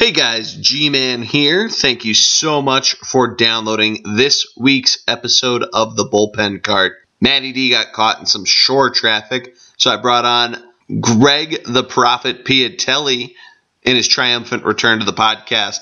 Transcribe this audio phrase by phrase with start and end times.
[0.00, 1.68] Hey guys, G Man here.
[1.68, 6.94] Thank you so much for downloading this week's episode of the Bullpen Cart.
[7.20, 10.56] Matty D got caught in some shore traffic, so I brought on
[11.02, 13.34] Greg the Prophet Piatelli
[13.82, 15.80] in his triumphant return to the podcast.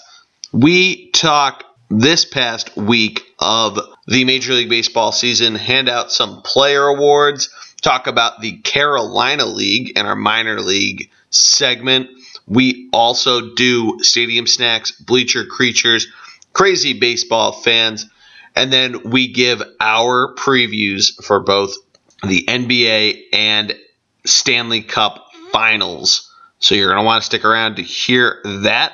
[0.52, 3.78] We talk this past week of
[4.08, 7.50] the Major League Baseball season, hand out some player awards,
[7.82, 12.10] talk about the Carolina League and our minor league segment.
[12.48, 16.06] We also do Stadium Snacks, Bleacher Creatures,
[16.52, 18.06] Crazy Baseball fans,
[18.56, 21.76] and then we give our previews for both
[22.26, 23.76] the NBA and
[24.24, 26.34] Stanley Cup finals.
[26.58, 28.92] So you're going to want to stick around to hear that.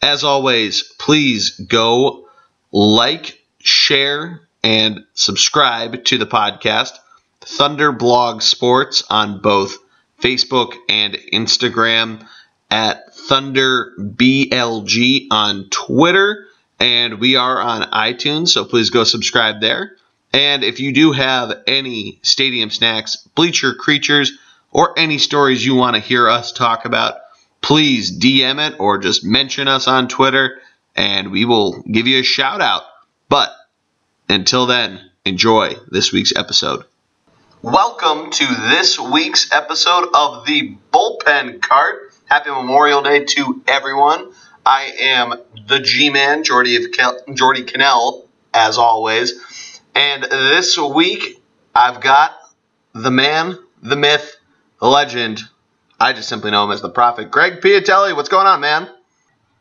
[0.00, 2.28] As always, please go
[2.70, 6.92] like, share, and subscribe to the podcast.
[7.40, 9.78] Thunder Blog Sports on both
[10.20, 12.26] Facebook and Instagram
[12.70, 16.46] at Thunder BLG on Twitter,
[16.80, 19.96] and we are on iTunes, so please go subscribe there.
[20.32, 24.32] And if you do have any Stadium Snacks, Bleacher Creatures,
[24.72, 27.18] or any stories you want to hear us talk about,
[27.60, 30.60] please DM it or just mention us on Twitter,
[30.96, 32.82] and we will give you a shout out.
[33.28, 33.54] But
[34.28, 36.84] until then, enjoy this week's episode.
[37.62, 42.03] Welcome to this week's episode of the Bullpen Cart.
[42.26, 44.32] Happy Memorial Day to everyone.
[44.64, 45.34] I am
[45.68, 49.80] the G-Man, Jordy of Jordy Cannell, as always.
[49.94, 51.42] And this week,
[51.74, 52.32] I've got
[52.94, 54.36] the man, the myth,
[54.80, 55.42] the legend.
[56.00, 57.30] I just simply know him as the prophet.
[57.30, 58.88] Greg Piatelli, what's going on, man?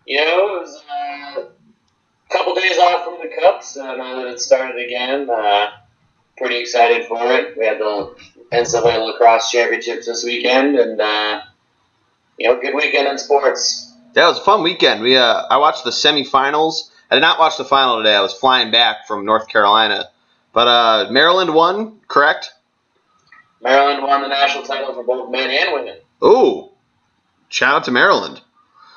[0.05, 4.27] You know, it was uh, a couple days off from the Cups, uh, now that
[4.27, 5.29] it started again.
[5.29, 5.71] Uh,
[6.37, 7.57] pretty excited for it.
[7.57, 8.15] We had the
[8.53, 11.41] NCAA Lacrosse Championships this weekend, and uh,
[12.37, 13.91] you know, good weekend in sports.
[14.15, 15.01] Yeah, it was a fun weekend.
[15.01, 16.89] We uh, I watched the semifinals.
[17.09, 18.15] I did not watch the final today.
[18.15, 20.09] I was flying back from North Carolina,
[20.51, 22.51] but uh, Maryland won, correct?
[23.61, 25.97] Maryland won the national title for both men and women.
[26.23, 26.69] Ooh,
[27.49, 28.41] shout out to Maryland.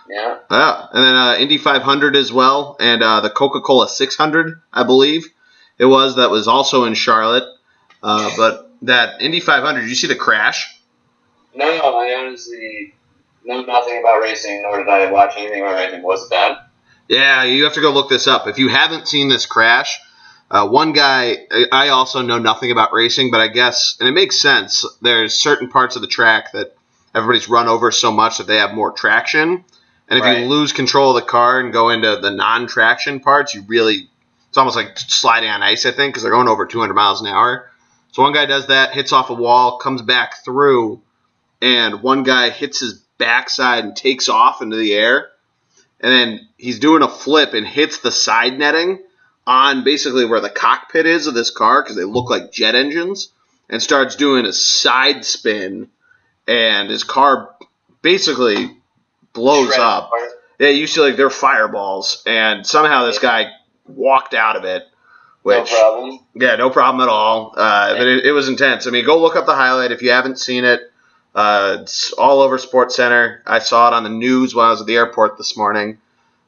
[0.08, 0.38] Yeah.
[0.50, 4.84] Yeah, and then uh, Indy 500 as well, and uh, the Coca Cola 600, I
[4.84, 5.26] believe
[5.78, 7.44] it was that was also in Charlotte.
[8.02, 10.80] Uh, but that Indy 500, did you see the crash?
[11.54, 12.94] No, I honestly
[13.46, 16.02] know nothing about racing, nor did I watch anything about racing.
[16.02, 16.58] Was it bad?
[17.08, 18.46] Yeah, you have to go look this up.
[18.46, 19.98] If you haven't seen this crash,
[20.50, 24.40] uh, one guy, I also know nothing about racing, but I guess, and it makes
[24.40, 26.76] sense, there's certain parts of the track that
[27.14, 29.64] everybody's run over so much that they have more traction.
[30.08, 30.40] And if Right.
[30.40, 34.08] you lose control of the car and go into the non traction parts, you really,
[34.48, 37.26] it's almost like sliding on ice, I think, because they're going over 200 miles an
[37.28, 37.70] hour.
[38.12, 41.02] So one guy does that, hits off a wall, comes back through,
[41.60, 45.28] and one guy hits his backside and takes off into the air.
[46.00, 49.02] And then he's doing a flip and hits the side netting
[49.46, 53.32] on basically where the cockpit is of this car because they look like jet engines
[53.68, 55.88] and starts doing a side spin
[56.46, 57.54] and his car
[58.02, 58.76] basically
[59.32, 60.06] blows Shredded up.
[60.08, 60.30] apart.
[60.58, 63.50] Yeah, you see like they're fireballs and somehow this guy
[63.86, 64.84] walked out of it.
[65.44, 66.18] No Which problem.
[66.34, 67.54] yeah, no problem at all.
[67.56, 68.86] Uh, but it, it was intense.
[68.86, 70.80] I mean, go look up the highlight if you haven't seen it.
[71.36, 73.42] Uh, it's all over Sports Center.
[73.46, 75.98] I saw it on the news when I was at the airport this morning.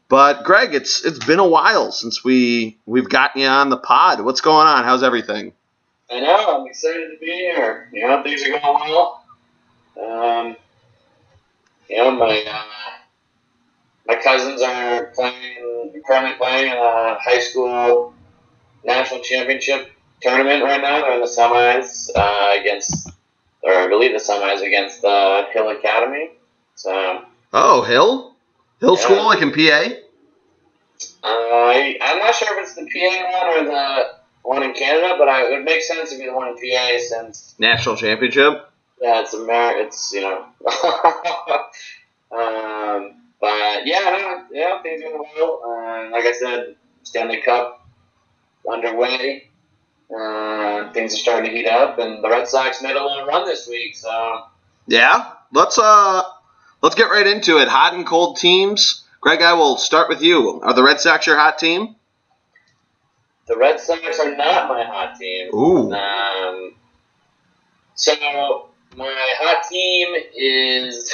[0.09, 4.23] But Greg, it's it's been a while since we we've gotten you on the pod.
[4.23, 4.85] What's going on?
[4.85, 5.53] How's everything?
[6.11, 6.61] I know.
[6.61, 7.91] I'm excited to be here.
[7.93, 9.25] You know, things are going well.
[10.03, 10.57] Um,
[11.91, 12.63] you know, my uh,
[14.07, 18.15] my cousins are playing currently playing in a high school
[18.85, 19.91] national championship
[20.23, 21.03] tournament right now.
[21.03, 23.11] They're in the semis uh, against,
[23.63, 26.31] or I believe the semis against uh, Hill Academy.
[26.75, 28.37] So Oh, Hill,
[28.81, 29.03] Hill Yeah.
[29.03, 29.95] School, like in PA.
[31.25, 34.09] uh, I, I'm not sure if it's the PA one or the
[34.43, 36.99] one in Canada, but I, it would make sense to be the one in PA
[36.99, 38.71] since National championship.
[39.01, 39.73] Yeah, it's Amer.
[39.79, 40.45] It's you know.
[42.33, 45.61] um, but yeah, yeah, things are going well.
[45.65, 47.87] Uh, like I said, Stanley Cup
[48.69, 49.48] underway.
[50.15, 53.47] Uh, things are starting to heat up, and the Red Sox made a little run
[53.47, 53.97] this week.
[53.97, 54.45] So
[54.87, 56.23] Yeah, let's uh
[56.83, 57.69] let's get right into it.
[57.69, 59.05] Hot and cold teams.
[59.21, 60.61] Greg, I will start with you.
[60.63, 61.97] Are the Red Sox your hot team?
[63.49, 65.49] the Red Sox are not my hot team.
[65.55, 65.91] Ooh.
[65.93, 66.75] Um,
[67.95, 68.15] so
[68.97, 71.13] my hot team is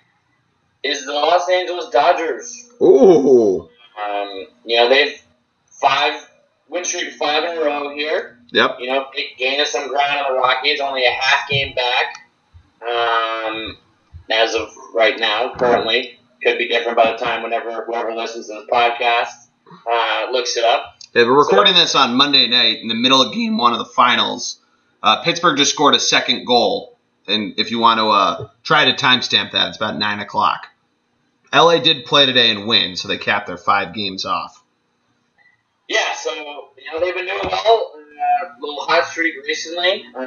[0.84, 2.70] is the Los Angeles Dodgers.
[2.80, 3.68] Ooh.
[4.02, 5.20] Um, you know, they've
[5.70, 6.28] five
[6.68, 8.38] win streak five in a row here.
[8.52, 8.76] Yep.
[8.80, 9.06] You know,
[9.38, 12.26] gain us some ground on the Rockies, only a half game back
[12.82, 13.76] um,
[14.30, 16.18] as of right now, currently.
[16.42, 19.48] could be different by the time whenever whoever listens to this podcast
[19.90, 20.96] uh, looks it up.
[21.14, 23.86] Yeah, we're recording this on Monday night in the middle of game one of the
[23.86, 24.60] finals.
[25.02, 28.92] Uh, Pittsburgh just scored a second goal, and if you want to uh, try to
[28.92, 30.66] timestamp that, it's about nine o'clock.
[31.54, 34.55] LA did play today and win, so they capped their five games off.
[35.88, 37.92] Yeah, so you know they've been doing well.
[37.96, 40.04] Uh, little hot streak recently.
[40.14, 40.26] Um,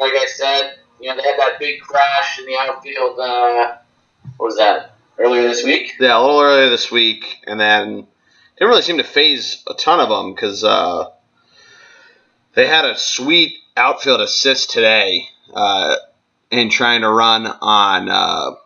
[0.00, 3.18] like I said, you know they had that big crash in the outfield.
[3.18, 3.76] Uh,
[4.36, 4.94] what was that?
[5.18, 5.94] Earlier this week.
[6.00, 8.06] Yeah, a little earlier this week, and then
[8.58, 11.10] didn't really seem to phase a ton of them because uh,
[12.54, 15.96] they had a sweet outfield assist today uh,
[16.50, 18.56] in trying to run on uh,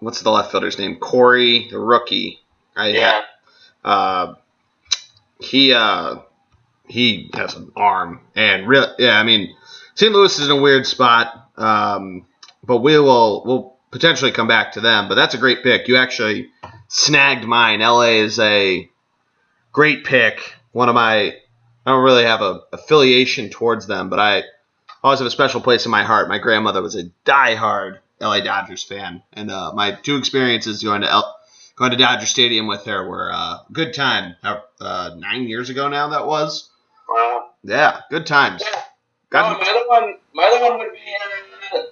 [0.00, 0.96] what's the left fielder's name?
[0.96, 2.40] Corey, the rookie.
[2.76, 3.22] I, Yeah.
[3.84, 4.34] uh,
[5.38, 6.16] he uh,
[6.86, 9.18] he has an arm, and real yeah.
[9.18, 9.54] I mean,
[9.94, 10.12] St.
[10.12, 12.26] Louis is in a weird spot, um,
[12.64, 15.08] but we will we'll potentially come back to them.
[15.08, 15.88] But that's a great pick.
[15.88, 16.50] You actually
[16.88, 17.80] snagged mine.
[17.80, 18.88] LA is a
[19.72, 20.54] great pick.
[20.72, 21.34] One of my
[21.86, 24.42] I don't really have a affiliation towards them, but I
[25.02, 26.28] always have a special place in my heart.
[26.28, 31.12] My grandmother was a diehard LA Dodgers fan, and uh, my two experiences going to
[31.78, 34.34] going to Dodger Stadium with her were uh, good time.
[34.42, 36.68] Uh, nine years ago now that was.
[37.08, 37.50] Wow.
[37.62, 38.62] Yeah, good times.
[38.64, 38.82] Yeah.
[39.30, 40.98] God, Oh, my other one, my other one would be
[41.78, 41.82] uh,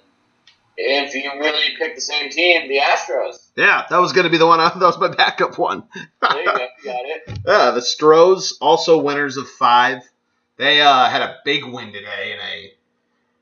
[0.79, 3.47] if you really pick the same team, the Astros.
[3.55, 4.59] yeah, that was going to be the one.
[4.59, 5.83] I, that was my backup one.
[5.93, 7.39] There you go, you got it.
[7.45, 10.03] Yeah, the Stros also winners of five.
[10.57, 12.73] They uh, had a big win today in a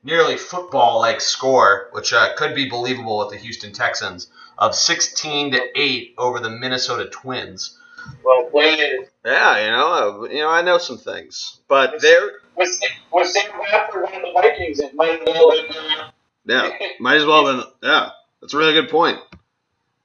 [0.06, 5.60] nearly football-like score, which uh, could be believable with the Houston Texans of 16 to
[5.74, 7.78] eight over the Minnesota Twins.
[8.24, 9.08] Well played.
[9.24, 12.80] Yeah, you know, uh, you know, I know some things, but they're Was
[13.12, 14.78] was Sam Bradford one of the Vikings?
[14.78, 15.36] It might have been.
[15.36, 16.10] Uh,
[16.46, 16.70] yeah,
[17.00, 17.90] might as well have been.
[17.90, 18.10] Yeah,
[18.40, 19.18] that's a really good point.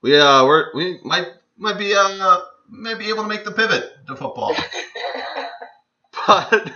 [0.01, 1.27] We uh, we're, we might
[1.57, 4.55] might be uh, might be able to make the pivot to football.
[6.27, 6.71] But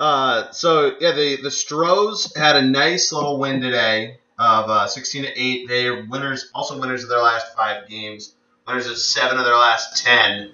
[0.00, 5.24] uh, so yeah, the the Stros had a nice little win today of uh, 16
[5.24, 5.68] to eight.
[5.68, 8.34] They are winners, also winners of their last five games.
[8.66, 10.52] Winners of seven of their last ten.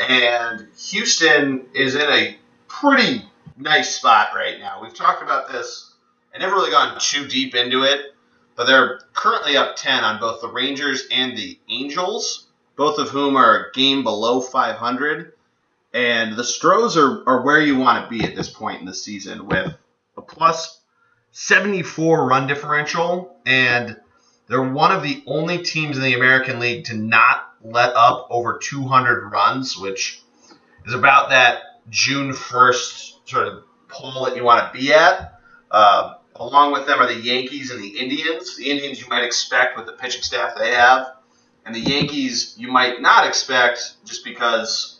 [0.00, 2.38] And Houston is in a
[2.68, 3.22] pretty
[3.58, 4.80] nice spot right now.
[4.82, 5.92] We've talked about this.
[6.34, 8.14] I never really gone too deep into it,
[8.56, 12.46] but they're currently up 10 on both the Rangers and the Angels,
[12.76, 15.32] both of whom are a game below 500.
[15.96, 18.92] And the Stros are, are where you want to be at this point in the
[18.92, 19.74] season with
[20.18, 20.78] a plus
[21.30, 23.34] 74 run differential.
[23.46, 23.98] And
[24.46, 28.58] they're one of the only teams in the American League to not let up over
[28.58, 30.20] 200 runs, which
[30.84, 35.40] is about that June 1st sort of pull that you want to be at.
[35.70, 38.58] Uh, along with them are the Yankees and the Indians.
[38.58, 41.14] The Indians you might expect with the pitching staff they have,
[41.64, 44.95] and the Yankees you might not expect just because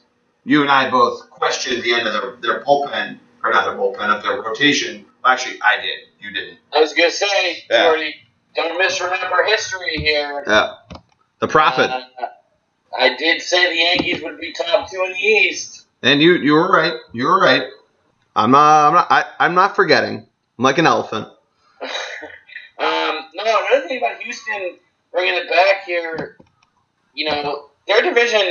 [0.46, 4.16] you and I both questioned the end of their, their bullpen, or not their bullpen,
[4.16, 5.04] of their rotation.
[5.22, 5.98] Well, actually, I did.
[6.20, 6.58] You didn't.
[6.74, 7.84] I was gonna say, Yeah.
[7.84, 8.14] Jordy,
[8.54, 10.44] don't misremember history here.
[10.46, 10.74] Yeah.
[11.40, 11.90] The prophet.
[11.90, 12.04] Uh,
[12.98, 15.86] I did say the Yankees would be top two in the East.
[16.02, 16.94] And you you were right.
[17.12, 17.64] You were right.
[18.34, 20.26] I'm uh, I'm not I, I'm not forgetting.
[20.58, 21.28] I'm like an elephant.
[22.78, 24.76] Um, no, another thing about Houston,
[25.10, 26.36] bringing it back here,
[27.14, 28.42] you know, their division.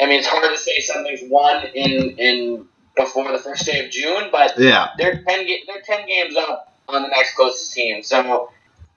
[0.00, 2.66] I mean, it's hard to say something's won in in
[2.96, 4.88] before the first day of June, but Yeah.
[4.98, 8.02] they're ten they're ten games up on the next closest team.
[8.02, 8.50] So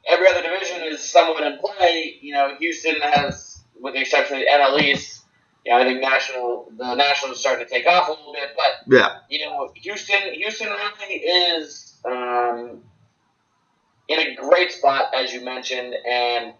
[0.08, 2.18] every other division is somewhat in play.
[2.22, 5.22] You know, Houston has, with the exception of the NL East.
[5.66, 8.50] You know, I think national the Nationals are starting to take off a little bit,
[8.56, 9.20] but Yeah.
[9.30, 12.84] you know, Houston, Houston really is um,
[14.10, 16.54] in a great spot, as you mentioned, and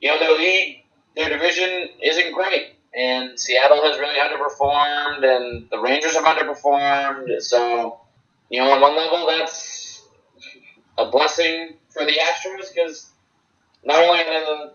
[0.00, 0.84] you know their league,
[1.14, 7.40] their division isn't great, and Seattle has really underperformed, and the Rangers have underperformed.
[7.40, 8.00] So,
[8.50, 10.02] you know, on one level, that's
[10.98, 13.10] a blessing for the Astros because
[13.84, 14.72] not only are they the,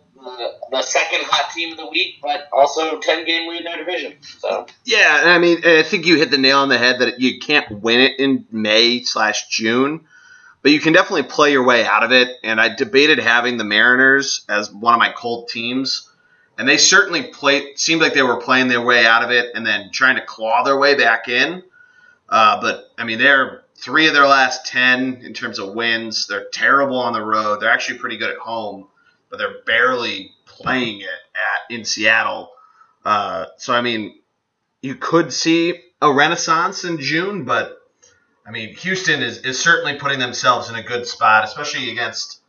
[0.72, 4.16] the, second hot team of the week, but also ten game lead in their division.
[4.40, 4.66] So.
[4.84, 7.82] Yeah, I mean, I think you hit the nail on the head that you can't
[7.82, 10.06] win it in May slash June,
[10.62, 12.30] but you can definitely play your way out of it.
[12.44, 16.07] And I debated having the Mariners as one of my cold teams,
[16.58, 17.78] and they certainly played.
[17.80, 20.64] Seemed like they were playing their way out of it and then trying to claw
[20.64, 21.64] their way back in.
[22.30, 26.28] Uh, but I mean, they're three of their last ten in terms of wins.
[26.28, 27.62] They're terrible on the road.
[27.62, 28.88] They're actually pretty good at home,
[29.30, 32.52] but they're barely playing it at in Seattle.
[33.06, 34.20] Uh, so I mean,
[34.82, 37.78] you could see a renaissance in June, but
[38.46, 42.42] I mean, Houston is, is certainly putting themselves in a good spot, especially against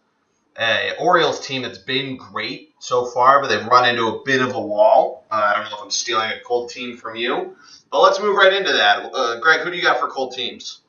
[0.58, 4.54] a Orioles team that's been great so far, but they've run into a bit of
[4.54, 5.24] a wall.
[5.30, 7.56] Uh, I don't know if I'm stealing a cold team from you,
[7.90, 9.12] but let's move right into that.
[9.12, 10.80] Uh, Greg, who do you got for cold teams?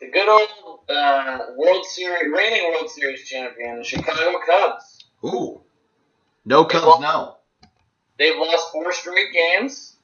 [0.00, 5.04] The good old uh, World Series, reigning World Series champion, the Chicago Cubs.
[5.24, 5.60] Ooh,
[6.44, 7.36] no Cubs, no.
[8.18, 9.96] They've lost four straight games,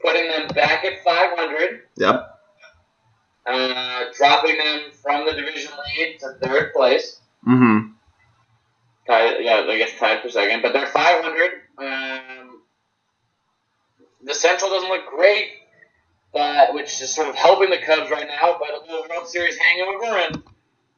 [0.00, 1.82] putting them back at 500.
[1.96, 2.30] Yep.
[3.46, 7.20] Uh, dropping them from the division lead to third place.
[7.46, 7.90] Mm-hmm.
[9.06, 11.50] Tied, yeah, I guess tied for second, but they're 500.
[11.78, 12.62] Um,
[14.22, 15.50] the Central doesn't look great,
[16.32, 18.56] but which is sort of helping the Cubs right now.
[18.58, 20.42] But a little World Series hangover, and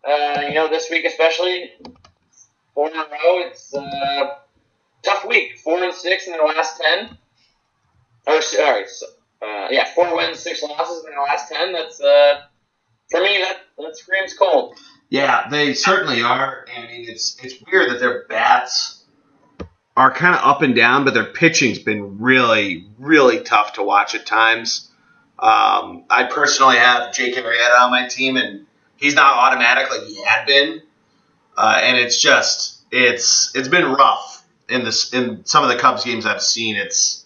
[0.04, 1.72] uh, you know this week especially,
[2.74, 3.40] four in a row.
[3.40, 4.34] It's a uh,
[5.02, 5.58] tough week.
[5.58, 7.18] Four and six in their last ten.
[8.28, 8.84] Or sorry,
[9.42, 11.72] uh, yeah, four wins, six losses in their last ten.
[11.72, 12.42] That's uh,
[13.10, 14.76] for me that that screams cold.
[15.08, 16.66] Yeah, they certainly are.
[16.74, 19.04] I mean, it's it's weird that their bats
[19.96, 24.14] are kind of up and down, but their pitching's been really, really tough to watch
[24.14, 24.90] at times.
[25.38, 30.22] Um, I personally have Jake Arrieta on my team, and he's not automatic like he
[30.24, 30.82] had been,
[31.56, 36.04] uh, and it's just it's it's been rough in this in some of the Cubs
[36.04, 36.76] games I've seen.
[36.76, 37.24] It's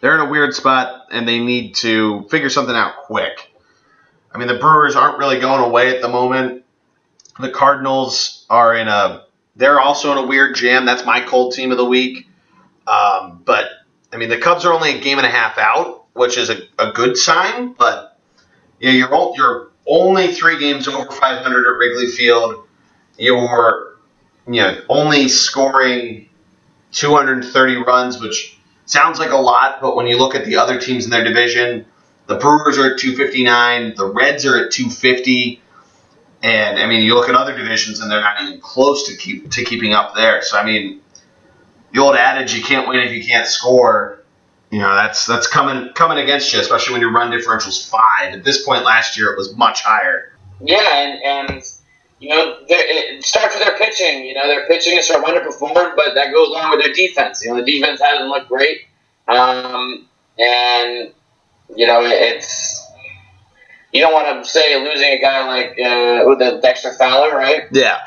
[0.00, 3.52] they're in a weird spot, and they need to figure something out quick.
[4.32, 6.64] I mean, the Brewers aren't really going away at the moment.
[7.40, 9.24] The Cardinals are in a
[9.56, 10.84] they're also in a weird jam.
[10.84, 12.28] That's my cold team of the week.
[12.86, 13.68] Um, but
[14.12, 16.58] I mean, the Cubs are only a game and a half out, which is a,
[16.78, 17.72] a good sign.
[17.72, 18.18] But
[18.78, 22.66] you know, you're you're only three games over 500 at Wrigley Field.
[23.18, 23.96] You're
[24.46, 26.28] you know only scoring
[26.92, 31.04] 230 runs, which sounds like a lot, but when you look at the other teams
[31.04, 31.84] in their division,
[32.26, 35.60] the Brewers are at 259, the Reds are at 250.
[36.42, 39.50] And I mean, you look at other divisions, and they're not even close to keep
[39.52, 40.42] to keeping up there.
[40.42, 41.00] So I mean,
[41.92, 44.22] the old adage, "You can't win if you can't score."
[44.70, 48.34] You know, that's that's coming coming against you, especially when your run differential's five.
[48.34, 50.36] At this point last year, it was much higher.
[50.60, 51.64] Yeah, and, and
[52.18, 54.24] you know, it starts with their pitching.
[54.24, 57.42] You know, their pitching is sort of underperformed, but that goes along with their defense.
[57.44, 58.82] You know, the defense hasn't looked great,
[59.28, 60.06] um,
[60.38, 61.12] and
[61.74, 62.75] you know, it's
[63.96, 67.64] you don't want to say losing a guy like uh, with the Dexter Fowler, right?
[67.72, 67.98] Yeah.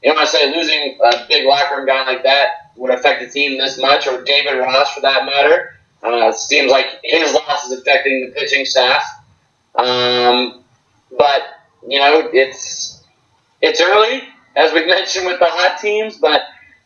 [0.00, 3.20] You don't want to say losing a big locker room guy like that would affect
[3.20, 5.74] the team this much, or David Ross for that matter.
[6.04, 9.02] Uh, it seems like his loss is affecting the pitching staff.
[9.74, 10.62] Um,
[11.18, 11.42] but
[11.88, 13.02] you know, it's
[13.60, 14.22] it's early,
[14.54, 16.42] as we mentioned with the hot teams, but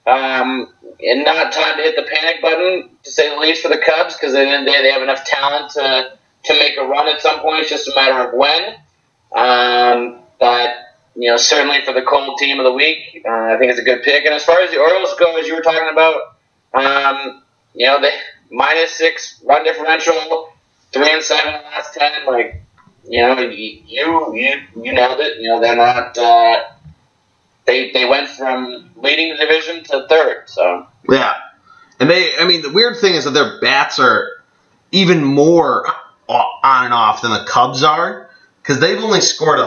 [0.06, 3.78] um, and not time to hit the panic button to say the least for the
[3.78, 6.17] Cubs because at the end day they have enough talent to
[6.48, 7.60] to make a run at some point.
[7.60, 8.74] It's just a matter of when.
[9.34, 10.74] Um, but
[11.14, 13.84] you know, certainly for the cold team of the week, uh, I think it's a
[13.84, 14.24] good pick.
[14.24, 16.36] And as far as the Orioles go, as you were talking about,
[16.74, 17.42] um,
[17.74, 18.10] you know, the
[18.50, 20.52] minus six run differential,
[20.92, 22.24] three and seven last ten.
[22.26, 22.62] Like,
[23.08, 25.40] you know, you you you nailed it.
[25.40, 26.16] You know, they're not.
[26.16, 26.64] Uh,
[27.66, 30.48] they they went from leading the division to third.
[30.48, 31.34] So yeah,
[32.00, 32.36] and they.
[32.38, 34.30] I mean, the weird thing is that their bats are
[34.92, 35.84] even more
[36.28, 38.30] on and off than the Cubs are
[38.62, 39.60] because they've only scored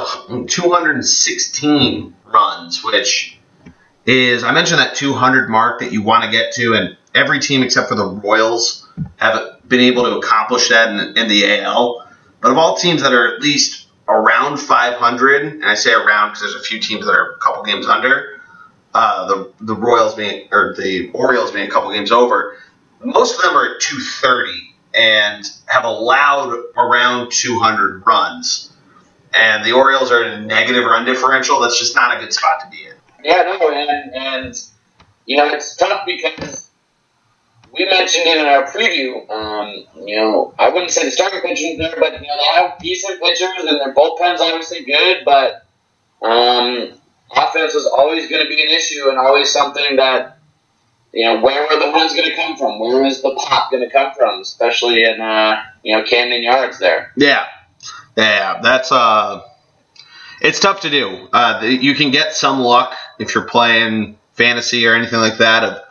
[0.47, 3.37] 216 runs, which
[4.05, 7.63] is I mentioned that 200 mark that you want to get to, and every team
[7.63, 8.87] except for the Royals
[9.17, 12.07] have been able to accomplish that in, in the AL.
[12.41, 16.41] But of all teams that are at least around 500, and I say around because
[16.41, 18.41] there's a few teams that are a couple games under,
[18.93, 22.57] uh, the the Royals being or the Orioles being a couple games over,
[23.03, 28.71] most of them are at 230 and have allowed around 200 runs.
[29.33, 31.59] And the Orioles are in a negative run differential.
[31.61, 32.93] That's just not a good spot to be in.
[33.23, 34.63] Yeah, no, and, and
[35.25, 36.69] you know, it's tough because
[37.73, 39.29] we mentioned it in our preview.
[39.29, 42.79] Um, you know, I wouldn't say the starting pitching there, but you know they have
[42.79, 45.23] decent pitchers and their bullpen's obviously good.
[45.23, 45.65] But
[46.21, 46.91] um,
[47.31, 50.39] offense is always going to be an issue and always something that
[51.13, 52.79] you know, where are the wins going to come from?
[52.79, 54.41] Where is the pop going to come from?
[54.41, 57.11] Especially in, uh, you know, Camden Yards there.
[57.17, 57.45] Yeah.
[58.15, 59.41] Yeah, that's, uh,
[60.41, 61.29] it's tough to do.
[61.31, 65.81] Uh, you can get some luck if you're playing fantasy or anything like that of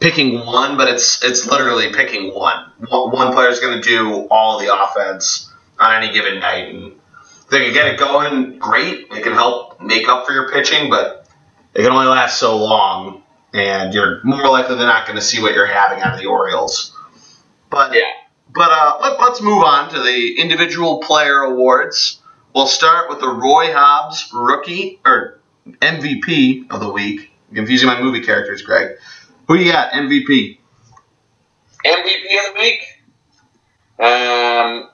[0.00, 2.70] picking one, but it's it's literally picking one.
[2.90, 6.92] One player is going to do all the offense on any given night, and
[7.50, 8.58] they can get it going.
[8.58, 11.26] Great, it can help make up for your pitching, but
[11.72, 13.22] it can only last so long
[13.54, 16.26] and you're more likely than not going to see what you're having out of the
[16.26, 16.94] Orioles.
[17.70, 18.00] But yeah.
[18.52, 22.20] But uh, let, us move on to the individual player awards.
[22.54, 27.32] We'll start with the Roy Hobbs rookie or MVP of the week.
[27.52, 28.96] confusing my movie characters, Greg.
[29.48, 29.92] Who you got?
[29.92, 30.58] MVP.
[31.84, 32.80] MVP of the week.
[33.98, 34.90] Um,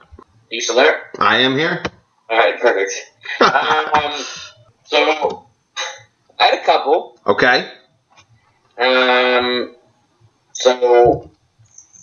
[0.50, 1.10] you still there?
[1.18, 1.82] I am here.
[2.30, 2.92] All right, perfect.
[3.40, 4.24] um,
[4.84, 5.46] so
[6.38, 7.18] I had a couple.
[7.26, 7.70] Okay.
[8.80, 9.74] Um,
[10.52, 11.30] so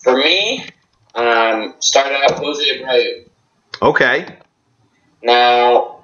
[0.03, 0.65] for me,
[1.15, 3.27] um, started out Jose Abreu.
[3.81, 4.37] Okay.
[5.23, 6.03] Now,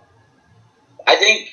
[1.05, 1.49] I think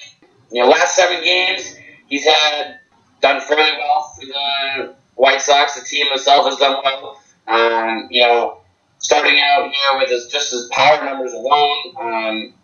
[0.51, 2.79] you know last seven games he's had
[3.21, 5.79] done fairly well for the White Sox.
[5.79, 7.21] The team itself has done well.
[7.47, 8.59] Um, you know,
[8.99, 12.55] starting out here with his, just his power numbers alone, um,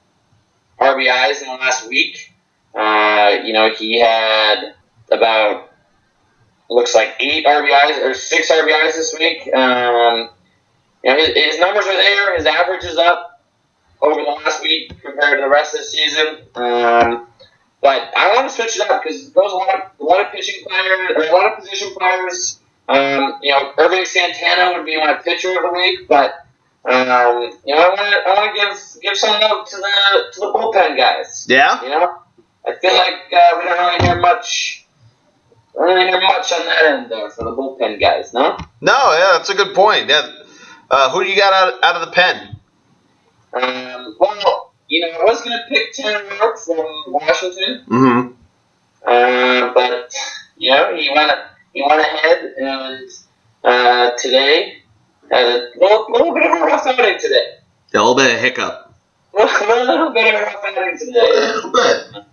[0.80, 2.32] RBIs in the last week.
[2.74, 4.74] Uh, you know, he had
[5.10, 5.65] about
[6.68, 9.52] looks like eight RBIs or six RBIs this week.
[9.54, 10.30] Um,
[11.04, 12.36] you know, his, his numbers are there.
[12.36, 13.42] His average is up
[14.02, 16.26] over the last week compared to the rest of the season.
[16.54, 17.26] Um,
[17.80, 20.32] but I want to switch it up because there's a lot of a lot of
[20.32, 22.60] pitching players, or a lot of position players.
[22.88, 26.46] Um, you know, Ervin Santana would be my pitcher of the week, but
[26.84, 30.32] um, you know, I want to I want to give give some love to the
[30.32, 31.46] to the bullpen guys.
[31.48, 31.82] Yeah.
[31.82, 32.18] You know,
[32.66, 34.85] I feel like uh, we don't really hear much.
[35.80, 38.32] I don't hear much on that end there for the bullpen guys.
[38.32, 38.56] No.
[38.80, 40.08] No, yeah, that's a good point.
[40.08, 40.32] Yeah.
[40.90, 42.56] Uh, who do you got out, out of the pen?
[43.52, 47.84] Um, well, you know, I was gonna pick Tanner Roark from Washington.
[47.88, 48.32] Mm-hmm.
[49.06, 50.12] Uh, but
[50.56, 51.32] you know, he went
[51.72, 53.08] he went ahead and
[53.64, 54.82] uh, today
[55.30, 57.54] had a little, little bit of a rough outing today.
[57.94, 58.94] A little bit of hiccup.
[59.34, 61.20] A little bit of a rough outing today.
[61.20, 62.24] A little bit.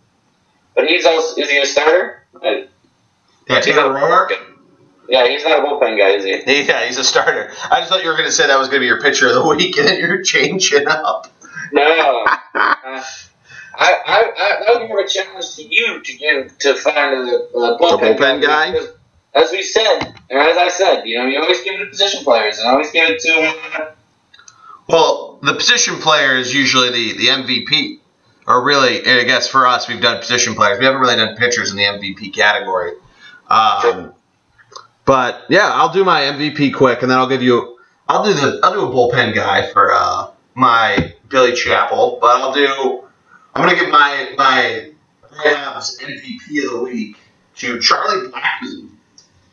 [0.76, 2.24] But he's also is he a starter?
[2.36, 2.68] Uh,
[3.50, 4.32] Yeah, he's not a Roark.
[5.10, 6.64] Yeah, he's not a bullpen guy, is he?
[6.68, 7.52] Yeah, he's a starter.
[7.70, 9.28] I just thought you were going to say that was going to be your pitcher
[9.28, 11.28] of the week, and then you're changing up.
[11.72, 12.26] No.
[12.26, 13.04] Uh, I,
[13.76, 17.36] I, I, that was more of a challenge to you to give to find a,
[17.36, 18.72] a bullpen, bullpen guy?
[18.72, 18.90] Because
[19.34, 22.24] As we said, or as I said, you know, you always give it to position
[22.24, 23.82] players, and always give it to.
[23.82, 23.92] Uh,
[24.88, 28.00] Well, the position player is usually the, the MVP.
[28.46, 30.78] Or really, I guess for us, we've done position players.
[30.78, 32.92] We haven't really done pitchers in the MVP category.
[33.50, 34.16] Um, Sure.
[35.06, 37.78] But yeah, I'll do my MVP quick, and then I'll give you.
[38.08, 38.60] I'll do the.
[38.64, 43.04] I'll do a bullpen guy for uh, my Billy Chapel, but I'll do.
[43.54, 44.90] I'm gonna give my my
[45.44, 47.18] Rams MVP of the week
[47.58, 48.90] to Charlie Blackmon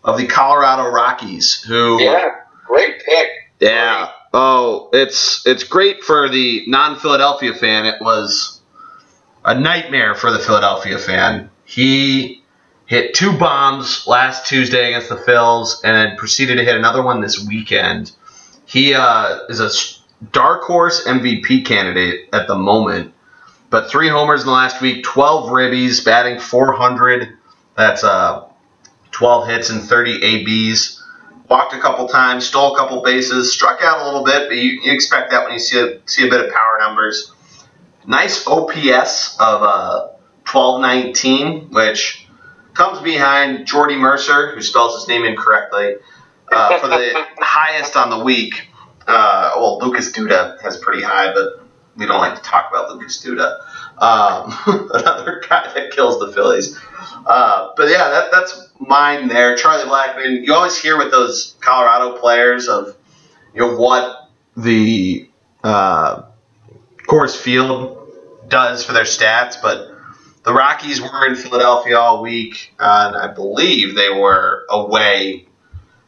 [0.04, 3.28] of the Colorado Rockies, who yeah, great pick.
[3.58, 4.12] yeah.
[4.32, 7.86] Oh, it's it's great for the non-Philadelphia fan.
[7.86, 8.60] It was
[9.44, 11.50] a nightmare for the Philadelphia fan.
[11.64, 12.39] He
[12.90, 17.20] hit two bombs last Tuesday against the Phils, and then proceeded to hit another one
[17.20, 18.10] this weekend.
[18.66, 19.70] He uh, is a
[20.32, 23.14] dark horse MVP candidate at the moment,
[23.70, 27.38] but three homers in the last week, 12 ribbies, batting 400.
[27.76, 28.46] That's uh,
[29.12, 31.00] 12 hits and 30 ABs
[31.48, 34.80] walked a couple times, stole a couple bases, struck out a little bit, but you,
[34.82, 37.32] you expect that when you see a, see a bit of power numbers.
[38.04, 40.08] Nice OPS of uh,
[40.50, 42.26] 1219, which
[42.80, 45.96] comes behind Jordy Mercer, who spells his name incorrectly,
[46.50, 48.68] uh, for the highest on the week.
[49.06, 51.62] Uh, well, Lucas Duda has pretty high, but
[51.96, 53.58] we don't like to talk about Lucas Duda.
[53.98, 54.56] Um,
[54.94, 56.78] another guy that kills the Phillies.
[57.26, 59.56] Uh, but yeah, that, that's mine there.
[59.56, 60.42] Charlie Blackmon.
[60.42, 62.96] You always hear with those Colorado players of
[63.52, 65.28] you know what the
[65.62, 66.22] uh,
[67.06, 67.98] Coors Field
[68.48, 69.89] does for their stats, but
[70.42, 75.46] the Rockies were in Philadelphia all week, uh, and I believe they were away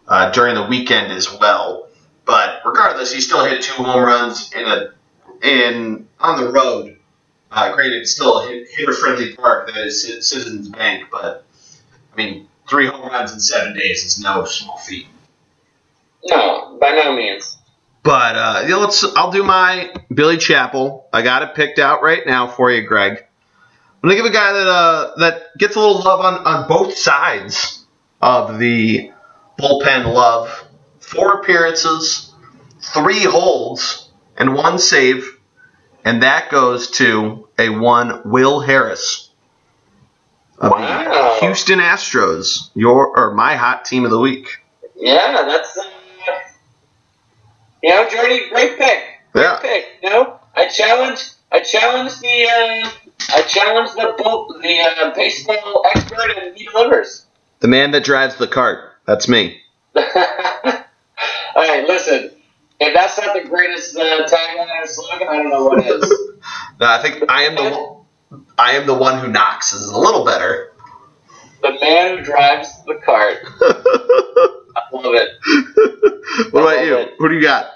[0.08, 1.88] uh, during the weekend as well.
[2.24, 4.92] But regardless, he still hit two home runs in a
[5.42, 6.98] in on the road.
[7.50, 11.44] Uh, granted, still a hitter friendly park that is Citizens Bank, but
[12.12, 15.06] I mean, three home runs in seven days is no small feat.
[16.24, 17.58] No, by no means.
[18.02, 19.04] But uh, let's.
[19.16, 21.08] I'll do my Billy Chapel.
[21.12, 23.24] I got it picked out right now for you, Greg.
[24.02, 26.96] I'm gonna give a guy that uh, that gets a little love on, on both
[26.96, 27.84] sides
[28.20, 29.12] of the
[29.60, 30.64] bullpen love.
[30.98, 32.32] Four appearances,
[32.80, 35.38] three holds, and one save,
[36.04, 39.30] and that goes to a one Will Harris
[40.58, 41.34] of Wow.
[41.38, 42.70] the Houston Astros.
[42.74, 44.48] Your or my hot team of the week.
[44.96, 45.76] Yeah, that's.
[45.78, 45.82] Uh,
[47.82, 49.04] you know, Jordy, great pick.
[49.32, 49.58] Great Yeah.
[49.60, 49.86] pick.
[50.02, 51.24] You know, I challenge.
[51.52, 52.48] I challenge the.
[52.48, 52.90] Uh,
[53.30, 57.26] I challenge the bull, the uh, baseball expert, and he delivers.
[57.60, 58.92] The man that drives the cart.
[59.06, 59.60] That's me.
[59.94, 60.02] All
[61.56, 62.30] right, listen.
[62.80, 66.18] If that's not the greatest uh, tagline or slogan, I don't know what is.
[66.80, 69.96] No, I think I am the one, I am the one who knocks is a
[69.96, 70.72] little better.
[71.62, 73.36] the man who drives the cart.
[73.62, 76.52] I love it.
[76.52, 76.96] what I about you?
[76.96, 77.14] it.
[77.18, 77.70] Who do you got?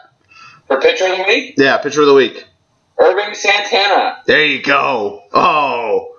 [0.67, 2.45] For pitcher of the week, Yeah, pitcher of the week.
[2.99, 4.23] Ervin Santana.
[4.27, 5.23] There you go.
[5.33, 6.15] Oh,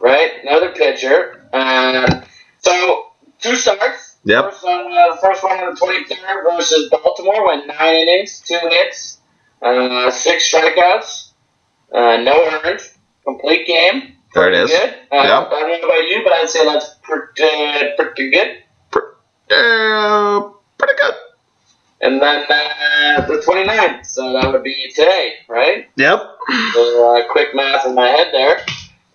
[0.00, 0.32] right?
[0.42, 1.48] Another pitcher.
[1.52, 2.22] Um,
[2.60, 3.06] so
[3.40, 4.16] two starts.
[4.24, 4.44] Yep.
[4.52, 8.58] First one, uh, the first one on the 23rd versus Baltimore went nine innings, two
[8.62, 9.18] hits,
[9.62, 11.30] uh, six strikeouts,
[11.94, 12.80] uh, no earned,
[13.24, 14.16] complete game.
[14.34, 14.70] there it is.
[14.70, 14.90] Good.
[15.12, 15.48] Uh, Yep.
[15.52, 18.62] I don't know about you, but I'd say that's pretty, pretty good.
[19.50, 21.14] Uh, pretty good.
[22.00, 25.88] And then uh, the 29th, so that would be today, right?
[25.96, 26.36] Yep.
[26.72, 28.60] So, uh, quick math in my head there.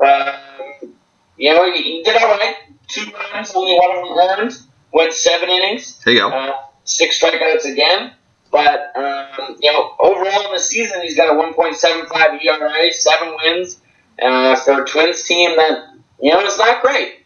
[0.05, 0.93] Um,
[1.37, 2.55] you know, he, did all right.
[2.89, 4.57] Two runs, only one of them earned.
[4.91, 6.29] Went seven innings, There you go.
[6.29, 6.51] uh,
[6.83, 8.11] six strikeouts again.
[8.51, 13.81] But um, you know, overall in the season, he's got a 1.75 ERA, seven wins
[14.21, 17.23] uh, for a Twins team that you know is not great.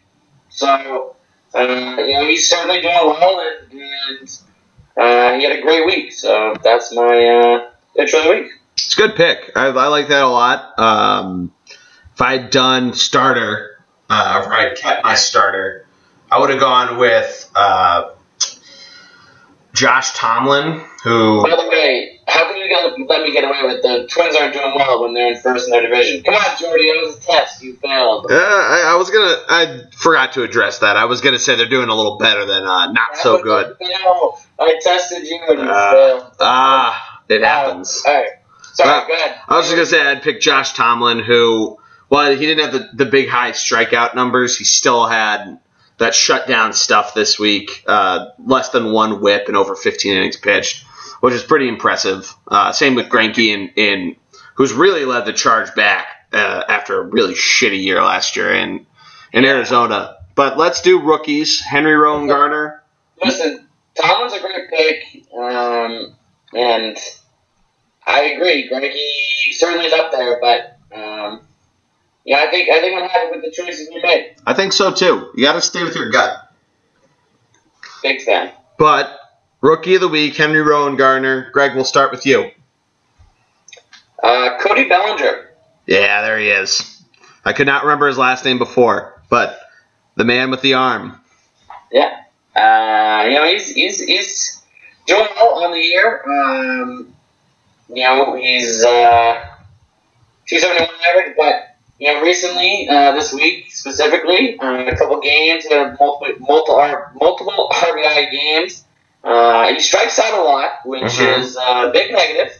[0.50, 1.16] So
[1.54, 4.40] uh, you know, he's certainly doing well, and, and
[4.98, 6.12] uh, he had a great week.
[6.12, 8.52] So that's my uh, pitcher of the week.
[8.74, 9.52] It's a good pick.
[9.56, 10.78] I, I like that a lot.
[10.80, 11.54] Um,
[12.14, 13.80] if I'd done starter,
[14.10, 15.86] uh, if I'd kept my starter,
[16.32, 18.12] I would have gone with uh,
[19.74, 21.44] Josh Tomlin, who.
[21.44, 24.54] By the way, how can you get, let me get away with the Twins aren't
[24.54, 26.24] doing well when they're in first in their division?
[26.24, 27.64] Come on, Jordy, it was a test.
[27.64, 28.28] You failed.
[28.30, 29.36] Uh, I, I was gonna.
[29.48, 30.98] I forgot to address that.
[30.98, 33.76] I was gonna say they're doing a little better than uh, not so good.
[34.60, 36.32] I tested you and you Uh, failed.
[36.40, 38.04] Ah, it happens.
[38.06, 38.30] All right.
[38.74, 39.40] Sorry, go ahead.
[39.48, 42.90] I was just gonna say I'd pick Josh Tomlin, who, well, he didn't have the,
[43.06, 44.58] the big high strikeout numbers.
[44.58, 45.60] He still had
[45.98, 50.84] that shutdown stuff this week, uh, less than one whip and over 15 innings pitched,
[51.22, 52.34] which is pretty impressive.
[52.48, 54.16] Uh, same with Greinke, in, in
[54.56, 58.86] who's really led the charge back uh, after a really shitty year last year in
[59.34, 60.18] in Arizona.
[60.36, 61.60] But let's do rookies.
[61.60, 62.80] Henry Rowengartner.
[63.24, 63.68] Listen,
[64.00, 66.16] Tomlin's a great pick, um,
[66.54, 66.98] and
[68.06, 68.70] I agree.
[68.70, 70.77] Greinke certainly is up there, but
[72.28, 74.36] yeah, I think I think I'm happy with the choices we made.
[74.46, 75.32] I think so too.
[75.34, 76.52] You got to stay with your gut.
[78.04, 78.52] Big fan.
[78.78, 79.18] But
[79.62, 81.54] rookie of the week, Henry Rowengartner.
[81.54, 82.52] Greg, we'll start with you.
[84.22, 85.52] Uh, Cody Bellinger.
[85.86, 87.02] Yeah, there he is.
[87.46, 89.58] I could not remember his last name before, but
[90.16, 91.22] the man with the arm.
[91.94, 92.24] Yeah.
[92.54, 94.62] Uh, you know, he's he's he's
[95.06, 96.24] doing well on the year.
[96.28, 97.14] Um,
[97.88, 99.46] you know, he's uh,
[100.48, 105.74] 271 average, but you know, recently uh, this week specifically, uh, a couple games, he
[105.74, 108.84] had multiple multiple, multiple RBI games.
[109.24, 111.40] Uh, he strikes out a lot, which Mhm.
[111.40, 112.54] is a big negative.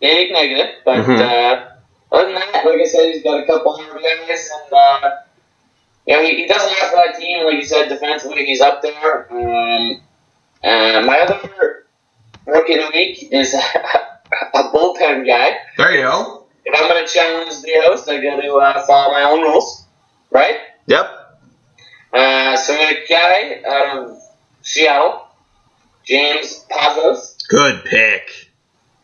[0.00, 1.18] Big negative, but Mhm.
[1.20, 1.64] uh,
[2.12, 4.72] other than that, like I said, he's got a couple RBIs and.
[4.72, 5.10] Uh,
[6.06, 7.46] you know, he, he does a lot for that team.
[7.46, 9.26] Like you said, defensively, he's up there.
[9.32, 10.02] Um,
[10.62, 11.86] uh, my other
[12.46, 13.54] rookie of the week is
[14.54, 15.56] a bullpen guy.
[15.78, 16.43] There you go.
[16.64, 19.84] If I'm going to challenge the host, I got to uh, follow my own rules,
[20.30, 20.56] right?
[20.86, 21.40] Yep.
[22.12, 24.22] Uh, so we got a guy out of
[24.62, 25.26] Seattle,
[26.04, 27.46] James Pazos.
[27.48, 28.50] Good pick.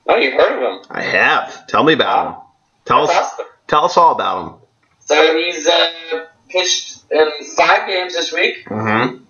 [0.07, 0.87] Oh, you've heard of him.
[0.91, 1.67] I have.
[1.67, 2.43] Tell me about him.
[2.85, 3.33] Tell That's us.
[3.33, 3.47] awesome.
[3.67, 4.55] Tell us all about him.
[5.01, 8.65] So he's uh, pitched in five games this week.
[8.67, 9.25] Mm-hmm.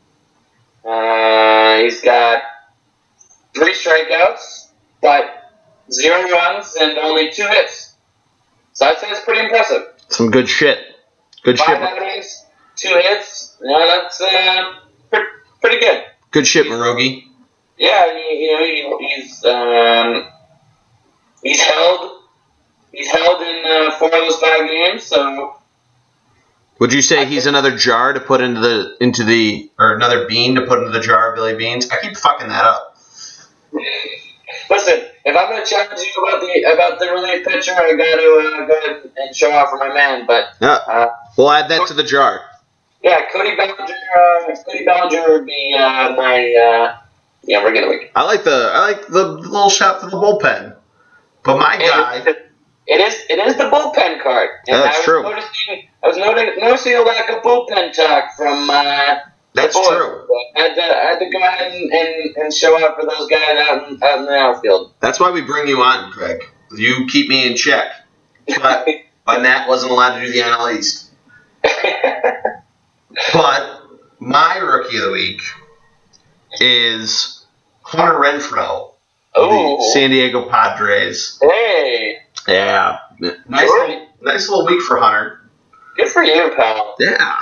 [0.89, 2.43] Uh, he's got
[3.55, 4.69] three strikeouts,
[5.03, 5.53] but
[5.91, 7.90] zero runs and only two hits.
[8.81, 9.83] So I'd say it's pretty impressive.
[10.09, 10.79] Some good shit.
[11.43, 11.67] Good shit.
[11.67, 13.59] Five innings, two hits.
[13.63, 14.75] Yeah, that's uh,
[15.11, 15.27] pre-
[15.61, 16.05] pretty good.
[16.31, 17.25] Good shit, Marogi.
[17.77, 20.27] Yeah, you know, he's um,
[21.43, 22.23] he's held
[22.91, 25.03] he's held in uh, four of those five games.
[25.03, 25.57] So
[26.79, 30.55] Would you say he's another jar to put into the into the or another bean
[30.55, 31.91] to put into the jar of Billy Beans?
[31.91, 32.97] I keep fucking that up.
[34.71, 38.17] listen, if I'm going to challenge you about the about the relief pitcher, I got
[38.17, 40.27] to uh, go ahead and show off for my man.
[40.27, 40.69] But Yeah.
[40.87, 42.43] uh, We'll add that to the jar.
[43.03, 43.77] Yeah, Cody Bellinger.
[43.81, 46.97] Uh, Cody Bellinger would be uh, my uh,
[47.45, 48.11] yeah regular week.
[48.15, 50.77] I like the I like the little shot to the bullpen.
[51.43, 52.53] But my guy, It,
[52.87, 54.51] it is it is the bullpen card.
[54.69, 55.23] And Yeah, that's I was true.
[55.23, 59.17] Noticing, I was noting, noticing a lack of bullpen talk from uh,
[59.55, 59.87] that's boys.
[59.89, 60.27] true.
[60.57, 63.29] I had to, I had to go ahead and, and, and show up for those
[63.29, 64.93] guys out in, out in the outfield.
[65.01, 66.43] That's why we bring you on, Craig.
[66.77, 67.91] You keep me in check.
[68.47, 68.87] But
[69.27, 71.11] but Matt wasn't allowed to do the NL East.
[73.33, 73.83] But
[74.21, 75.43] my rookie of the week
[76.61, 77.45] is
[77.83, 78.95] Hunter Renfroe, of
[79.35, 81.39] oh, the San Diego Padres.
[81.43, 82.99] hey, Yeah,
[83.49, 83.89] nice, Sure.
[83.89, 85.41] little, nice little week for Hunter.
[85.97, 86.95] good for you, pal.
[87.01, 87.37] Yeah,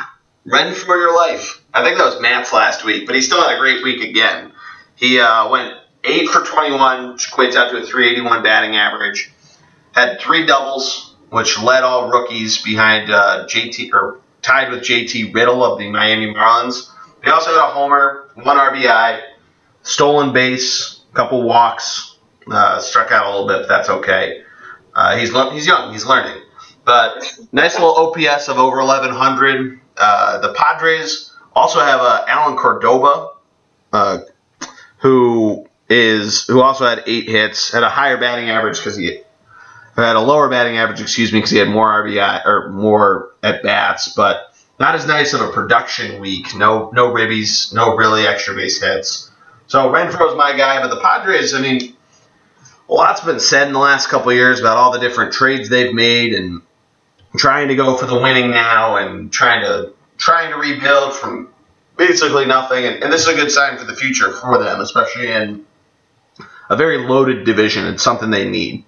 [0.51, 1.63] Run for your life.
[1.75, 4.53] I think that was Matt's last week, but he still had a great week again.
[4.97, 9.31] He uh, went 8 for 21, which equates out to a 381 batting average.
[9.93, 15.63] Had three doubles, which led all rookies behind uh, JT, or tied with JT Riddle
[15.63, 16.89] of the Miami Marlins.
[17.23, 19.21] He also had a homer, one RBI,
[19.83, 22.17] stolen base, couple walks,
[22.51, 24.43] uh, struck out a little bit, but that's okay.
[24.95, 26.43] Uh, he's he's young, he's learning.
[26.85, 29.81] But nice little OPS of over 1100.
[29.99, 33.33] Uh, the Padres also have uh, Allen Cordoba,
[33.93, 34.19] uh,
[34.99, 39.23] who is who also had eight hits, had a higher batting average because he
[39.97, 43.63] had a lower batting average, excuse me, because he had more RBI or more at
[43.63, 46.55] bats, but not as nice of a production week.
[46.55, 49.31] No, no ribbies, no really extra base hits.
[49.67, 51.97] So Renfroe's my guy, but the Padres, I mean,
[52.89, 55.93] a lot's been said in the last couple years about all the different trades they've
[55.93, 56.63] made and
[57.39, 61.49] trying to go for the winning now and trying to trying to rebuild from
[61.97, 62.85] basically nothing.
[62.85, 65.65] And, and this is a good sign for the future for them, especially in
[66.69, 67.87] a very loaded division.
[67.87, 68.85] It's something they need.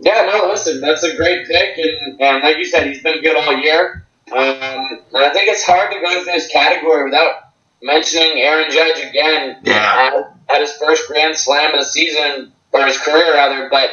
[0.00, 3.36] Yeah, no, listen, that's a great pick, and, and like you said, he's been good
[3.36, 4.04] all year.
[4.32, 7.34] Um, and I think it's hard to go through this category without
[7.82, 9.58] mentioning Aaron Judge again.
[9.62, 10.10] Yeah.
[10.48, 13.90] At, at his first Grand Slam of the season, or his career rather, but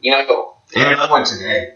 [0.00, 1.74] you know, Yeah, another one today.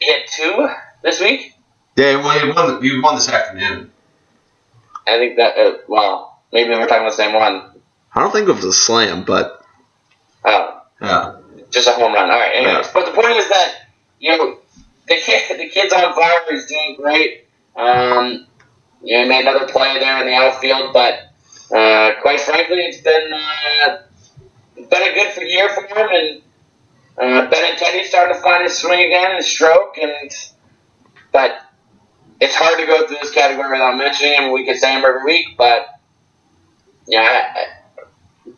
[0.00, 0.68] he had two
[1.02, 1.54] this week.
[1.96, 3.90] Yeah, well, you won, he won this afternoon.
[5.06, 7.70] I think that uh, well, maybe we're talking about the same one.
[8.14, 9.64] I don't think it was a slam, but
[10.44, 11.36] Oh, yeah.
[11.70, 12.30] just a home run.
[12.30, 12.54] All right.
[12.54, 12.90] Anyways, Yeah.
[12.94, 13.74] but the point is that
[14.20, 14.58] you know
[15.08, 16.38] the kid, the kid's on fire.
[16.50, 17.46] He's doing great.
[17.76, 18.46] Um,
[19.02, 21.14] you know, he made another play there in the outfield, but
[21.76, 23.98] uh, quite frankly, it's been uh,
[24.76, 26.08] been a good year for him.
[26.12, 26.42] And
[27.18, 30.30] uh, Benintendi's starting to find his swing again, and stroke, and
[31.32, 31.60] but
[32.40, 34.52] it's hard to go through this category without mentioning him.
[34.52, 35.86] We could say him every week, but
[37.06, 37.54] yeah.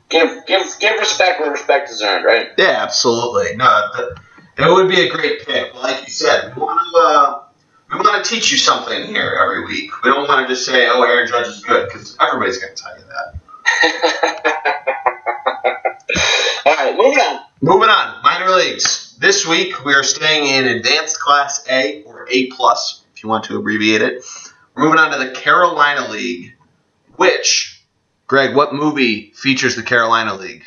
[0.08, 2.48] Give, give, give respect where respect is earned, right?
[2.56, 3.56] Yeah, absolutely.
[3.56, 4.20] No, that,
[4.56, 5.74] that would be a great pick.
[5.74, 7.42] Like you said, we want to uh,
[7.92, 10.02] we want to teach you something here every week.
[10.02, 12.82] We don't want to just say, "Oh, Aaron Judge is good," because everybody's going to
[12.82, 13.34] tell you that.
[16.66, 17.40] All right, moving on.
[17.60, 19.03] Moving on, minor leagues.
[19.24, 23.44] This week we are staying in Advanced Class A or A plus, if you want
[23.44, 24.22] to abbreviate it.
[24.74, 26.54] We're moving on to the Carolina League,
[27.16, 27.82] which,
[28.26, 30.64] Greg, what movie features the Carolina League?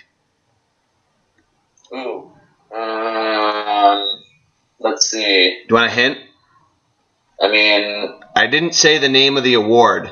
[1.93, 2.31] Ooh.
[2.75, 4.23] Um,
[4.79, 5.59] let's see.
[5.59, 6.17] Do you want a hint?
[7.39, 10.09] I mean, I didn't say the name of the award.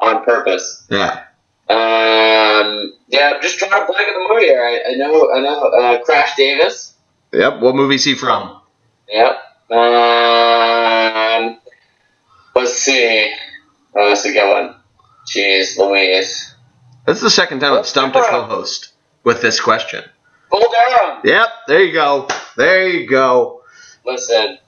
[0.00, 0.84] on purpose.
[0.90, 1.22] Yeah.
[1.68, 4.64] Um, yeah, I'm just trying to blank on the movie here.
[4.64, 5.68] I, I know, I know.
[5.68, 6.94] Uh, Crash Davis.
[7.36, 7.60] Yep.
[7.60, 8.60] What movie's he from?
[9.08, 9.36] Yep.
[9.70, 11.58] Um,
[12.54, 13.30] let's see.
[13.94, 14.76] Oh, that's a good one.
[15.28, 16.54] Jeez, Louise.
[17.06, 20.02] That's the second time I've stumped a co-host with this question.
[20.50, 21.20] Bull Durham.
[21.24, 21.48] Yep.
[21.68, 22.26] There you go.
[22.56, 23.62] There you go.
[24.06, 24.58] Listen,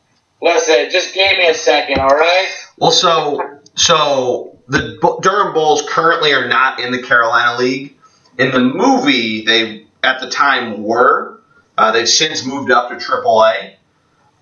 [0.43, 0.91] listen.
[0.91, 2.49] Just give me a second, all right?
[2.77, 7.97] Well, so so the Durham Bulls currently are not in the Carolina League.
[8.37, 11.38] In the movie, they at the time were.
[11.79, 13.77] Uh, they've since moved up to AAA.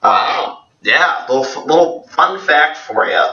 [0.02, 3.24] Uh, yeah, little little fun fact for you.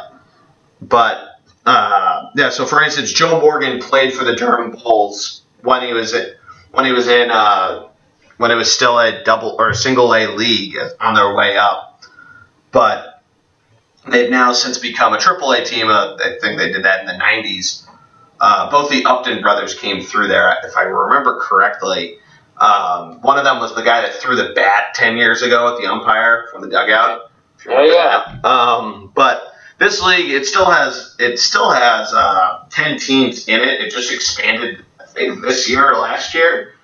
[0.81, 5.93] But uh, yeah, so for instance, Joe Morgan played for the Durham Bulls when he
[5.93, 6.33] was in,
[6.71, 7.87] when he was in uh,
[8.35, 12.03] when it was still a double or single A league on their way up.
[12.73, 13.23] But
[14.09, 15.87] they've now since become a triple A team.
[15.87, 17.87] Uh, I think they did that in the '90s.
[18.41, 22.17] Uh, both the Upton brothers came through there, if I remember correctly.
[22.63, 25.81] Um, one of them was the guy that threw the bat ten years ago at
[25.81, 27.29] the umpire from the dugout.
[27.67, 28.39] Oh, yeah.
[28.43, 33.81] Um, but this league, it still has it still has uh, ten teams in it.
[33.81, 36.75] It just expanded, I think, this year or last year.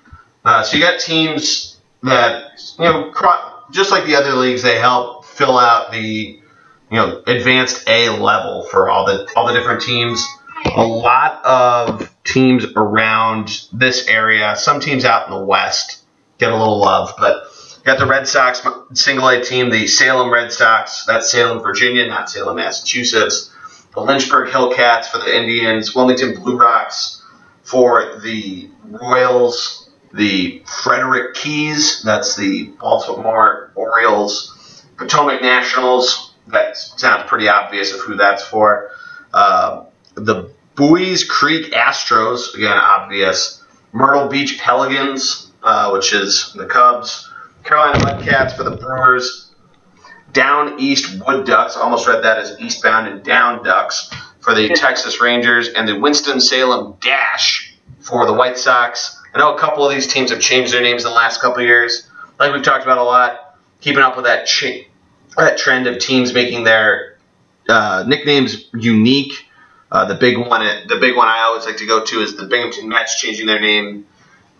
[0.43, 3.13] Uh, so you got teams that you know,
[3.71, 6.41] just like the other leagues, they help fill out the you
[6.91, 10.25] know advanced A level for all the all the different teams.
[10.65, 16.04] A lot of teams around this area, some teams out in the west
[16.38, 17.43] get a little love, but
[17.84, 22.30] got the Red Sox single A team, the Salem Red Sox, that's Salem, Virginia, not
[22.30, 23.52] Salem, Massachusetts.
[23.93, 27.24] The Lynchburg Hillcats for the Indians, Wilmington Blue Rocks
[27.63, 37.48] for the Royals, the Frederick Keys, that's the Baltimore Orioles, Potomac Nationals, that sounds pretty
[37.48, 38.91] obvious of who that's for.
[39.34, 39.86] Uh,
[40.25, 43.63] the Buies Creek Astros, again, obvious.
[43.91, 47.29] Myrtle Beach Pelicans, uh, which is the Cubs.
[47.63, 49.51] Carolina Mudcats for the Brewers.
[50.32, 55.19] Down East Wood Ducks, almost read that as eastbound and down Ducks for the Texas
[55.19, 59.21] Rangers and the Winston-Salem Dash for the White Sox.
[59.34, 61.60] I know a couple of these teams have changed their names in the last couple
[61.60, 62.08] of years.
[62.39, 64.47] Like we've talked about a lot, keeping up with that
[65.38, 67.17] that trend of teams making their
[67.67, 69.34] uh, nicknames unique.
[69.91, 72.45] Uh, the big one, the big one I always like to go to is the
[72.45, 74.06] Binghamton Mets changing their name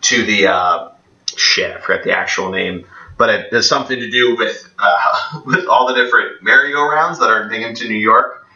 [0.02, 0.90] to the uh,
[1.36, 1.76] shit.
[1.76, 2.86] I forgot the actual name,
[3.18, 7.44] but it has something to do with uh, with all the different merry-go-rounds that are
[7.44, 8.48] in Binghamton, New York.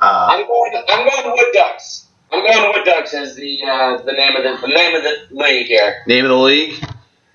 [0.00, 0.82] Uh, I'm going.
[0.88, 2.06] I'm going Wood Ducks.
[2.32, 5.28] I'm going Wood Ducks as the uh, the name of the, the name of the
[5.30, 6.02] league here.
[6.06, 6.84] Name of the league?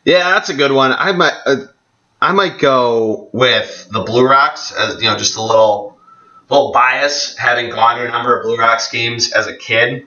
[0.04, 0.92] Yeah, that's a good one.
[0.92, 1.56] I might uh,
[2.22, 5.91] I might go with the Blue Rocks as you know just a little
[6.52, 10.06] little bias having gone to a number of Blue Rocks games as a kid.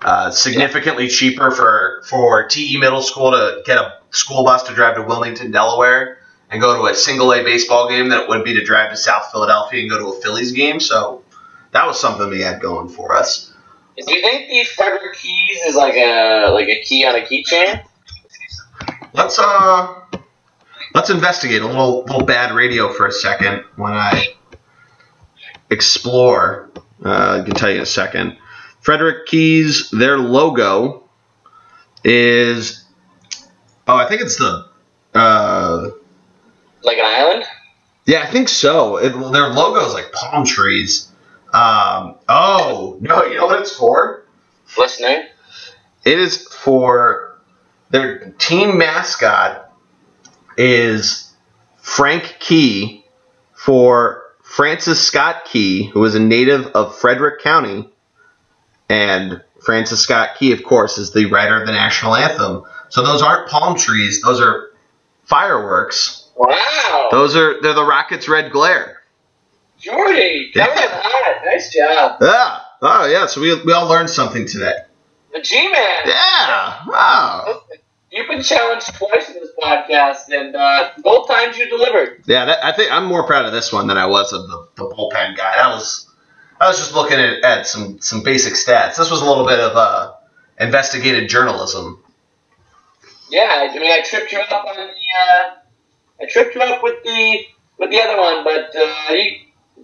[0.00, 4.96] Uh, significantly cheaper for for TE middle school to get a school bus to drive
[4.96, 6.18] to Wilmington, Delaware,
[6.50, 8.96] and go to a single A baseball game than it would be to drive to
[8.96, 10.80] South Philadelphia and go to a Phillies game.
[10.80, 11.22] So
[11.72, 13.52] that was something we had going for us.
[13.96, 17.82] Do you think the Frederick Keys is like a like a key on a keychain?
[19.14, 20.00] Let's uh
[20.94, 24.34] let's investigate a little little bad radio for a second when I
[25.74, 26.70] explore.
[27.04, 28.38] Uh, I can tell you in a second.
[28.80, 31.04] Frederick Keys, their logo
[32.02, 32.84] is
[33.88, 34.66] oh I think it's the
[35.14, 35.90] uh,
[36.82, 37.44] Like an island?
[38.06, 38.96] yeah I think so.
[38.98, 41.08] It, their logo is like palm trees.
[41.52, 44.24] Um, oh no, you know what it's for?
[44.78, 45.26] Listening.
[46.04, 47.38] It is for
[47.90, 49.72] their team mascot
[50.58, 51.32] is
[51.78, 53.04] Frank Key
[53.54, 54.23] for
[54.54, 57.90] Francis Scott Key, who is a native of Frederick County.
[58.88, 62.62] And Francis Scott Key, of course, is the writer of the national anthem.
[62.88, 64.70] So those aren't palm trees; those are
[65.24, 66.28] fireworks.
[66.36, 67.08] Wow.
[67.10, 69.02] Those are they're the Rockets' red glare.
[69.80, 70.66] Jordy, Yeah.
[70.68, 71.44] hot.
[71.44, 72.18] Nice job.
[72.22, 72.58] Yeah.
[72.80, 73.26] Oh yeah.
[73.26, 74.74] So we, we all learned something today.
[75.32, 75.74] The G-Man.
[76.06, 76.84] Yeah.
[76.86, 77.62] Wow.
[78.14, 82.22] You've been challenged twice in this podcast, and uh, both times you delivered.
[82.26, 84.68] Yeah, that, I think I'm more proud of this one than I was of the,
[84.76, 85.56] the bullpen guy.
[85.56, 86.08] That was
[86.60, 88.96] I was just looking at, at some some basic stats.
[88.96, 90.12] This was a little bit of uh,
[90.60, 92.04] investigative journalism.
[93.30, 94.82] Yeah, I mean, I tripped you up on the.
[94.84, 95.54] Uh,
[96.22, 97.38] I tripped you up with the
[97.78, 99.32] with the other one, but uh, you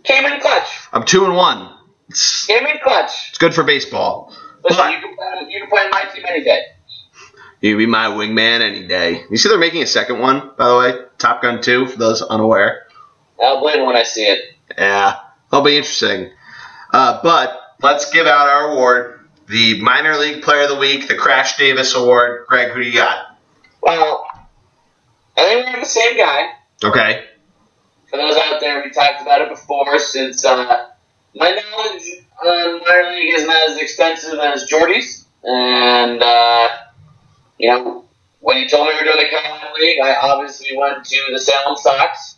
[0.04, 0.68] came in clutch.
[0.92, 1.68] I'm two and one.
[2.08, 3.30] It's, Came in clutch.
[3.30, 4.32] it's good for baseball.
[4.62, 6.60] Listen, But- you can play, you can play my team any day.
[7.61, 9.25] You can be my wingman any day.
[9.31, 11.05] You see, they're making a second one, by the way.
[11.18, 12.87] Top Gun 2, for those unaware.
[13.42, 14.40] I'll blame when I see it.
[14.77, 15.18] Yeah,
[15.51, 16.31] that'll be interesting.
[16.92, 21.16] Uh, but let's give out our award the Minor League Player of the Week, the
[21.16, 22.46] Crash Davis Award.
[22.46, 23.37] Greg, who do you got?
[23.83, 24.25] Well,
[25.37, 26.51] I think we're the same guy.
[26.83, 27.25] Okay.
[28.09, 29.99] For those out there, we talked about it before.
[29.99, 30.88] Since uh,
[31.35, 32.03] my knowledge
[32.42, 36.68] on minor league isn't as extensive as Jordy's, and uh,
[37.61, 38.05] you know,
[38.40, 41.38] when you told me we were doing the Carolina League, I obviously went to the
[41.38, 42.37] Salem Sox.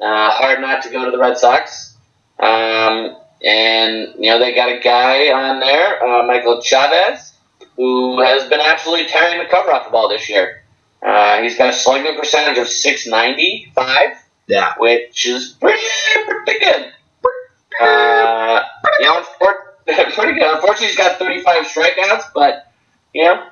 [0.00, 1.96] Uh, hard not to go to the Red Sox.
[2.38, 7.32] Um, and you know they got a guy on there, uh, Michael Chavis,
[7.76, 10.62] who has been absolutely tearing the cover off the ball this year.
[11.04, 14.08] Uh, he's got a slugging percentage of 695
[14.48, 14.74] Yeah.
[14.78, 15.82] which is pretty
[16.44, 16.92] pretty good.
[17.80, 18.62] Uh,
[19.00, 19.22] you know,
[19.86, 20.54] pretty good.
[20.54, 22.72] Unfortunately, he's got 35 strikeouts, but
[23.14, 23.46] you know,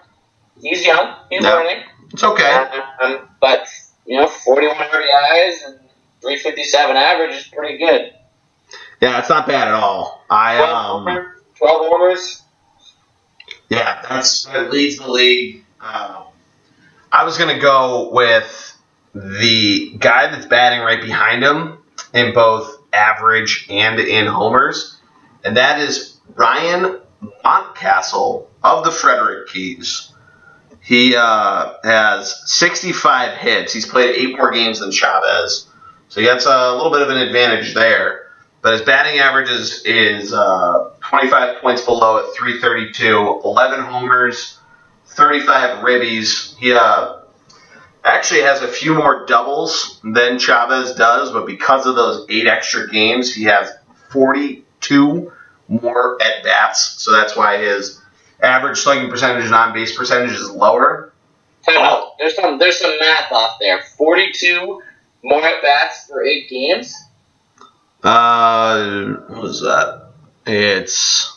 [0.61, 1.15] he's young.
[1.31, 1.55] He's Yeah.
[1.55, 1.83] learning.
[2.13, 2.69] It's okay.
[3.01, 3.69] Um, but
[4.07, 5.81] you know, 41 RBIs and
[6.23, 8.13] 357 average is pretty good.
[9.01, 10.25] Yeah, it's not bad at all.
[10.31, 12.43] I 12, um, homer- 12 homers.
[13.69, 15.65] yeah, that's that leads the league.
[15.81, 16.25] Um,
[17.13, 18.73] I was gonna go with
[19.15, 21.79] the guy that's batting right behind him
[22.15, 24.97] in both average and in homers,
[25.45, 27.01] and that is Ryan
[27.45, 30.13] Mountcastle of the Frederick Keys.
[30.87, 33.73] He uh, has 65 hits.
[33.73, 35.67] He's played eight more games than Chavis,
[36.09, 38.31] so he gets a little bit of an advantage there.
[38.63, 44.61] But his batting average is, is uh, 25 points below at 332, 11 homers,
[45.07, 46.57] 35 ribbies.
[46.57, 47.17] He uh,
[48.05, 52.89] actually has a few more doubles than Chavis does, but because of those eight extra
[52.89, 53.73] games, he has
[54.11, 55.33] 42
[55.67, 57.03] more at bats.
[57.03, 58.01] So that's why his
[58.43, 61.13] average slugging percentage and on base percentage is lower.
[61.65, 62.13] Time out.
[62.19, 63.83] There's some there's some math off there.
[63.97, 64.83] 42
[65.23, 66.95] more at bats for eight games.
[68.03, 70.11] Uh, what is that?
[70.47, 71.37] It's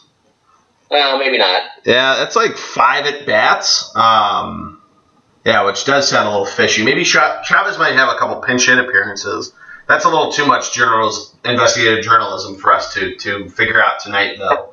[0.91, 1.63] Well, maybe not.
[1.85, 3.95] yeah, that's like five at bats.
[3.95, 4.81] Um,
[5.45, 6.83] yeah, which does sound a little fishy.
[6.83, 9.53] Maybe Cha- Chavis might have a couple pinch hit appearances.
[9.87, 14.37] that's a little too much journals investigative journalism for us to to figure out tonight,
[14.37, 14.71] though.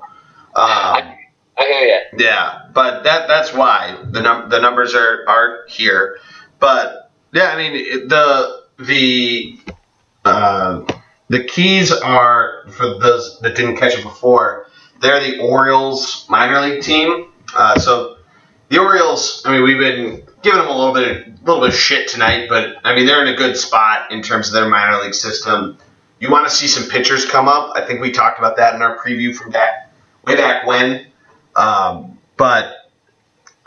[0.55, 1.14] Um,
[1.59, 2.25] I hear you.
[2.25, 6.19] yeah, but that that's why the num- the numbers are are here.
[6.59, 9.59] But yeah, I mean the the
[10.25, 10.83] uh,
[11.29, 14.67] the keys are for those that didn't catch it before.
[15.01, 17.33] They're the Orioles minor league team.
[17.55, 18.17] Uh, so
[18.69, 21.75] the Orioles, I mean, we've been giving them a little bit of, little bit of
[21.75, 25.01] shit tonight, but I mean they're in a good spot in terms of their minor
[25.03, 25.79] league system.
[26.19, 27.73] You want to see some pitchers come up.
[27.77, 29.93] I think we talked about that in our preview from back
[30.25, 31.07] way back when.
[31.57, 32.91] Um, but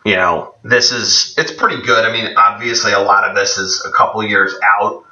[0.05, 2.05] you know, this is it's pretty good.
[2.05, 5.05] I mean, obviously, a lot of this is a couple years out.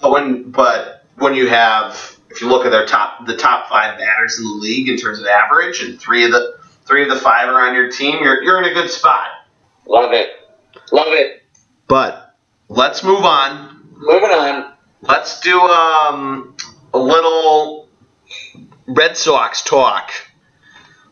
[0.00, 3.98] But when but when you have if you look at their top the top five
[3.98, 7.16] batters in the league in terms of average, and three of the three of the
[7.16, 9.28] five are on your team, you're you're in a good spot.
[9.86, 10.30] Love it.
[10.92, 11.42] Love it.
[11.86, 12.34] But
[12.68, 13.88] let's move on.
[13.96, 14.72] Moving on.
[15.02, 16.56] Let's do um,
[16.94, 17.88] a little
[18.86, 20.10] Red Sox talk.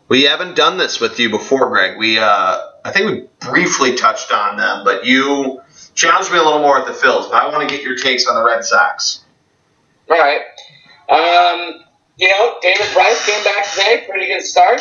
[0.09, 1.99] We haven't done this with you before, Greg.
[1.99, 5.61] We, uh, I think we briefly touched on them, but you
[5.95, 7.31] challenged me a little more at the Phils.
[7.31, 9.25] But I want to get your takes on the Red Sox.
[10.11, 10.41] All right.
[11.11, 11.85] Um,
[12.17, 14.05] you know, David Price came back today.
[14.09, 14.81] Pretty good start.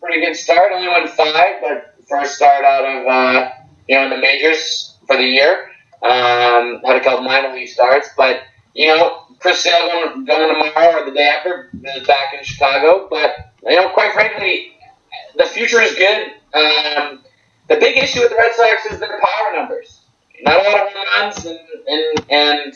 [0.00, 0.72] Pretty good start.
[0.72, 3.50] Only won five, but first start out of uh,
[3.88, 5.70] you know in the majors for the year.
[6.02, 8.42] Um, had a couple minor league starts, but
[8.74, 13.08] you know, Chris Sale going, going tomorrow or the day after is back in Chicago.
[13.10, 14.72] But you know, quite frankly,
[15.36, 16.32] the future is good.
[16.54, 17.20] Um,
[17.68, 20.00] the big issue with the Red Sox is their power numbers.
[20.42, 21.58] Not a lot of home runs and
[21.88, 22.74] and, and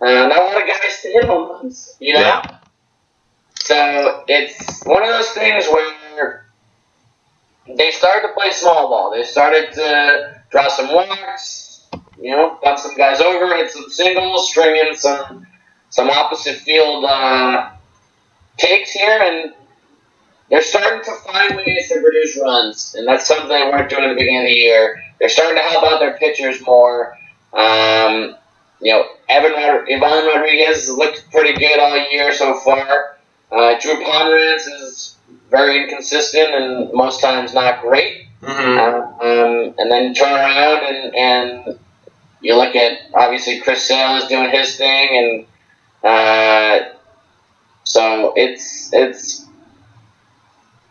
[0.00, 1.96] uh, not a lot of guys to hit home runs.
[2.00, 2.42] You know.
[3.54, 6.44] So it's one of those things where
[7.66, 9.10] they started to play small ball.
[9.10, 11.86] They started to draw some walks,
[12.20, 15.46] you know, dump some guys over, hit some singles, string in some
[15.88, 17.70] some opposite field uh,
[18.58, 19.54] takes here, and
[20.50, 24.08] they're starting to find ways to produce runs, and that's something they weren't doing at
[24.08, 25.02] the beginning of the year.
[25.18, 27.16] They're starting to help out their pitchers more.
[27.52, 28.36] Um,
[28.80, 33.16] you know, Evan Rod- Ivan Rodriguez has looked pretty good all year so far.
[33.50, 35.16] Uh, Drew Pomeranz is
[35.50, 38.26] very inconsistent and most times not great.
[38.42, 38.78] Mm-hmm.
[38.78, 41.78] Uh, um, and then turn around and, and
[42.44, 45.46] you look at obviously Chris Sale is doing his thing,
[46.04, 46.88] and uh,
[47.84, 49.43] so it's it's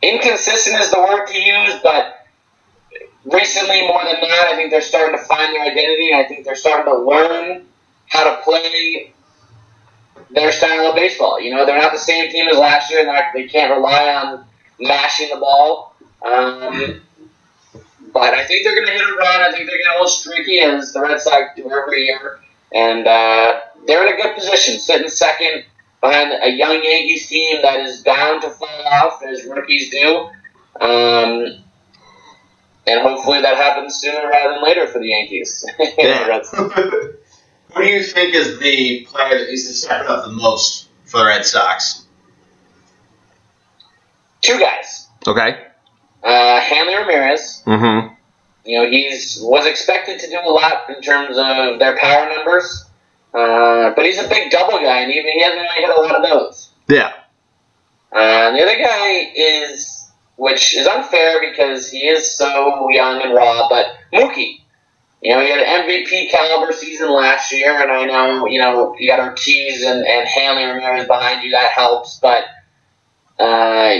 [0.04, 2.28] inconsistent is the word to use, but
[3.26, 6.14] recently more than not, I think they're starting to find their identity.
[6.14, 7.66] I think they're starting to learn
[8.08, 9.14] how to play
[10.30, 11.40] their style of baseball.
[11.40, 13.06] You know, they're not the same team as last year.
[13.06, 14.46] They're they can't rely on
[14.80, 15.96] mashing the ball.
[16.22, 17.02] Um,
[18.14, 19.42] but I think they're going to hit a run.
[19.42, 22.40] I think they're going to hold streaky as the Red Sox do every year.
[22.74, 25.64] And uh, they're in a good position, sitting second
[26.04, 30.30] behind a young Yankees team that is bound to fall off as rookies do.
[30.80, 31.64] Um,
[32.86, 35.66] and hopefully that happens sooner rather than later for the Yankees.
[35.98, 36.42] Yeah.
[36.54, 41.20] Who do you think is the player that needs to step up the most for
[41.20, 42.06] the Red Sox?
[44.42, 45.08] Two guys.
[45.26, 45.66] Okay.
[46.22, 47.64] Uh, Hanley Ramirez.
[47.66, 48.14] Mm-hmm.
[48.66, 52.86] You know, he's was expected to do a lot in terms of their power numbers,
[53.34, 56.16] uh, but he's a big double guy, and even he hasn't really hit a lot
[56.16, 56.70] of those.
[56.88, 57.12] Yeah.
[58.14, 63.34] Uh, and the other guy is, which is unfair because he is so young and
[63.34, 64.60] raw, but Mookie.
[65.22, 68.94] You know, he had an MVP caliber season last year, and I know, you know,
[69.00, 72.44] you got Ortiz and, and Hanley Ramirez behind you, that helps, but
[73.40, 74.00] uh,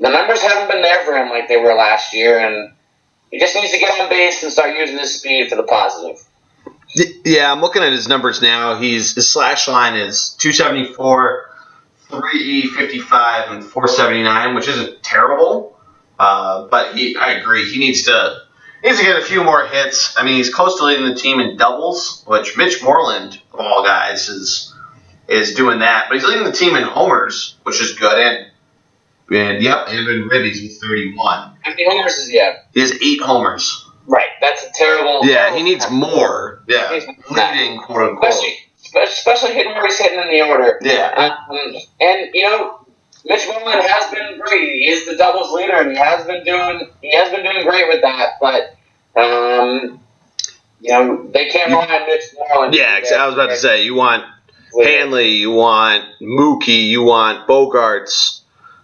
[0.00, 2.72] the numbers haven't been there for him like they were last year, and
[3.30, 6.22] he just needs to get on base and start using his speed for the positive.
[7.24, 8.78] Yeah, I'm looking at his numbers now.
[8.78, 11.50] He's his slash line is 274,
[12.08, 15.78] 355, and 479, which isn't terrible.
[16.18, 18.40] Uh, but he, I agree, he needs to
[18.82, 20.16] he needs to get a few more hits.
[20.16, 23.84] I mean, he's close to leading the team in doubles, which Mitch Moreland of all
[23.84, 24.74] guys is
[25.28, 26.06] is doing that.
[26.08, 28.18] But he's leading the team in homers, which is good.
[28.18, 28.46] And
[29.28, 31.16] and yep, and in ribbies with 31.
[31.60, 32.54] How many homers is he have?
[32.72, 33.84] He has eight homers.
[34.06, 35.26] Right, that's a terrible.
[35.26, 36.55] Yeah, he needs more.
[36.68, 36.90] Yeah,
[37.30, 38.30] leading quote unquote.
[38.30, 38.56] especially
[39.04, 40.78] especially hitting where he's hitting in the order.
[40.82, 41.36] Yeah.
[41.50, 42.86] Um, and you know,
[43.24, 44.72] Mitch Moreland has been great.
[44.72, 47.88] He is the doubles leader, and he has been doing he has been doing great
[47.88, 48.34] with that.
[48.40, 48.76] But
[49.20, 50.00] um,
[50.80, 52.74] you know, they can't rely on Mitch Moreland.
[52.74, 54.24] Yeah, I was about to say you want
[54.84, 58.40] Hanley, you want Mookie, you want Bogaerts.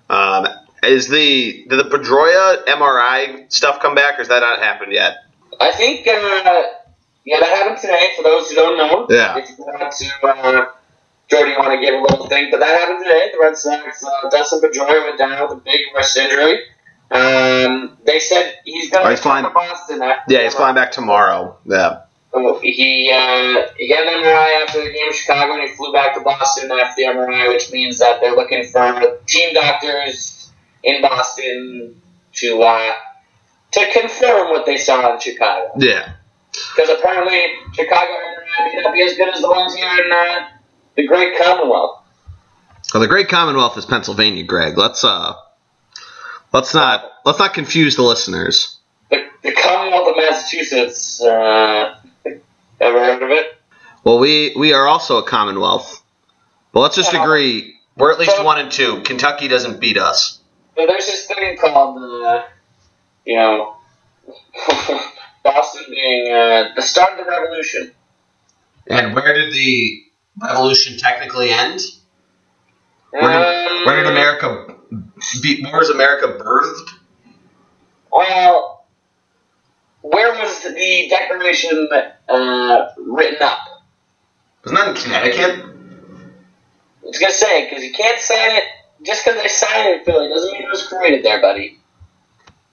[0.09, 0.47] Um,
[0.83, 5.25] is the did the Pedroia MRI stuff come back, or has that not happened yet?
[5.61, 6.63] I think, uh,
[7.25, 8.11] yeah, that happened today.
[8.17, 9.37] For those who don't know, Yeah.
[9.39, 10.67] if you want to uh,
[11.29, 13.31] Jordy, you want to give a little thing, but that happened today.
[13.33, 16.61] The Red Sox, uh, Dustin Pedroia went down with a big wrist injury.
[17.11, 20.03] Um, they said he's going Oh, to he's flying- to Boston.
[20.03, 21.57] After Yeah, he's flying back tomorrow.
[21.67, 22.01] Yeah.
[22.63, 26.15] He uh, he got an MRI after the game in Chicago, and he flew back
[26.15, 30.51] to Boston after the MRI, which means that they're looking for team doctors
[30.83, 32.01] in Boston
[32.35, 32.93] to uh,
[33.73, 35.73] to confirm what they saw in Chicago.
[35.77, 36.13] Yeah.
[36.53, 38.13] Because apparently Chicago
[38.65, 40.49] may not be as good as the ones here in uh,
[40.97, 42.01] the Great Commonwealth.
[42.93, 44.77] Well, the great Commonwealth is Pennsylvania, Greg.
[44.77, 45.35] Let's uh,
[46.53, 48.79] let's not let's not confuse the listeners.
[49.11, 51.23] The, the Commonwealth of Massachusetts.
[51.23, 51.97] Uh,
[52.81, 53.59] ever heard of it?
[54.05, 56.03] Well, we we are also a Commonwealth,
[56.73, 59.01] but let's just agree we're at least one and two.
[59.03, 60.41] Kentucky doesn't beat us.
[60.77, 62.45] So there's this thing called, uh,
[63.27, 63.77] you know,
[65.43, 67.93] Boston being uh, the start of the revolution.
[68.87, 70.05] And where did the
[70.41, 71.81] revolution technically end?
[73.11, 74.75] Where did, Um, where did America?
[75.43, 76.89] Be, where was America birthed?
[78.11, 78.85] Well,
[80.03, 81.89] where was the Declaration
[82.29, 83.59] uh, written up?
[84.65, 85.67] Wasn't that in Connecticut?
[87.03, 88.65] I was gonna say because you can't sign it
[89.05, 91.79] just because they signed it in Philly doesn't mean it was created there, buddy.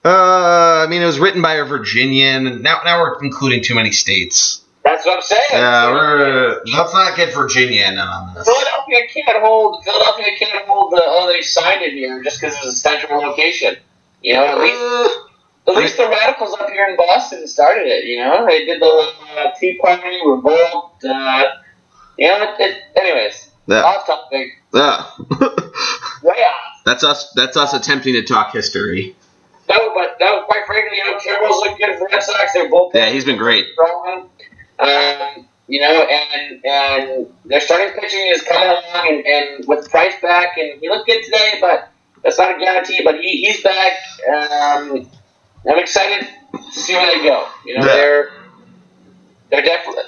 [0.03, 2.61] Uh, I mean, it was written by a Virginian.
[2.61, 4.63] Now, now we're including too many states.
[4.83, 5.41] That's what I'm saying.
[5.51, 8.47] Yeah, we're, let's not get Virginia in on this.
[8.47, 9.83] Philadelphia can't hold.
[9.83, 11.03] Philadelphia can't hold the.
[11.03, 13.75] other side signed it here just because it's a central location.
[14.21, 15.19] You know, at least
[15.69, 18.45] Uh, At least the radicals up here in Boston started it, you know?
[18.47, 21.43] They did the uh, Tea Party, revolt, uh,
[22.17, 25.05] you know, it, it, anyways, yeah, off topic, yeah.
[26.23, 26.81] way off.
[26.85, 27.31] that's us.
[27.33, 29.15] That's us attempting to talk history.
[29.69, 32.53] No, but no, quite frankly, you know, Kimbrel's looking good for Red Sox.
[32.53, 33.65] They're both Yeah, he's been great.
[33.73, 34.29] strong.
[34.79, 40.15] Um, you know, and and their starting pitching is coming along, and, and with Price
[40.21, 41.91] back, and he looked good today, but
[42.23, 43.01] that's not a guarantee.
[43.03, 43.91] But he, he's back.
[44.27, 45.07] Um,
[45.69, 47.47] I'm excited to see where they go.
[47.65, 47.93] You know, Yeah.
[47.95, 48.31] they're
[49.51, 50.03] they're definitely.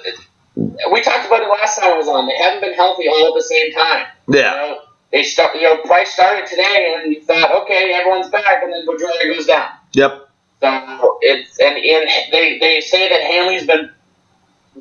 [0.91, 2.25] We talked about it last time I was on.
[2.27, 4.05] They haven't been healthy all at the same time.
[4.27, 4.79] You Yeah, know,
[5.11, 5.55] they start.
[5.55, 9.45] You know, Price started today, and you thought, okay, everyone's back, and then Pedroia goes
[9.45, 9.69] down.
[9.93, 10.29] yep.
[10.61, 13.89] So it's and in they they say that Hanley's been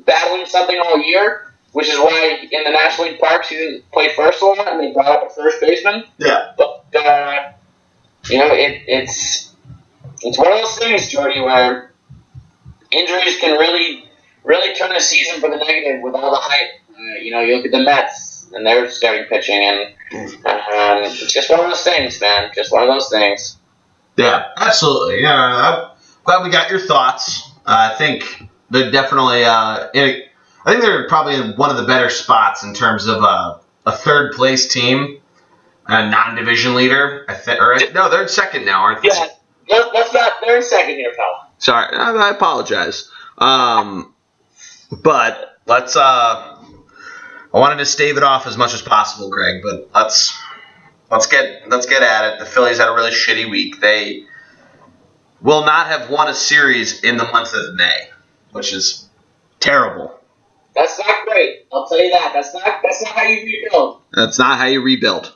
[0.05, 4.09] battling something all year, which is why in the National League parks he didn't play
[4.15, 6.03] first a lot, and they brought up a first baseman.
[6.19, 7.51] Yeah, But uh,
[8.29, 9.53] you know, it, it's
[10.21, 11.91] it's one of those things, Jordy, where
[12.91, 14.05] injuries can really
[14.43, 16.79] really turn a season for the negative with all the hype.
[16.93, 19.79] Uh, you know, you look at the Mets and their starting pitching, and
[20.45, 22.51] um, it's just one of those things, man.
[22.53, 23.57] Just one of those things.
[24.17, 25.21] yeah, absolutely.
[25.21, 27.49] Yeah, I'm glad we got your thoughts.
[27.65, 29.43] Uh, I think they're definitely.
[29.45, 30.21] Uh, in,
[30.65, 33.91] I think they're probably in one of the better spots in terms of uh, a
[33.91, 35.19] third place team,
[35.87, 37.25] a non-division leader.
[37.27, 39.09] I think, or no, they're in second now, aren't they?
[39.09, 39.27] Yeah,
[39.69, 40.33] let, let's not.
[40.41, 41.51] They're in second here, pal.
[41.57, 43.09] Sorry, I, I apologize.
[43.37, 44.13] Um,
[45.01, 45.95] but let's.
[45.95, 46.50] Uh,
[47.53, 49.61] I wanted to stave it off as much as possible, Greg.
[49.61, 50.37] But let's
[51.09, 52.39] let's get let's get at it.
[52.39, 53.81] The Phillies had a really shitty week.
[53.81, 54.25] They
[55.41, 58.09] will not have won a series in the month of May,
[58.51, 59.07] which is
[59.59, 60.17] terrible.
[60.73, 61.65] That's not great.
[61.73, 62.31] I'll tell you that.
[62.33, 62.63] That's not.
[62.63, 64.01] That's not how you rebuild.
[64.13, 65.33] That's not how you rebuild.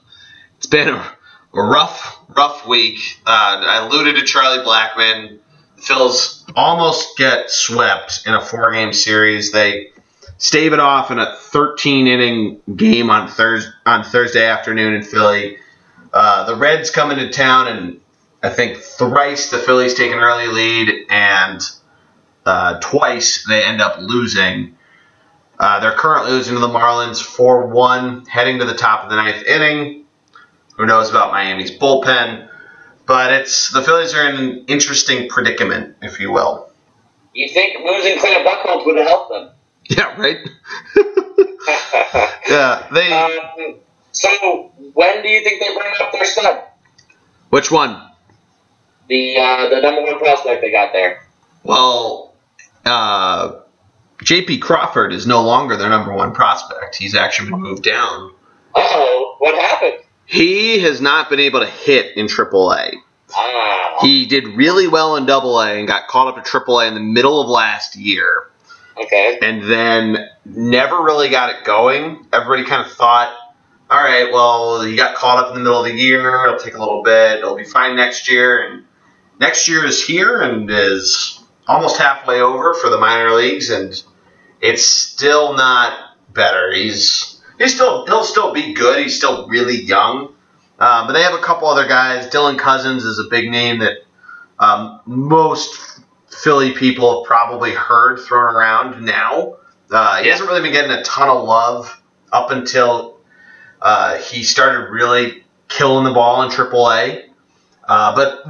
[0.57, 1.16] It's been a,
[1.53, 2.99] rough, rough week.
[3.26, 5.39] Uh, I alluded to Charlie Blackmon.
[5.76, 9.51] The Phils almost get swept in a four-game series.
[9.51, 9.91] They
[10.38, 15.57] stave it off in a 13-inning game on Thursday on Thursday afternoon in Philly.
[16.13, 18.01] Uh, the Reds come into town, and
[18.41, 21.61] I think thrice the Phillies take an early lead, and
[22.45, 24.77] uh, twice they end up losing.
[25.57, 29.15] Uh, they're currently losing to the Marlins 4 1, heading to the top of the
[29.15, 30.05] ninth inning.
[30.77, 32.49] Who knows about Miami's bullpen?
[33.05, 36.69] But it's the Phillies are in an interesting predicament, if you will.
[37.33, 39.55] You think losing Clint Buchholz would have helped them?
[39.88, 40.38] Yeah, right?
[42.49, 43.11] yeah, they.
[43.11, 43.75] um,
[44.11, 46.63] so when do you think they bring up their stud?
[47.49, 48.01] which one?
[49.07, 51.21] The uh, the number one prospect they got there.
[51.63, 52.33] Well,
[52.86, 53.59] uh,
[54.23, 54.59] J.P.
[54.59, 56.95] Crawford is no longer their number one prospect.
[56.95, 58.33] He's actually been moved down.
[58.73, 60.03] Oh, what happened?
[60.25, 62.93] He has not been able to hit in AAA.
[63.36, 66.99] Ah, He did really well in AA and got caught up to AAA in the
[66.99, 68.47] middle of last year.
[68.97, 69.39] Okay.
[69.41, 72.25] and then never really got it going.
[72.31, 73.35] Everybody kind of thought,
[73.89, 76.45] all right, well, he got caught up in the middle of the year.
[76.45, 77.39] It'll take a little bit.
[77.39, 78.67] It'll be fine next year.
[78.67, 78.85] And
[79.39, 84.01] next year is here and is almost halfway over for the minor leagues, and
[84.61, 85.97] it's still not
[86.33, 86.71] better.
[86.73, 89.01] He's he's still he'll still be good.
[89.01, 90.33] He's still really young.
[90.77, 92.27] Um, but they have a couple other guys.
[92.27, 93.99] Dylan Cozens is a big name that
[94.59, 95.75] um, most
[96.36, 99.57] Philly people have probably heard thrown around now.
[99.89, 103.17] Uh, he hasn't really been getting a ton of love up until
[103.81, 107.29] uh, he started really killing the ball in AAA.
[107.88, 108.41] Uh, but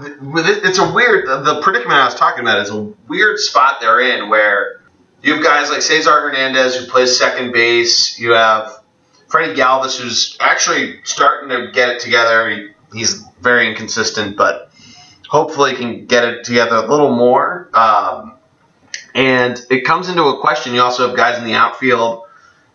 [0.66, 1.28] it's a weird.
[1.28, 4.82] The predicament I was talking about is a weird spot they're in where
[5.22, 8.18] you have guys like Cesar Hernandez who plays second base.
[8.18, 8.82] You have
[9.28, 12.50] Freddie Galvis who's actually starting to get it together.
[12.50, 14.72] He, he's very inconsistent, but
[15.28, 17.70] hopefully can get it together a little more.
[17.74, 18.36] Um,
[19.14, 20.74] and it comes into a question.
[20.74, 22.24] You also have guys in the outfield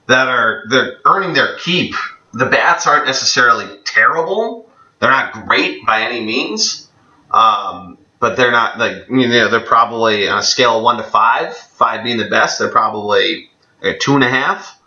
[0.07, 1.95] that are they're earning their keep.
[2.33, 4.71] The bats aren't necessarily terrible.
[4.99, 6.89] They're not great by any means,
[7.31, 11.03] um, but they're not like you know they're probably on a scale of one to
[11.03, 12.59] five, five being the best.
[12.59, 13.51] They're probably
[13.83, 14.81] a two and a half,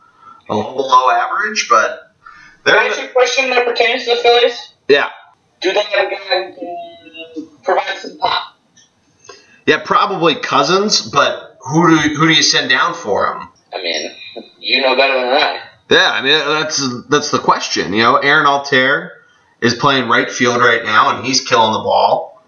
[0.49, 2.09] a little below average, but.
[2.66, 4.74] Can I ask you a question that pertains to the Phillies?
[4.88, 5.09] Yeah.
[5.59, 6.93] Do they have a guy
[7.64, 8.55] provide some pop?
[9.66, 13.47] Yeah, probably Cozens, but who do who do you send down for him?
[13.74, 14.11] I mean,
[14.59, 15.61] you know better than I.
[15.89, 17.93] Yeah, I mean that's that's the question.
[17.93, 19.11] You know, Aaron Altherr
[19.61, 22.41] is playing right field right now, and he's killing the ball.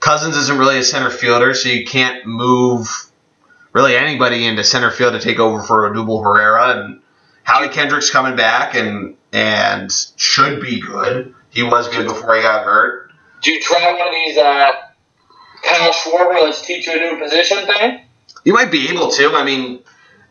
[0.00, 2.88] Cozens isn't really a center fielder, so you can't move
[3.72, 6.76] really anybody into center field to take over for Odubel Herrera.
[6.76, 7.00] And
[7.44, 11.34] Howie Kendrick's coming back and and should be good.
[11.50, 13.01] He was good before he got hurt.
[13.42, 14.70] Do you try one of these uh,
[15.64, 18.00] Kyle Schwarber, let's teach you a new position thing?
[18.44, 19.32] You might be able to.
[19.34, 19.80] I mean,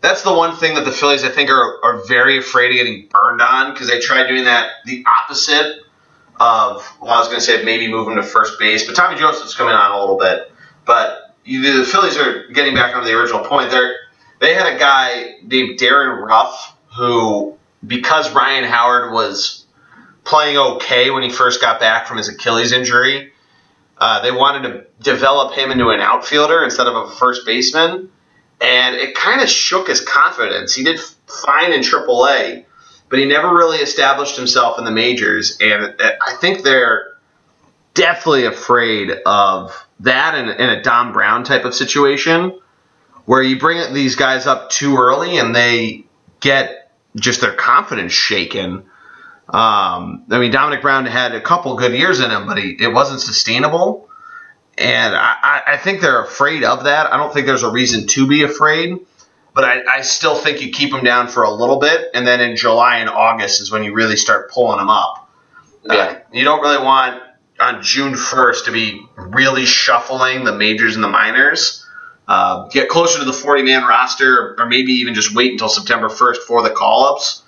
[0.02, 3.08] that's the one thing that the Phillies, I think, are, are very afraid of getting
[3.08, 5.82] burned on because they tried doing that the opposite
[6.40, 9.56] of, well, I was going to say maybe moving to first base, but Tommy Joseph's
[9.56, 10.52] coming on a little bit.
[10.86, 13.72] But you, the Phillies are getting back on the original point.
[13.72, 13.92] They
[14.40, 19.61] they had a guy named Darin Ruf who, because Ryan Howard was
[20.24, 23.32] playing okay when he first got back from his Achilles injury,
[23.98, 28.10] uh, they wanted to develop him into an outfielder instead of a first baseman,
[28.60, 30.74] and it kind of shook his confidence.
[30.74, 32.66] He did fine in AAA,
[33.10, 35.58] but he never really established himself in the majors.
[35.60, 37.12] And I think they're
[37.94, 42.60] definitely afraid of that in, in a Dom Brown type of situation
[43.26, 46.06] where you bring these guys up too early and they
[46.40, 48.84] get just their confidence shaken.
[49.52, 52.88] Um, I mean, Dominic Brown had a couple good years in him, but he, it
[52.88, 54.08] wasn't sustainable.
[54.78, 57.12] And I, I think they're afraid of that.
[57.12, 58.98] I don't think there's a reason to be afraid.
[59.54, 62.40] But I, I still think you keep them down for a little bit, and then
[62.40, 65.30] in July and August is when you really start pulling them up.
[65.84, 65.94] Yeah.
[65.94, 67.22] Uh, you don't really want
[67.60, 71.86] on June 1st to be really shuffling the majors and the minors.
[72.30, 76.08] Uh, get closer to the 40 man roster, or maybe even just wait until September
[76.08, 77.41] 1st for the call ups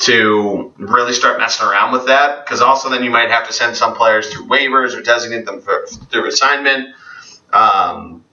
[0.00, 2.44] to really start messing around with that.
[2.44, 5.60] Because also, then you might have to send some players through waivers or designate them
[5.60, 6.94] for, through assignment,
[7.52, 8.24] um,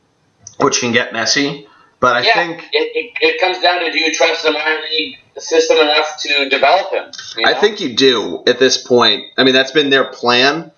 [0.59, 1.68] which can get messy.
[1.99, 4.82] But I yeah, think it, it, it, comes down to do you trust the minor
[4.91, 7.11] league system enough to develop him?
[7.36, 7.51] You know?
[7.51, 9.26] I think you do at this point.
[9.36, 10.72] I mean, that's been their plan.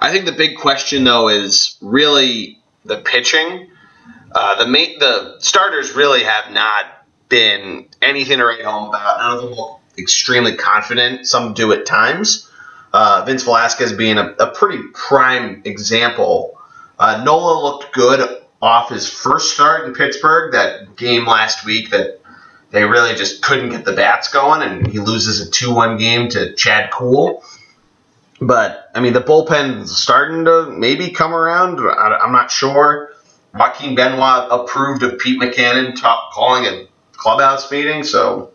[0.00, 3.70] I think the big question though is really the pitching.
[4.34, 6.86] Uh, the ma- the starters really have not
[7.28, 9.18] been anything to write home about.
[9.18, 11.26] None of them look extremely confident.
[11.26, 12.50] Some do at times.
[12.92, 16.58] Uh, Vince Velasquez being a, a pretty prime example.
[16.98, 22.20] Uh, Nola looked good off his first start in Pittsburgh, that game last week that
[22.70, 26.28] they really just couldn't get the bats going, and he loses a 2 1 game
[26.30, 27.44] to Chad Kuhl.
[28.40, 31.78] But, I mean, the bullpen's starting to maybe come around.
[31.78, 33.10] I'm not sure.
[33.54, 38.50] Joaquin Benoit approved of Pete Mackanin talk, calling a clubhouse meeting, so,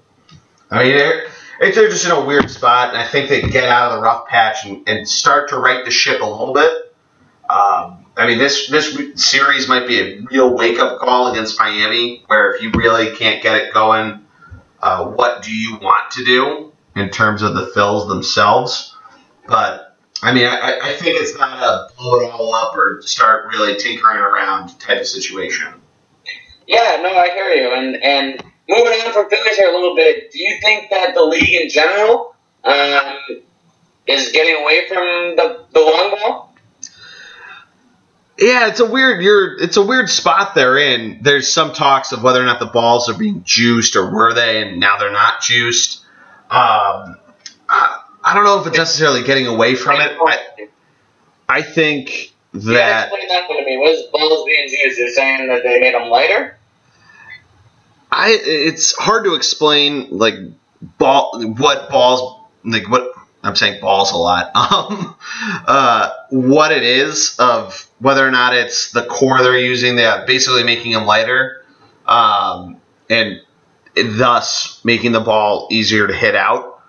[0.72, 1.28] I mean, they're,
[1.59, 4.28] they're just in a weird spot, and I think they get out of the rough
[4.28, 6.95] patch and, and start to right the ship a little bit.
[7.49, 12.24] Um, I mean, this this series might be a real wake up call against Miami,
[12.28, 14.26] where if you really can't get it going,
[14.82, 18.95] uh, what do you want to do in terms of the Phils themselves?
[19.47, 23.47] But I mean, I, I think it's not a blow it all up or start
[23.47, 25.67] really tinkering around type of situation.
[26.67, 27.74] Yeah, no, I hear you.
[27.74, 31.24] And and moving on from Phillies here a little bit, do you think that the
[31.24, 33.41] league in general um,
[34.07, 36.55] is getting away from the, the long ball?
[38.38, 41.20] Yeah, it's a weird you're it's a weird spot they're in.
[41.22, 44.61] There's some talks of whether or not the balls are being juiced or were they,
[44.61, 46.05] and now they're not juiced.
[46.49, 47.17] Um,
[47.67, 50.17] I, I don't know if it's necessarily getting away from it.
[50.17, 50.70] I,
[51.49, 52.63] I think that.
[52.63, 53.78] Yeah, explain that one to me.
[53.78, 54.99] What is balls being juiced?
[54.99, 56.59] You're saying that they made them lighter?
[58.20, 60.36] I it's hard to explain like
[60.97, 63.13] ball what balls like what
[63.43, 64.51] I'm saying balls a lot.
[64.70, 65.15] Um,
[65.67, 70.63] uh, what it is of whether or not it's the core they're using, they're basically
[70.63, 71.65] making them lighter,
[72.05, 73.41] um, and
[73.95, 76.82] thus making the ball easier to hit out.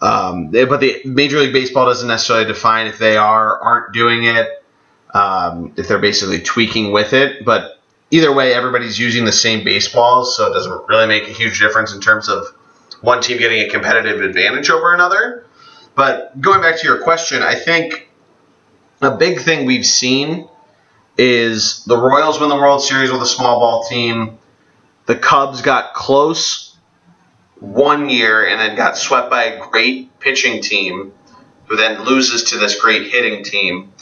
[0.00, 4.48] Um, but the Major League Baseball doesn't necessarily define if they are aren't doing it,
[5.12, 7.44] um, if they're basically tweaking with it.
[7.44, 7.75] But
[8.10, 11.94] either way, everybody's using the same baseballs, so it doesn't really make a huge difference
[11.94, 12.46] in terms of
[13.00, 15.44] one team getting a competitive advantage over another.
[15.94, 18.08] But going back to your question, I think
[19.00, 20.48] a big thing we've seen
[21.18, 24.38] is the Royals win the World Series with a small ball team.
[25.06, 26.76] The Cubs got close
[27.60, 31.12] one year and then got swept by a great pitching team,
[31.66, 33.92] who then loses to this great hitting team,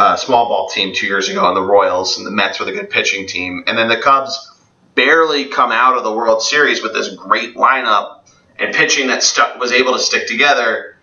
[0.00, 2.72] uh, small ball team two years ago, and the Royals and the Mets with a
[2.72, 4.50] good pitching team, and then the Cubs
[4.94, 8.20] barely come out of the World Series with this great lineup
[8.58, 10.96] and pitching that stuck was able to stick together,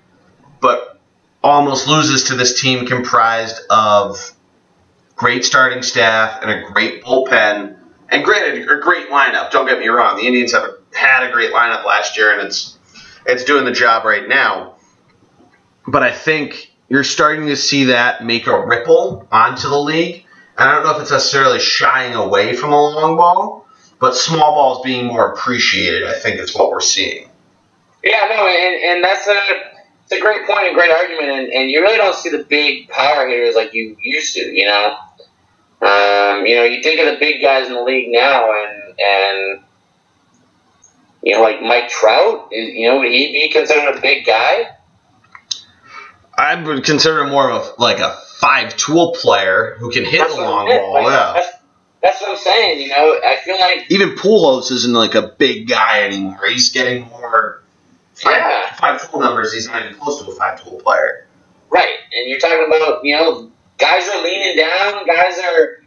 [0.61, 0.99] but
[1.43, 4.33] almost loses to this team comprised of
[5.15, 7.77] great starting staff and a great bullpen.
[8.09, 9.51] And granted, a great lineup.
[9.51, 10.17] Don't get me wrong.
[10.17, 12.79] The Indians have had a great lineup last year, and it's
[13.27, 14.75] it's doing the job right now.
[15.85, 20.25] But I think you're starting to see that make a ripple onto the league.
[20.57, 23.67] And I don't know if it's necessarily shying away from the long ball,
[23.99, 26.03] but small balls being more appreciated.
[26.07, 27.29] I think is what we're seeing.
[28.03, 29.39] Yeah, no, and, and that's a
[30.03, 32.87] it's a great point and great argument, and, and you really don't see the big
[32.87, 34.39] power hitters like you used to.
[34.39, 34.97] You know,
[35.81, 39.63] um, you know, you think of the big guys in the league now, and and
[41.21, 44.76] you know, like Mike Trout, you know, would he be considered a big guy?
[46.37, 50.19] I would consider him more of a, like a five tool player who can hit
[50.19, 50.93] That's the long ball.
[50.93, 51.33] like, Yeah.
[51.33, 51.51] That's,
[52.03, 52.81] that's what I'm saying.
[52.81, 56.39] You know, I feel like Even Pujols isn't like a big guy anymore.
[56.47, 57.63] He's getting more
[58.13, 58.73] five, Yeah.
[58.75, 59.51] five tool numbers.
[59.53, 61.25] He's not even close to a five tool player.
[61.69, 65.83] Right, and you're talking about you know guys are leaning down, guys are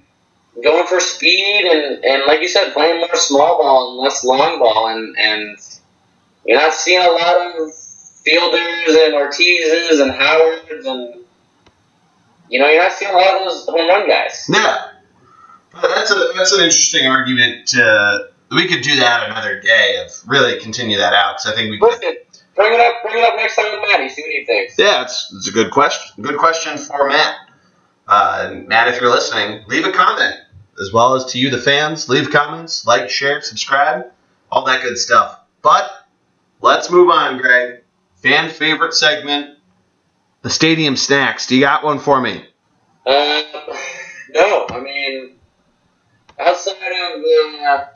[0.62, 4.58] going for speed, and and like you said, playing more small ball and less long
[4.58, 5.56] ball, and and
[6.44, 7.72] you're not seeing a lot of
[8.24, 11.24] fielders and Ortizes and Howards, and
[12.48, 14.48] you know you're not seeing a lot of those home run guys.
[14.52, 14.92] Yeah,
[15.72, 17.74] but that's a that's an interesting argument.
[17.76, 21.70] Uh, we could do that another day of really continue that out because I think
[21.70, 21.78] we.
[21.78, 22.16] Could, Listen,
[22.54, 24.08] bring it up, bring it up next time with Matty.
[24.08, 24.78] See what he thinks.
[24.78, 26.22] yeah, it's, it's a good question.
[26.22, 27.36] Good question for Matt.
[28.08, 30.34] Uh, Matt, if you're listening, leave a comment
[30.80, 32.08] as well as to you, the fans.
[32.08, 34.06] Leave comments, like, share, subscribe,
[34.50, 35.38] all that good stuff.
[35.62, 35.90] But
[36.60, 37.79] let's move on, Greg.
[38.22, 39.56] Fan favorite segment,
[40.42, 41.46] the stadium snacks.
[41.46, 42.44] Do you got one for me?
[43.06, 43.42] Uh,
[44.34, 45.36] no, I mean,
[46.38, 47.86] outside of the, uh,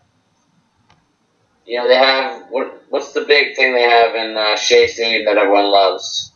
[1.66, 2.82] you know, they have what?
[2.88, 6.32] What's the big thing they have in uh, Shea Stadium that everyone loves,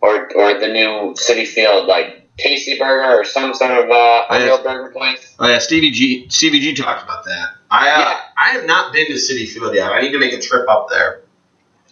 [0.00, 3.94] or or the new Citi Field, like Tasty Burger or some sort of uh,
[4.28, 5.34] I real have- burger place.
[5.38, 6.26] Oh yeah, Stevie G.
[6.30, 7.48] Stevie G talked about that.
[7.70, 8.20] I uh, Yeah.
[8.36, 9.92] I have not been to Citi Field yet.
[9.92, 11.22] I need to make a trip up there.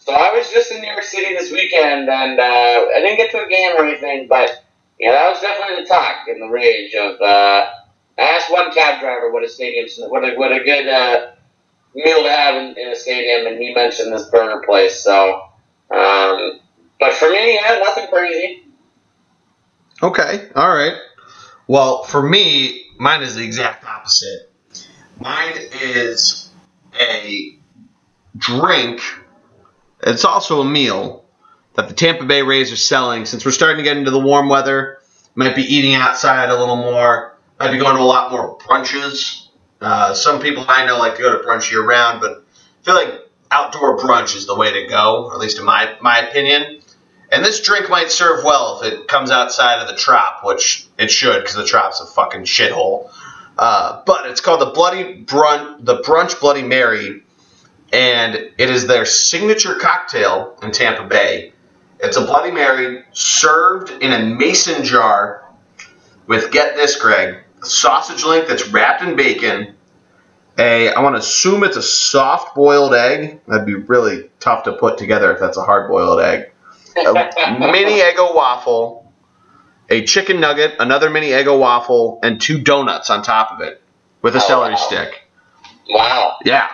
[0.08, 3.30] So I was just in New York City this weekend, and uh, I didn't get
[3.32, 4.64] to a game or anything, but
[4.98, 7.20] know that was definitely the talk and the rage of.
[7.20, 7.66] Uh,
[8.18, 11.32] I asked one cab driver what a stadium, what a what a good uh,
[11.94, 14.98] meal to have in, in a stadium, and he mentioned this burner place.
[15.04, 15.42] So,
[15.90, 16.60] um,
[16.98, 18.64] but for me, yeah, nothing crazy.
[20.02, 20.96] Okay, all right.
[21.66, 24.50] Well, for me, mine is the exact opposite.
[25.20, 25.52] Mine
[25.82, 26.48] is
[26.98, 27.58] a
[28.38, 29.02] drink.
[30.08, 31.24] It's also a meal
[31.74, 33.26] that the Tampa Bay Rays are selling.
[33.26, 34.98] Since we're starting to get into the warm weather,
[35.34, 37.36] might be eating outside a little more.
[37.60, 39.48] Might be going to a lot more brunches.
[39.80, 42.44] Uh, some people I know like to go to brunch year round, but
[42.80, 45.94] I feel like outdoor brunch is the way to go, or at least in my
[46.00, 46.80] my opinion.
[47.30, 51.10] And this drink might serve well if it comes outside of the Trop, which it
[51.10, 53.10] should, because the Trop's a fucking shithole.
[53.58, 57.22] Uh, but it's called the Bloody Brunch, the Brunch Bloody Mary,
[57.92, 61.52] and it is their signature cocktail in Tampa Bay.
[62.00, 65.44] It's a Bloody Mary served in a mason jar
[66.26, 69.74] with get this, Greg, a sausage link that's wrapped in bacon.
[70.58, 73.40] A, I want to assume it's a soft boiled egg.
[73.46, 76.50] That'd be really tough to put together if that's a hard boiled egg
[76.96, 77.12] a
[77.60, 79.12] mini Eggo waffle,
[79.88, 83.80] a chicken nugget, another mini Eggo waffle, and two donuts on top of it
[84.22, 84.76] with a Oh, celery wow.
[84.76, 85.22] stick.
[85.88, 86.36] Wow.
[86.44, 86.68] Yeah.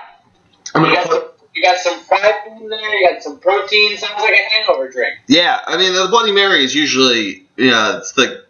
[0.75, 2.95] I'm You got, some, you got some fried food in there.
[2.95, 3.97] You got some protein.
[3.97, 5.19] Sounds like a hangover drink.
[5.29, 8.45] Yeah, I mean the Bloody Mary is usually you know it's the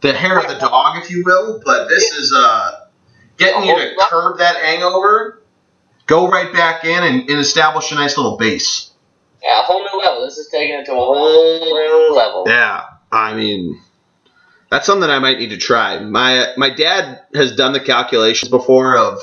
[0.00, 2.86] the hair of the dog, if you will, but this is uh
[3.36, 5.42] getting you to curb that hangover
[6.06, 8.92] go right back in and, and establish a nice little base.
[9.42, 10.24] Yeah, a whole new level.
[10.24, 12.44] This is taking it to a whole new level.
[12.46, 13.80] Yeah, I mean,
[14.70, 15.98] that's something I might need to try.
[16.00, 19.20] My my dad has done the calculations before of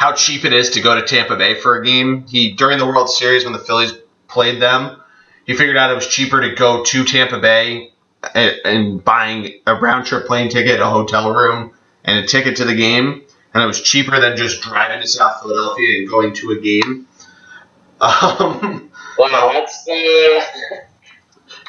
[0.00, 2.26] how cheap it is to go to Tampa Bay for a game.
[2.26, 3.92] He during the World Series when the Phillies
[4.28, 4.98] played them,
[5.44, 7.92] he figured out it was cheaper to go to Tampa Bay
[8.34, 11.72] and, and buying a round trip plane ticket, a hotel room,
[12.02, 13.22] and a ticket to the game,
[13.52, 17.06] and it was cheaper than just driving to South Philadelphia and going to a game.
[18.02, 20.80] Um, Wow, that's uh,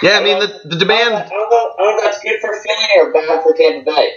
[0.02, 1.16] yeah, I mean the, the demand.
[1.16, 3.92] I don't, know, I don't know if that's good for Philly or bad for Tampa
[3.92, 4.14] Bay.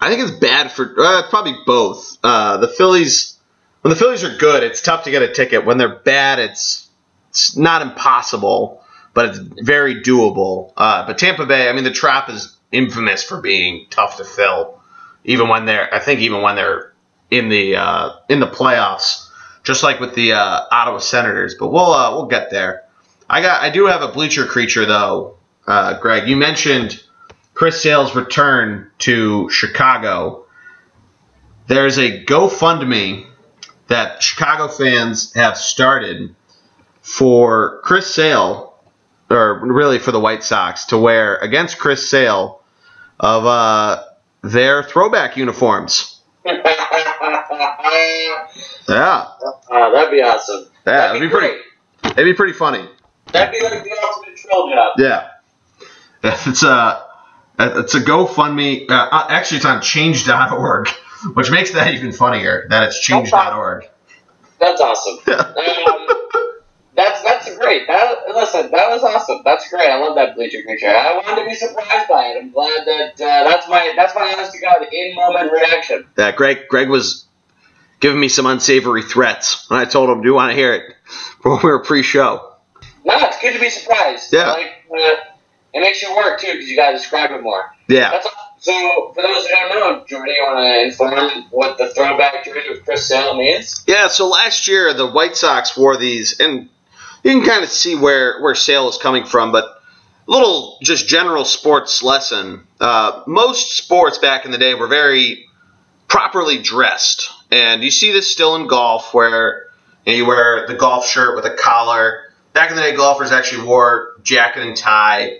[0.00, 2.18] I think it's bad for uh, probably both.
[2.22, 3.37] Uh, the Phillies,
[3.82, 5.64] when the Phillies are good, it's tough to get a ticket.
[5.64, 6.88] When they're bad, it's
[7.30, 8.82] it's not impossible,
[9.14, 10.72] but it's very doable.
[10.76, 14.80] Uh, but Tampa Bay, I mean, the Trop is infamous for being tough to fill,
[15.24, 15.92] even when they're.
[15.94, 16.92] I think even when they're
[17.30, 19.28] in the uh, in the playoffs,
[19.62, 21.54] just like with the uh, Ottawa Senators.
[21.58, 22.84] But we'll uh, we'll get there.
[23.30, 26.28] I got I do have a bleacher creature though, uh, Greg.
[26.28, 27.02] You mentioned
[27.54, 30.46] Chris Sale's return to Chicago.
[31.66, 33.26] There's a GoFundMe
[33.88, 36.34] that Chicago fans have started
[37.02, 38.74] for Chris Sale,
[39.30, 42.62] or really for the White Sox, to wear against Chris Sale
[43.20, 44.04] of uh,
[44.42, 46.20] their throwback uniforms.
[48.88, 49.26] Yeah,
[49.70, 50.66] Uh, that'd be awesome.
[50.86, 51.60] yeah, it'd be pretty.
[52.04, 52.88] It'd be pretty funny.
[53.32, 54.94] That'd be like the ultimate troll job.
[54.98, 55.28] Yeah,
[56.24, 57.04] it's a
[57.58, 58.90] it's a GoFundMe.
[58.90, 60.88] Uh, uh, actually, it's on Change.org,
[61.34, 63.84] which makes that even funnier that it's Change.org.
[64.60, 65.18] That's awesome.
[65.28, 66.06] Um,
[66.94, 67.86] that's that's great.
[67.86, 69.42] That listen, that was awesome.
[69.44, 69.86] That's great.
[69.88, 70.88] I love that bleacher creature.
[70.88, 72.38] I wanted to be surprised by it.
[72.42, 76.06] I'm glad that uh, that's my that's my honest to god in moment reaction.
[76.16, 77.24] that Greg Greg was
[78.00, 80.94] giving me some unsavory threats, and I told him, "Do you want to hear it?"
[81.42, 82.52] When we were pre-show.
[83.04, 84.32] No, it's good to be surprised.
[84.32, 84.50] Yeah.
[84.54, 85.14] Like uh,
[85.72, 87.72] it makes you work too because you got to describe it more.
[87.88, 88.47] Yeah, That's all.
[88.60, 89.12] So.
[89.14, 92.84] For those who don't know, Jordy, you want to inform what the throwback jersey with
[92.84, 93.84] Chris Sale means?
[93.86, 94.08] yeah.
[94.08, 96.68] So last year the White Sox wore these, and
[97.24, 99.64] you can kind of see where where Sale is coming from, but.
[99.64, 99.78] a
[100.30, 102.66] Little just general sports lesson.
[102.78, 105.46] Uh, most sports back in the day were very
[106.06, 109.70] properly dressed, and you see this still in golf, where
[110.04, 112.24] you, know, you wear the golf shirt with a collar.
[112.52, 115.38] Back in the day, golfers actually wore jacket and tie.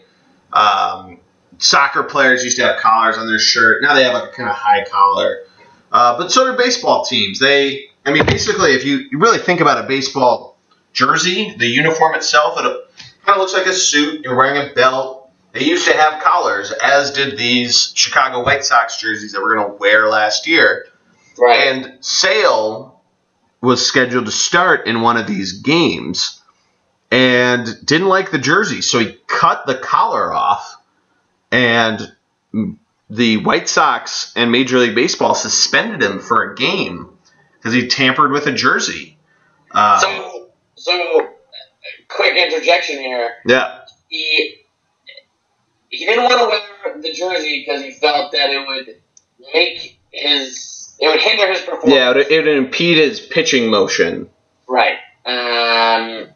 [0.55, 1.21] Um,
[1.59, 3.83] soccer players used to have collars on their shirt.
[3.83, 5.43] Now they have like a kind of high collar.
[5.91, 7.39] Uh, but so do baseball teams.
[7.39, 10.59] They, I mean, basically, if you, you really think about a baseball
[10.93, 14.25] jersey, the uniform itself, it kind of looks like a suit.
[14.25, 15.31] You're wearing a belt.
[15.53, 19.71] They used to have collars, as did these Chicago White Sox jerseys that we're going
[19.71, 20.87] to wear last year.
[21.39, 21.69] Right.
[21.69, 23.01] And Sale
[23.61, 26.41] was scheduled to start in one of these games
[27.11, 30.77] and didn't like the jersey, so he cut the collar off.
[31.51, 32.13] And
[33.11, 37.17] the White Sox and Major League Baseball suspended him for a game
[37.55, 39.17] because he tampered with a jersey.
[39.71, 41.29] Uh, so, so
[42.09, 43.35] quick interjection here.
[43.47, 44.57] yeah, he
[45.91, 48.97] he didn't want to wear the jersey because he felt that it would
[49.55, 51.93] make his it would hinder his performance.
[51.93, 54.29] yeah, it would, it would impede his pitching motion.
[54.67, 54.99] Right.
[55.25, 56.29] Um.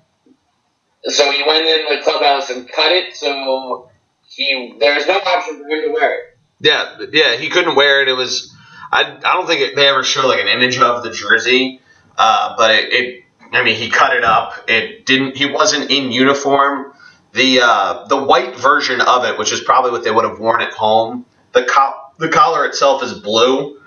[1.05, 3.17] So he went in the clubhouse and cut it.
[3.17, 3.91] So
[4.35, 6.39] he there was no option for him to wear it.
[6.61, 8.09] Yeah, yeah, he couldn't wear it.
[8.09, 8.55] It was,
[8.93, 11.81] I, I don't think it, they ever showed like an image of the jersey,
[12.17, 14.65] uh, but it, it, I mean, he cut it up.
[14.69, 15.37] It didn't.
[15.37, 16.93] He wasn't in uniform.
[17.33, 20.61] The uh, the white version of it, which is probably what they would have worn
[20.63, 21.27] at home.
[21.53, 23.81] The co- the collar itself is blue,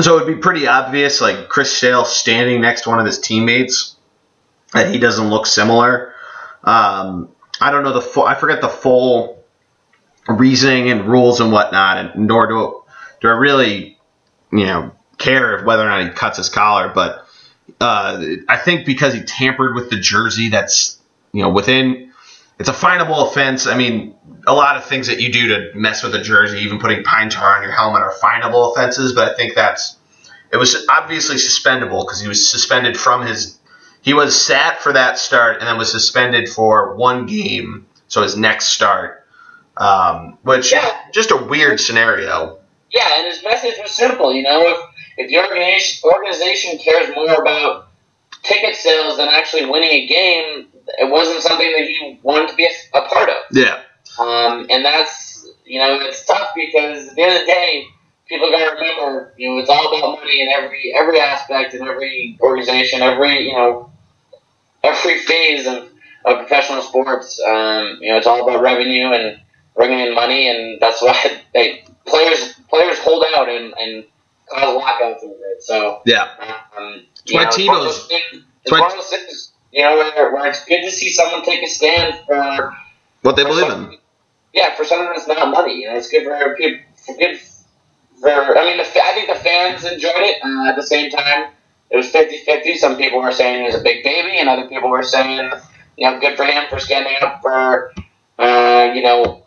[0.00, 3.18] so it would be pretty obvious, like Chris Sale standing next to one of his
[3.20, 3.96] teammates,
[4.72, 6.14] that he doesn't look similar.
[6.64, 7.28] Um,
[7.60, 8.24] I don't know the full.
[8.24, 9.44] I forget the full
[10.28, 12.82] reasoning and rules and whatnot, and nor do
[13.20, 13.98] do I really,
[14.52, 16.90] you know, care whether or not he cuts his collar.
[16.94, 17.26] But
[17.80, 20.98] uh, I think because he tampered with the jersey, that's
[21.32, 22.08] you know within.
[22.58, 23.66] It's a finable offense.
[23.66, 24.14] I mean,
[24.46, 27.30] a lot of things that you do to mess with a jersey, even putting pine
[27.30, 29.14] tar on your helmet, are finable offenses.
[29.14, 29.96] But I think that's
[30.52, 33.58] it was obviously suspendable because he was suspended from his.
[34.02, 38.36] He was sat for that start and then was suspended for one game, so his
[38.36, 39.26] next start.
[39.76, 40.90] Um, which Yeah.
[41.12, 42.58] just a weird scenario.
[42.90, 44.32] Yeah, and his message was simple.
[44.34, 44.78] You know, if
[45.16, 47.88] if the organization organization cares more about
[48.42, 50.66] ticket sales than actually winning a game,
[50.98, 53.36] it wasn't something that he wanted to be a, a part of.
[53.52, 53.80] Yeah,
[54.18, 57.84] Um, and that's you know it's tough because at the end of the day,
[58.30, 61.82] people got to remember, you know, it's all about money in every every aspect in
[61.86, 63.92] every organization, every you know,
[64.82, 65.90] every phase of,
[66.24, 67.40] of professional sports.
[67.46, 69.40] Um, you know, it's all about revenue and
[69.76, 71.14] bringing in money, and that's why
[71.54, 74.04] they players players hold out and, and
[74.48, 75.62] cause lockouts over it.
[75.62, 76.28] So Yeah.
[76.78, 78.08] um, That's why you know, it's of Tito's-
[78.64, 81.44] It's why- one of those things, you know, where, where it's good to see someone
[81.44, 82.74] take a stand for
[83.22, 83.98] What they for believe in.
[84.52, 85.82] Yeah, for something that's not money.
[85.82, 86.80] You know, it's good for people.
[87.06, 87.38] For good
[88.24, 90.44] I mean, the, I think the fans enjoyed it.
[90.44, 91.50] Uh, at the same time,
[91.90, 92.76] it was 50-50.
[92.76, 95.50] Some people were saying he was a big baby, and other people were saying,
[95.96, 97.92] you know, good for him for standing up for,
[98.38, 99.44] uh, you know,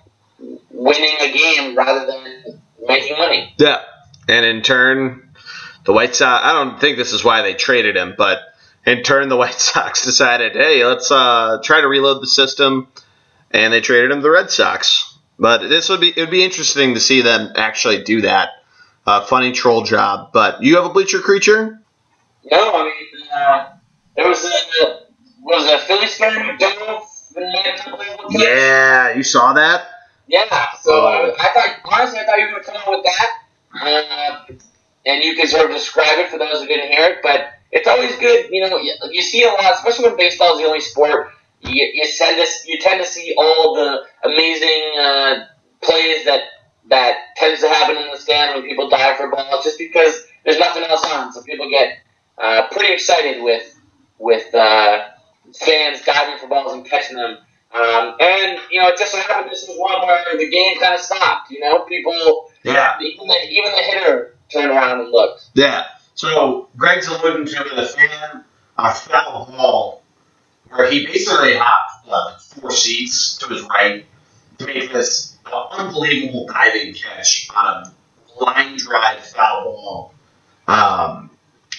[0.72, 3.54] winning a game rather than making money.
[3.58, 3.82] Yeah.
[4.28, 5.30] And in turn,
[5.86, 8.40] the White Sox, I don't think this is why they traded him, but
[8.86, 12.88] in turn, the White Sox decided, hey, let's uh, try to reload the system,
[13.52, 15.18] and they traded him to the Red Sox.
[15.40, 18.50] But this would be it would be interesting to see them actually do that.
[19.06, 20.32] Uh, funny troll job.
[20.32, 21.80] But you have a bleacher creature?
[22.50, 23.70] No, I mean, uh,
[24.16, 25.00] there was a
[25.42, 27.04] was a Phillies fan who dove
[27.36, 28.42] and made an unbelievable catch.
[28.42, 29.88] Yeah, you saw that?
[30.28, 30.46] Yeah,
[30.82, 31.36] so Oh.
[31.38, 33.30] I thought honestly I thought you were gonna come up with that,
[33.82, 34.54] uh,
[35.06, 37.18] and you can sort of describe it for those who didn't hear it.
[37.22, 38.78] But it's always good, you know.
[38.78, 41.30] You, you see a lot, especially when baseball is the only sport.
[41.62, 45.46] You, you tend to you tend to see all the amazing uh,
[45.82, 46.42] plays that
[46.90, 50.60] that tends to happen in the stand when people dive for balls, just because there's
[50.60, 51.32] nothing else on.
[51.34, 52.00] So people get
[52.38, 53.80] uh, pretty excited with
[54.20, 55.06] with uh,
[55.60, 57.38] fans diving for balls and catching them.
[57.74, 60.94] Um, and you know, it just so happened this was one where the game kind
[60.94, 61.50] of stopped.
[61.52, 62.94] You know, people, Yeah.
[63.02, 65.46] even the even the hitter turned around and looked.
[65.56, 65.86] Yeah.
[66.16, 68.44] So Greg's alluding to the fan
[68.78, 70.04] uh, foul ball,
[70.70, 74.06] where he basically hopped uh, like four seats to his right
[74.60, 80.14] to make this uh, unbelievable diving catch on a line drive foul ball.
[80.68, 81.30] Um,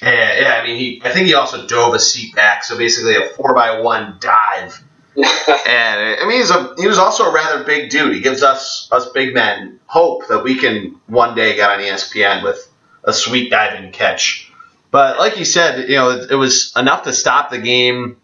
[0.03, 1.01] and, yeah, I mean, he.
[1.05, 4.83] I think he also dove a seat back, so basically a four by one dive.
[5.67, 8.15] And I mean, he's a he was also a rather big dude.
[8.15, 12.43] He gives us us big men hope that we can one day get on ESPN
[12.43, 12.69] with
[13.05, 14.51] a sweet diving catch.
[14.91, 18.17] But like you said, you know, it, it was enough to stop the game.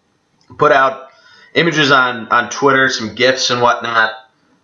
[0.58, 1.10] Put out
[1.54, 4.12] images on on Twitter, some gifs and whatnot.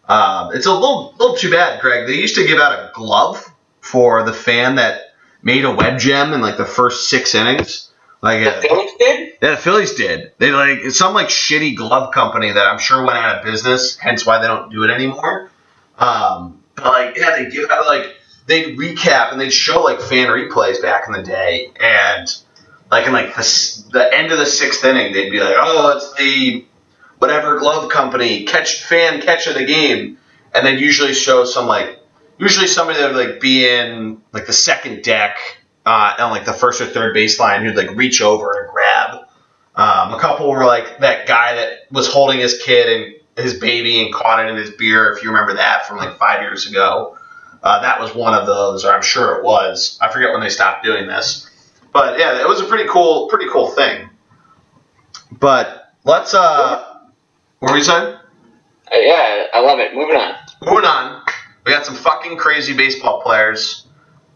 [0.09, 2.07] Um, it's a little little too bad, Greg.
[2.07, 3.44] They used to give out a glove
[3.80, 7.90] for the fan that made a web gem in like the first six innings.
[8.22, 9.32] Like the a, Phillies did.
[9.42, 10.32] yeah, the Phillies did.
[10.38, 14.24] They like some like shitty glove company that I'm sure went out of business, hence
[14.24, 15.50] why they don't do it anymore.
[15.98, 20.28] Um, but like, yeah, they give out like they'd recap and they'd show like fan
[20.28, 22.28] replays back in the day, and
[22.90, 26.14] like in like the, the end of the sixth inning, they'd be like, oh, it's
[26.14, 26.64] the
[27.18, 30.18] whatever glove company catch fan catch of the game,
[30.54, 32.00] and they'd usually show some like
[32.38, 35.38] usually somebody that would like be in like the second deck
[35.84, 39.28] uh, on like the first or third baseline who'd like reach over and grab.
[39.76, 44.02] Um, a couple were like that guy that was holding his kid and his baby
[44.02, 45.12] and caught it in his beer.
[45.12, 47.18] If you remember that from like five years ago,
[47.62, 49.98] uh, that was one of those, or I'm sure it was.
[50.00, 51.50] I forget when they stopped doing this,
[51.92, 54.08] but yeah, it was a pretty cool, pretty cool thing.
[55.32, 56.86] But let's uh,
[57.66, 58.14] what were you saying?
[58.14, 58.20] Uh,
[58.92, 59.92] yeah, I love it.
[59.92, 60.36] Moving on.
[60.62, 61.22] Moving on,
[61.64, 63.88] we got some fucking crazy baseball players.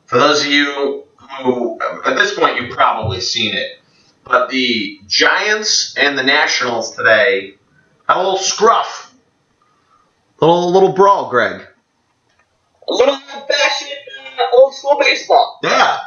[0.07, 1.05] For those of you
[1.45, 3.79] who, at this point, you've probably seen it,
[4.25, 7.55] but the Giants and the Nationals today
[8.09, 9.15] had a little scruff,
[10.41, 11.65] a little little brawl, Greg.
[12.89, 13.91] A little old-fashioned,
[14.41, 15.61] uh, old school baseball.
[15.63, 16.01] Yeah,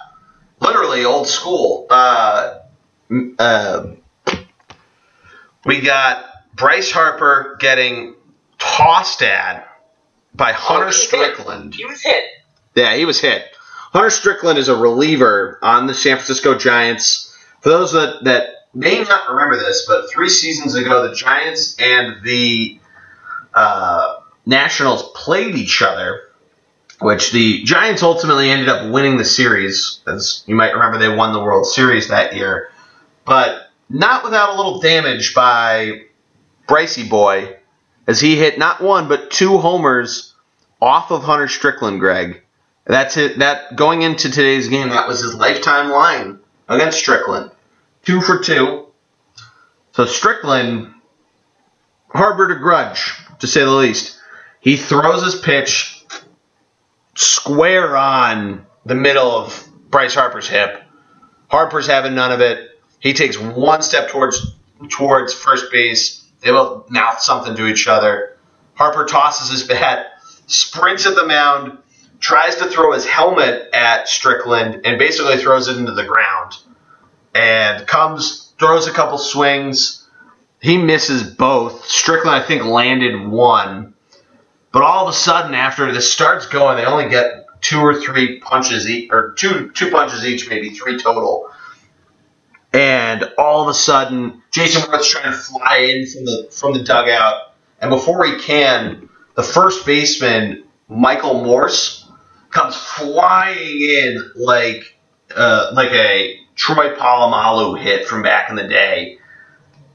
[0.59, 1.87] literally old school.
[1.89, 2.59] Uh,
[3.39, 3.91] uh,
[5.65, 8.15] we got Bryce Harper getting
[8.59, 9.67] tossed at
[10.35, 11.03] by Hunter Oh, he hit.
[11.35, 11.75] Strickland.
[11.75, 12.23] He was hit.
[12.75, 13.45] Yeah, he was hit.
[13.91, 17.35] Hunter Strickland is a reliever on the San Francisco Giants.
[17.61, 22.23] For those that, that may not remember this, but three seasons ago, the Giants and
[22.23, 22.79] the
[23.53, 26.21] uh, Nationals played each other,
[26.99, 30.01] which the Giants ultimately ended up winning the series.
[30.07, 32.69] As you might remember, they won the World Series that year,
[33.25, 36.01] but not without a little damage by
[36.67, 37.57] Brycey Boy,
[38.07, 40.33] as he hit not one but two homers
[40.81, 42.41] off of Hunter Strickland, Greg.
[42.85, 43.39] That's it.
[43.39, 47.51] That going into today's game, that was his lifetime line against Strickland.
[48.05, 48.87] Two for two.
[49.93, 50.93] So Strickland
[52.09, 54.19] harbored a grudge, to say the least.
[54.59, 56.03] He throws his pitch
[57.15, 60.81] square on the middle of Bryce Harper's hip.
[61.49, 62.71] Harper's having none of it.
[62.99, 64.55] He takes one step towards
[64.89, 66.22] towards first base.
[66.43, 68.37] They both mouth something to each other.
[68.75, 70.07] Harper tosses his bat,
[70.47, 71.77] sprints at the mound,
[72.19, 76.57] tries to throw his helmet at Strickland and basically throws it into the ground.
[77.35, 80.07] And comes, throws a couple swings.
[80.59, 81.85] He misses both.
[81.85, 83.93] Strickland, I think, landed one.
[84.71, 88.39] But all of a sudden, after this starts going, they only get two or three
[88.39, 91.49] punches each, or two two punches each, maybe three total.
[92.73, 96.83] And all of a sudden, Jayson Werth's trying to fly in from the from the
[96.83, 102.09] dugout, and before he can, the first baseman Michael Morse
[102.49, 104.97] comes flying in like
[105.35, 109.17] uh, like a Troy Polamalu hit from back in the day.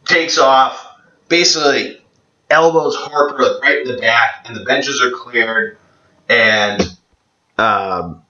[0.04, 0.86] Takes off,
[1.28, 2.00] basically
[2.50, 5.78] elbows Harper right in the back, and the benches are cleared,
[6.28, 6.80] and
[7.58, 8.22] um,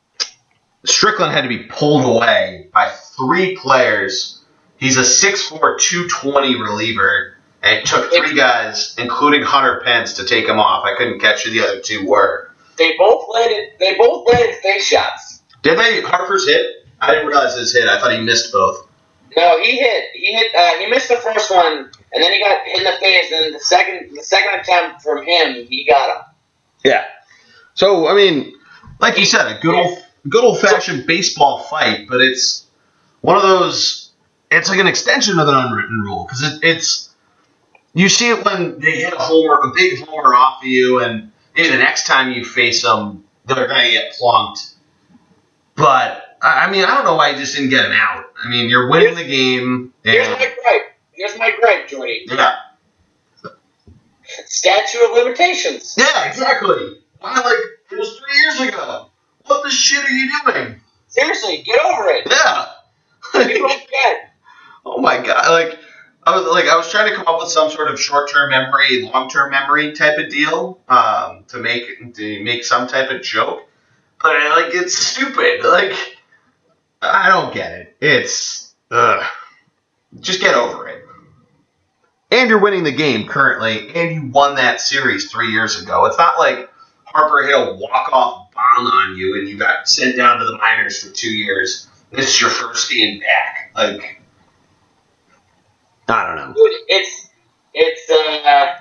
[0.85, 4.38] Strickland had to be pulled away by three players.
[4.79, 10.47] He's a 6'4", 220 reliever, and it took three guys, including Hunter Pence, to take
[10.47, 10.85] him off.
[10.85, 12.51] I couldn't catch who the other two were.
[12.77, 13.71] They both landed.
[13.81, 15.43] They both landed face shots.
[15.63, 16.01] Did they?
[16.01, 16.87] Harper's hit?
[17.01, 17.89] I didn't realize his hit.
[17.89, 18.89] I thought he missed both.
[19.37, 20.05] No, he hit.
[20.15, 20.55] He hit.
[20.55, 23.33] Uh, he missed the first one, and then he got hit in the face.
[23.33, 26.23] And the second, the second attempt from him, he got him.
[26.85, 27.05] Yeah.
[27.75, 28.55] So I mean,
[29.01, 32.67] like you said, a good old good old fashioned baseball fight, but it's
[33.21, 34.08] one of those.
[34.51, 37.15] It's like an extension of an unwritten rule because it, it's
[37.95, 41.33] you see it when they hit a homer, a big homer off of you, and
[41.55, 44.75] maybe the next time you face them, they're gonna get plunked.
[45.75, 48.25] But I mean, I don't know why you just didn't get an out.
[48.43, 49.93] I mean, you're winning the game.
[50.03, 50.97] Here's my gripe.
[51.13, 52.27] Here's my gripe, Jordy.
[52.29, 52.57] Yeah.
[54.47, 55.97] Statute of limitations.
[55.99, 57.01] Yeah, exactly.
[57.19, 57.55] Why, like,
[57.91, 59.11] it was three years ago.
[59.47, 60.81] What the shit are you doing?
[61.09, 62.29] Seriously, get over it.
[62.31, 62.67] Yeah.
[63.33, 64.28] Forget.
[64.85, 65.51] Oh my god!
[65.51, 65.79] Like,
[66.25, 69.03] I was like, I was trying to come up with some sort of short-term memory,
[69.03, 73.69] long-term memory type of deal um, to make to make some type of joke,
[74.23, 75.65] but like, it's stupid.
[75.65, 76.19] Like,
[77.03, 77.97] I don't get it.
[78.01, 79.25] It's ugh.
[80.21, 81.05] Just get over it.
[82.31, 86.05] And you're winning the game currently, and you won that series three years ago.
[86.07, 86.69] It's not like
[87.05, 91.03] Harper hit a walk-off bomb on you and you got sent down to the minors
[91.03, 91.89] for two years.
[92.11, 93.73] This is your first game back.
[93.75, 94.18] Like,
[96.09, 96.55] I don't know.
[96.55, 97.29] Dude, it's
[97.75, 98.77] it's uh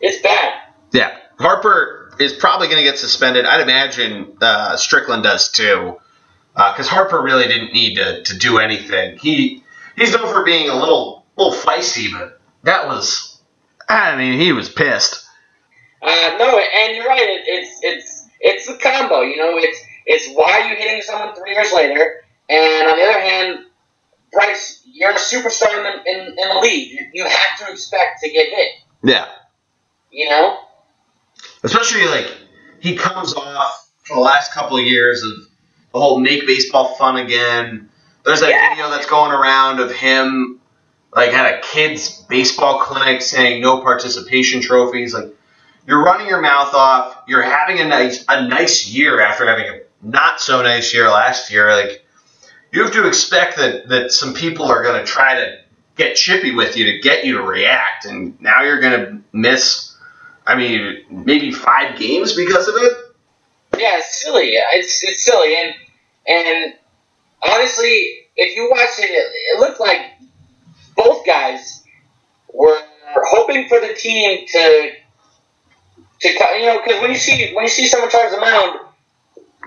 [0.00, 0.54] it's bad.
[0.92, 3.44] Yeah, Harper is probably going to get suspended.
[3.44, 5.98] I'd imagine uh, Strickland does too,
[6.54, 9.18] because uh, Harper really didn't need to, to do anything.
[9.18, 9.62] He
[9.96, 13.40] he's known for being a little little feisty, but that was,
[13.88, 15.24] I mean, he was pissed.
[16.02, 17.20] Uh, no, and you're right.
[17.22, 19.22] It, it's it's it's the combo.
[19.22, 23.04] You know, it's it's why are you hitting someone three years later, and on the
[23.04, 23.64] other hand,
[24.32, 26.92] Bryce, you're a superstar in the, in, in the league.
[26.92, 28.68] You, you have to expect to get hit.
[29.02, 29.26] Yeah.
[30.10, 30.58] You know.
[31.62, 32.30] Especially like
[32.80, 35.48] he comes off for the last couple of years of
[35.92, 37.88] the whole make baseball fun again.
[38.24, 38.70] There's that Yeah.
[38.70, 40.60] video that's going around of him
[41.14, 45.14] like at a kids baseball clinic saying no participation trophies.
[45.14, 45.34] Like
[45.86, 47.16] you're running your mouth off.
[47.26, 51.50] You're having a nice a nice year after having a not so nice year last
[51.50, 51.74] year.
[51.74, 52.04] Like
[52.72, 55.58] you have to expect that that some people are going to try to
[55.96, 59.96] get chippy with you to get you to react, and now you're going to miss.
[60.46, 62.92] I mean, maybe five games because of it.
[63.78, 64.52] Yeah, it's silly.
[64.54, 65.74] It's it's silly, and
[66.26, 66.74] and
[67.42, 70.00] honestly, if you watch it, it, it looked like
[70.96, 71.84] both guys
[72.52, 72.78] were
[73.14, 74.92] hoping for the team to
[76.20, 78.80] to co- you know because when you see when you see someone charge the mound,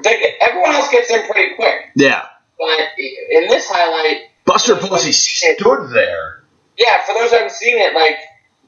[0.04, 1.92] they, everyone else gets in pretty quick.
[1.96, 2.26] Yeah,
[2.62, 6.44] But in this highlight, Buster Posey stood there.
[6.78, 8.18] yeah, for those who haven't seen it, like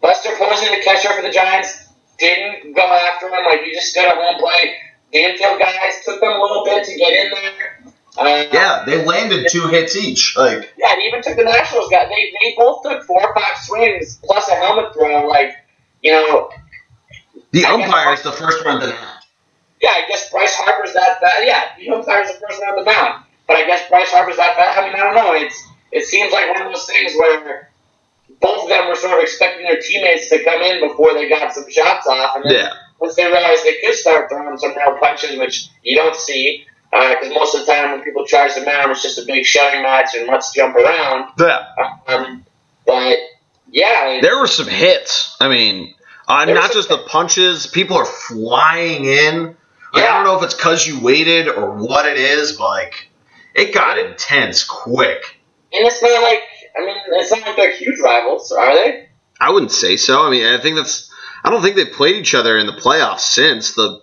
[0.02, 3.46] Buster Posey, the catcher for the Giants, didn't go after him.
[3.46, 4.74] Like he just stood at home plate.
[5.12, 7.84] The infield guys took them a little bit to get in there.
[8.18, 10.36] Uh, Yeah, they landed two hits each.
[10.36, 12.06] Like, Yeah, even took the Nationals guy.
[12.10, 15.28] They they both took four or five swings plus a helmet throw.
[15.28, 15.56] Like,
[16.02, 16.50] you know,
[17.52, 18.88] the I guess- umpire's the first one to
[19.82, 21.46] yeah, I guess Bryce Harper's that bad.
[21.46, 23.23] Yeah, the umpire's the first one on the mound.
[23.48, 24.78] But I guess Bryce Harper's that bad.
[24.78, 25.34] I mean, I don't know.
[25.34, 25.62] It's
[25.92, 27.70] it seems like one of those things where
[28.42, 31.54] both of them were sort of expecting their teammates to come in before they got
[31.54, 32.74] some shots off, and then Yeah.
[33.00, 36.66] once they realized they could start throwing some real punches, which you don't see.
[36.92, 39.82] Because most of the time when people charge the mound, it's just a big shouting
[39.82, 41.32] match and let's jump around.
[41.40, 41.66] Yeah.
[42.08, 42.46] Um,
[42.86, 43.18] but
[43.72, 45.36] yeah, There were some hits.
[45.42, 45.96] I mean,
[46.28, 47.66] uh, not just some- the punches.
[47.66, 49.58] People are flying in.
[49.92, 53.10] Like, I don't know if it's because you waited or what it is, but like,
[53.54, 55.40] it got intense quick.
[55.72, 56.42] and it's not like
[56.76, 59.10] I mean, it's not like they're huge rivals, are they?
[59.40, 60.26] I wouldn't say so.
[60.26, 61.12] I mean, I think that's.
[61.44, 64.02] I don't think they played each other in the playoffs since the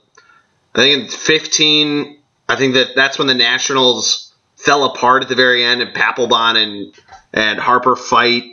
[0.74, 2.18] I think in 15,
[2.48, 6.56] I think that that's when the Nationals fell apart at the very end, and Papelbon
[6.56, 6.94] and
[7.32, 8.44] and Harper fight.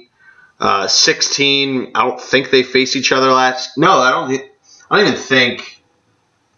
[0.59, 3.77] Uh, 16, I don't think they faced each other last.
[3.77, 4.41] No, I don't.
[4.89, 5.83] I don't even think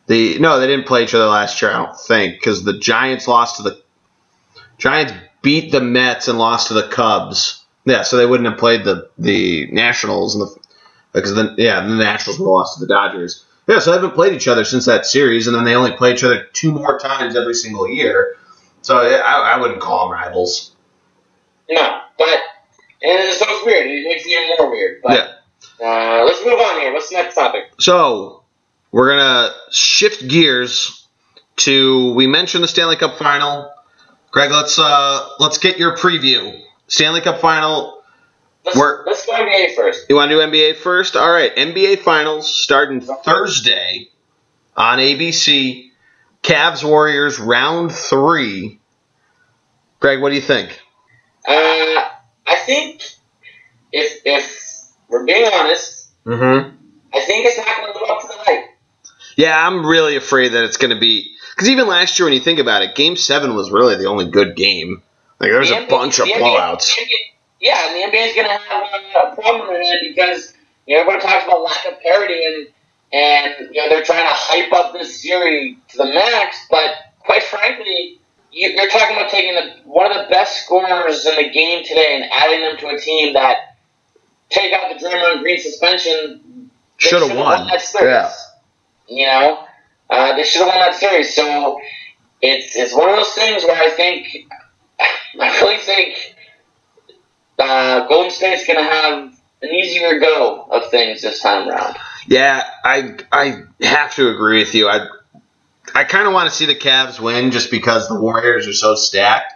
[0.07, 1.71] the no, they didn't play each other last year.
[1.71, 3.81] I don't think because the Giants lost to the
[4.79, 7.63] Giants beat the Mets and lost to the Cubs.
[7.85, 10.55] Yeah, so they wouldn't have played the the Nationals and the
[11.13, 13.45] because then yeah, the Nationals would have lost to the Dodgers.
[13.67, 16.13] Yeah, so they haven't played each other since that series, and then they only play
[16.13, 18.35] each other two more times every single year.
[18.81, 20.75] So yeah, I, I wouldn't call them rivals.
[21.69, 22.39] No, but and
[23.01, 23.85] it's so it's weird.
[23.87, 25.01] It makes it even more weird.
[25.03, 25.13] But
[25.81, 25.85] Yeah.
[25.85, 26.93] uh, let's move on here.
[26.93, 27.63] What's the next topic?
[27.79, 28.43] So
[28.91, 31.05] we're gonna shift gears
[31.57, 33.71] to we mentioned the Stanley Cup final.
[34.31, 36.61] Greg, let's uh let's get your preview.
[36.87, 38.03] Stanley Cup final.
[38.65, 40.05] Let's, We're- let's go NBA first.
[40.09, 41.15] You want to do NBA first?
[41.15, 41.55] All right.
[41.55, 44.09] NBA finals starting Thursday
[44.75, 45.91] on ABC.
[46.43, 48.79] Cavs Warriors round three.
[49.99, 50.69] Greg, what do you think?
[51.47, 53.03] Uh, I think
[53.91, 56.75] if if we're being honest, Mm-hmm.
[57.11, 58.68] I think it's not going to live up to the hype.
[59.39, 62.41] Yeah, I'm really afraid that it's going to be because even last year, when you
[62.41, 65.01] think about it, Game Seven was really the only good game.
[65.39, 66.91] Like there was The a NBA bunch of NBA blowouts.
[66.91, 67.07] NBA
[67.61, 70.53] yeah, and the NBA is going to have a, problem with that because
[70.85, 72.67] you know, everyone talks about lack of parity and
[73.13, 77.43] and you know they're trying to hype up this series to the max, but quite
[77.43, 78.19] frankly,
[78.51, 82.19] you, you're talking about taking the, one of the best scorers in the game today
[82.19, 83.77] and adding them to a team that
[84.49, 86.71] take out the Draymond Green suspension.
[86.97, 87.67] Should have won.
[87.67, 87.81] that.
[88.01, 88.33] Yeah.
[89.09, 89.65] You know,
[90.09, 91.33] uh, they should have won that series.
[91.33, 91.79] So
[92.41, 94.47] it's it's one of those things where I think
[95.39, 96.35] I really think
[97.57, 101.97] uh, Golden State's going to have an easier go of things this time around.
[102.27, 104.87] Yeah, I I have to agree with you.
[104.87, 105.07] I
[105.93, 108.95] I kind of want to see the Cavs win just because the Warriors are so
[108.95, 109.53] stacked,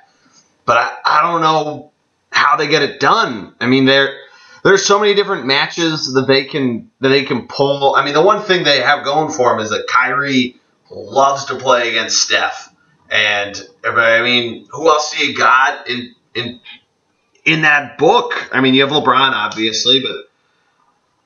[0.65, 1.91] but I, I don't know
[2.31, 3.53] how they get it done.
[3.59, 4.17] I mean, there
[4.64, 7.95] there's so many different matches that they can that they can pull.
[7.95, 10.56] I mean, the one thing they have going for them is that Kyrie
[10.90, 12.73] loves to play against Steph,
[13.10, 16.60] and I mean, who else do you got in in
[17.45, 18.49] in that book?
[18.53, 20.30] I mean, you have LeBron, obviously, but.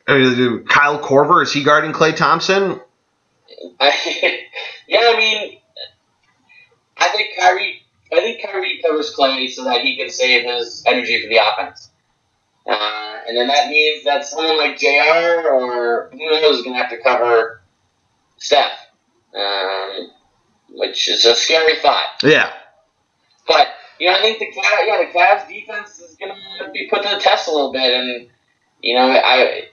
[0.10, 2.80] Uh, Kyle Korver is he guarding Klay Thompson?
[3.78, 4.40] I,
[4.88, 5.60] yeah, I mean,
[6.98, 7.82] I think Kyrie.
[8.12, 11.92] I think Kyrie covers Klay so that he can save his energy for the offense.
[12.66, 16.82] Uh, and then that means that someone like JR or who knows is going to
[16.82, 17.62] have to cover
[18.38, 18.72] Steph,
[19.36, 20.10] um,
[20.70, 22.06] which is a scary thought.
[22.24, 22.52] Yeah,
[23.48, 23.68] But
[24.00, 27.04] you know, I think the Cavs, yeah, the Cavs defense is going to be put
[27.04, 28.28] to the test a little bit, and
[28.82, 29.68] you know, I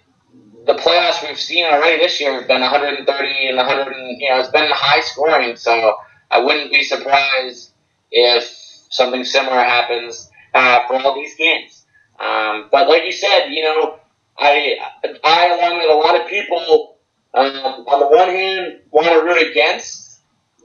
[0.66, 4.40] the playoffs we've seen already this year have been 130 and 100, and you know,
[4.40, 5.56] it's been high scoring.
[5.56, 5.97] So
[6.31, 7.70] I wouldn't be surprised
[8.10, 8.44] if
[8.90, 11.73] something similar happens uh, for all these games.
[12.19, 13.99] Um, but like you said, you know,
[14.39, 14.77] I,
[15.23, 16.97] I along with a lot of people,
[17.35, 20.20] um, on the one hand, want to root against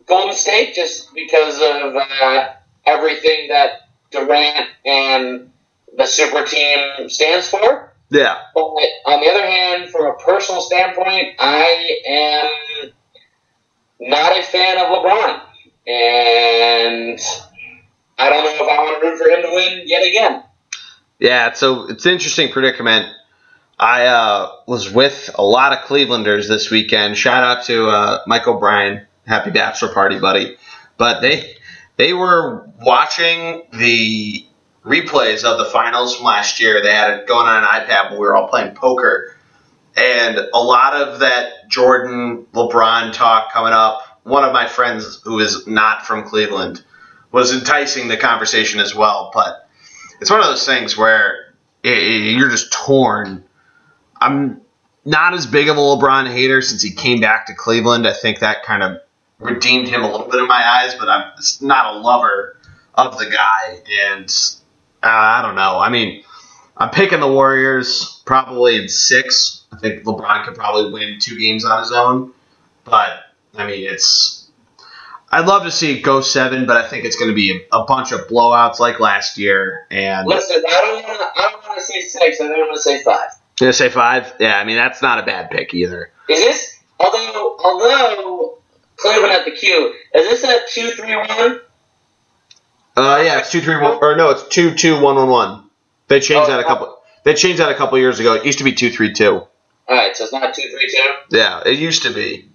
[0.08, 2.50] Golden State just because of uh,
[2.86, 5.52] everything that Durant and
[5.96, 7.94] the super team stands for.
[8.10, 12.92] yeah, But on the other hand, from a personal standpoint, I am
[14.00, 15.42] not a fan of LeBron.
[15.88, 17.20] And
[18.18, 20.44] I don't know if I want to root for him to win yet again.
[21.20, 21.54] Yeah.
[21.54, 23.08] So it's an interesting predicament.
[23.78, 27.18] I uh, was with a lot of Clevelanders this weekend.
[27.18, 30.58] Shout out to uh, Mike O'Brien, happy bachelor party, buddy.
[30.98, 31.56] But they
[31.96, 34.46] they were watching the
[34.84, 36.82] replays of the finals from last year.
[36.82, 39.36] They had it going on an iPad when we were all playing poker,
[39.96, 44.02] and a lot of that Jordan LeBron talk coming up.
[44.24, 46.84] One of my friends who is not from Cleveland
[47.32, 49.69] was enticing the conversation as well, but
[50.20, 51.54] it's one of those things where
[51.86, 53.44] i- i- you're just torn.
[54.20, 54.62] I'm
[55.06, 58.08] not as big of a LeBron hater since he came back to Cleveland.
[58.08, 58.98] I think that kind of
[59.40, 61.32] redeemed him a little bit in my eyes, but I'm
[61.62, 62.58] not a lover
[62.96, 63.80] of the guy.
[64.12, 64.30] And
[65.02, 65.80] uh, I don't know.
[65.80, 66.24] I mean,
[66.78, 69.64] I'm picking the Warriors probably in six.
[69.72, 72.32] I think LeBron could probably win two games on his own.
[72.84, 73.10] But,
[73.58, 74.39] I mean, it's.
[75.32, 77.78] I'd love to see it go seven, but I think it's going to be a,
[77.78, 79.86] a bunch of blowouts like last year.
[79.92, 81.42] And Listen, I don't want to.
[81.42, 82.42] I don't want to say six.
[82.42, 83.30] I think I'm going to say five.
[83.60, 84.34] Gonna say five?
[84.40, 86.12] Yeah, I mean that's not a bad pick either.
[86.30, 88.58] Is this although although
[88.96, 91.60] Cleveland at the Q is this a two three one?
[92.96, 95.70] Uh, yeah, it's two three one or no, it's two two one one one.
[96.08, 96.98] They changed Oh, that a couple.
[97.26, 98.36] They changed that a couple years ago.
[98.36, 99.34] It used to be two three two.
[99.36, 99.50] All
[99.90, 101.38] right, so it's not two three two.
[101.38, 102.48] Yeah, it used to be.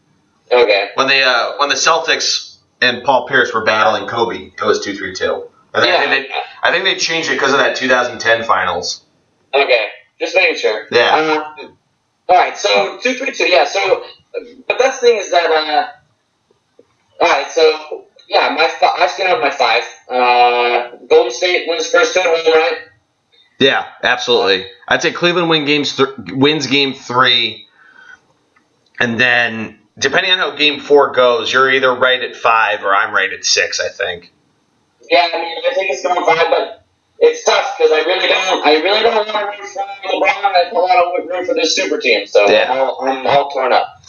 [0.51, 0.89] Okay.
[0.95, 2.54] When the uh, when the Celtics
[2.85, 5.49] and Paul Pierce were battling Kobe, it was two three two.
[5.73, 9.05] I think, I think they I think they changed it because of that 2010 finals.
[9.53, 9.89] Okay.
[10.21, 10.87] Just making sure.
[10.91, 11.45] Yeah.
[11.59, 11.77] Um,
[12.29, 12.57] all right.
[12.57, 13.49] So two three two.
[13.49, 13.65] Yeah.
[13.65, 14.05] So,
[14.69, 15.51] but that's the thing is that.
[15.51, 17.51] Uh, all right.
[17.51, 19.83] So yeah, my fi- I stand up my five.
[20.09, 22.79] Uh, Golden State wins first two home, right?
[23.59, 24.67] Yeah, absolutely.
[24.89, 27.67] I'd say Cleveland win games th- wins game three,
[28.99, 33.15] and then depending on how game four goes, you're either right at five or I'm
[33.15, 33.81] right at six.
[33.81, 34.33] I think.
[35.11, 36.85] Yeah, I mean, I think it's going five, but
[37.19, 38.67] it's tough because I really don't.
[38.67, 40.55] I really don't want to root for LeBron.
[40.55, 42.27] I don't want to root for this super team.
[42.27, 42.73] So Yeah.
[42.73, 44.03] I'm, all, I'm all torn up.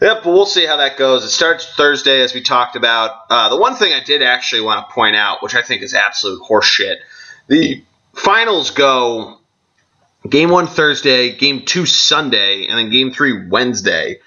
[0.00, 1.24] Yep, but we'll see how that goes.
[1.24, 3.12] It starts Thursday, as we talked about.
[3.30, 5.94] Uh, the one thing I did actually want to point out, which I think is
[5.94, 6.96] absolute horseshit,
[7.46, 9.38] the finals go
[10.28, 14.18] game one Thursday, game two Sunday, and then game three Wednesday,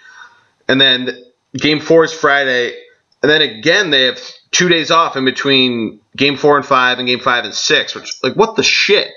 [0.67, 1.23] and then
[1.53, 2.75] game four is Friday,
[3.21, 4.19] and then again they have
[4.51, 7.95] two days off in between game four and five and game five and six.
[7.95, 9.09] Which like what the shit?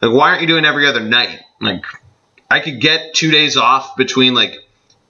[0.00, 1.40] Like why aren't you doing every other night?
[1.60, 1.82] Like
[2.50, 4.54] I could get two days off between like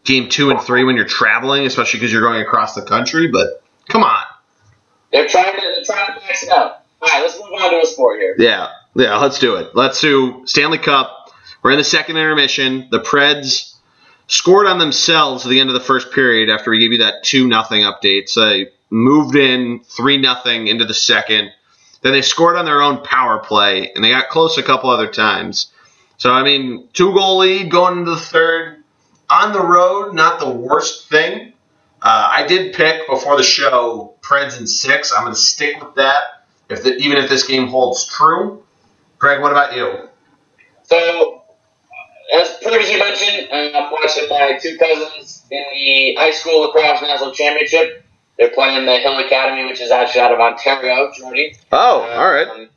[0.04, 3.28] game two and three when you're traveling, especially because you're going across the country.
[3.28, 4.22] But come on,
[5.12, 6.82] They're trying to they're trying to max it out.
[7.00, 8.34] All right, let's move on to a sport here.
[8.38, 9.74] yeah, yeah, let's do it.
[9.74, 11.14] Let's do Stanley Cup.
[11.62, 12.88] We're in the second intermission.
[12.90, 13.74] The Preds
[14.28, 17.24] scored on themselves at the end of the first period after we gave you that
[17.24, 18.28] two nothing update.
[18.28, 21.50] So they moved in three nothing into the second.
[22.02, 25.10] Then they scored on their own power play, and they got close a couple other
[25.10, 25.72] times.
[26.16, 28.84] So I mean, two goal lead going into the third
[29.28, 31.52] on the road, not the worst thing.
[32.00, 35.12] Uh, I did pick before the show Preds in six.
[35.12, 38.62] I'm going to stick with that, if the, even if this game holds true.
[39.18, 40.08] Greg, what about you?
[40.84, 41.37] So,
[42.34, 47.32] as previously mentioned, uh, I'm watching my two cousins in the high school lacrosse national
[47.32, 48.04] championship.
[48.38, 51.56] They're playing the Hill Academy, which is actually out of Ontario, Jordy.
[51.72, 52.06] Oh,
[52.48, 52.68] Um,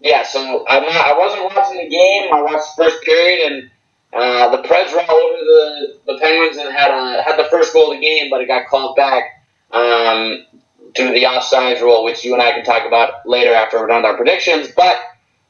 [0.00, 2.32] yeah, so I'm not, I wasn't watching the game.
[2.32, 3.70] I watched the first period, and
[4.12, 7.72] uh, the Preds were all over the, the Penguins and had a, had the first
[7.72, 10.44] goal of the game, but it got called back um,
[10.94, 13.86] due to the offsides rule, which you and I can talk about later after we're
[13.86, 14.68] done with our predictions.
[14.74, 14.98] But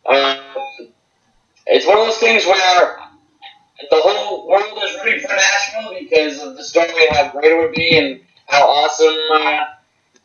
[0.07, 0.39] um,
[1.67, 2.99] it's one of those things where
[3.91, 7.59] the whole world is rooting for Nashville because of the story and how great it
[7.59, 9.65] would be and how awesome uh,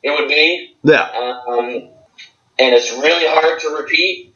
[0.04, 0.76] it would be.
[0.84, 1.10] Yeah.
[1.48, 1.90] Um,
[2.58, 4.36] and it's really hard to repeat.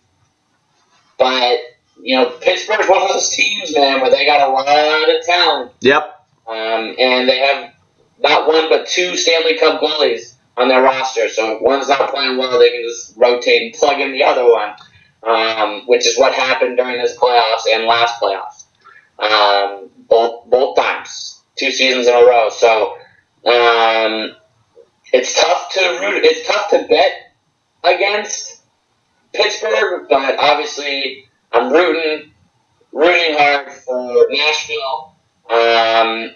[1.17, 1.59] But,
[2.01, 5.71] you know, Pittsburgh's one of those teams, man, where they got a lot of talent.
[5.81, 6.25] Yep.
[6.47, 7.73] Um, and they have
[8.19, 11.29] not one but two Stanley Cup goalies on their roster.
[11.29, 14.49] So if one's not playing well, they can just rotate and plug in the other
[14.49, 14.73] one,
[15.23, 18.62] um, which is what happened during this playoffs and last playoffs.
[19.19, 22.49] Um, both both times, two seasons in a row.
[22.49, 22.93] So
[23.45, 24.35] um,
[25.11, 26.23] it's tough to root.
[26.25, 27.33] It's tough to bet
[27.83, 28.61] against
[29.33, 32.31] Pittsburgh, but obviously I'm rooting
[32.91, 35.15] rooting hard for Nashville.
[35.49, 36.31] Um,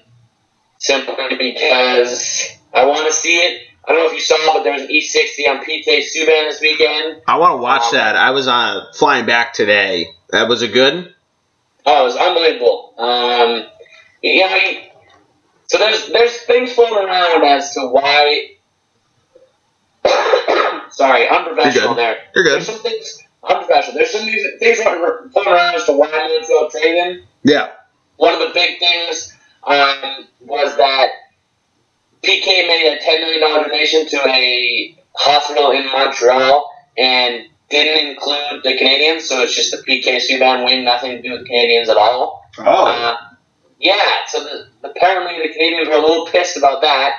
[0.79, 3.63] simply because I want to see it.
[3.87, 6.59] I don't know if you saw, but there was an E60 on PK Subban this
[6.59, 7.21] weekend.
[7.25, 8.15] I want to watch Um, that.
[8.17, 10.07] I was on flying back today.
[10.31, 11.13] That was a good?
[11.89, 12.93] Oh, it was unbelievable.
[12.97, 13.65] Um,
[14.41, 14.91] know, he-
[15.67, 18.51] so there's there's things floating around as to why.
[20.89, 21.97] sorry, unprofessional You're good.
[21.97, 22.17] there.
[22.35, 22.73] You're There's good.
[22.75, 23.95] some things unprofessional.
[23.95, 27.23] There's some things floating around as to why Montreal traded him.
[27.43, 27.71] Yeah.
[28.17, 29.33] One of the big things
[29.63, 31.07] um, was that
[32.23, 38.77] PK made a $10 million donation to a hospital in Montreal and didn't include the
[38.77, 41.97] Canadiens, so it's just the PK Subban wing, nothing to do with the Canadiens at
[41.97, 42.45] all.
[42.59, 42.63] Oh.
[42.63, 43.17] Uh,
[43.79, 47.13] yeah, so the, apparently the Canadiens were a little pissed about that.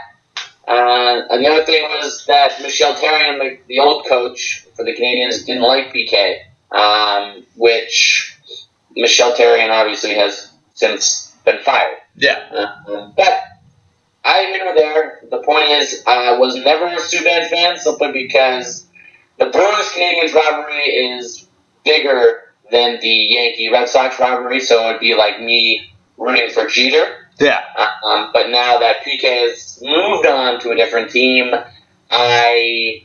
[0.66, 4.94] Uh, and the other thing was that Michel Therrien, the, the old coach for the
[4.94, 8.36] Canadiens, didn't like PK, um, which
[8.94, 11.96] Michel Therrien obviously has since been fired.
[12.16, 12.74] Yeah.
[12.86, 13.40] Uh, but
[14.24, 15.20] I here or there.
[15.30, 18.86] The point is, I was never a Subban fan simply because
[19.38, 21.46] the Bruins Canadiens rivalry is
[21.84, 26.66] bigger than the Yankee Red Sox rivalry, so it would be like me rooting for
[26.66, 27.28] Jeter.
[27.38, 27.62] Yeah.
[28.04, 31.54] Um, but now that PK has moved on to a different team,
[32.10, 33.04] I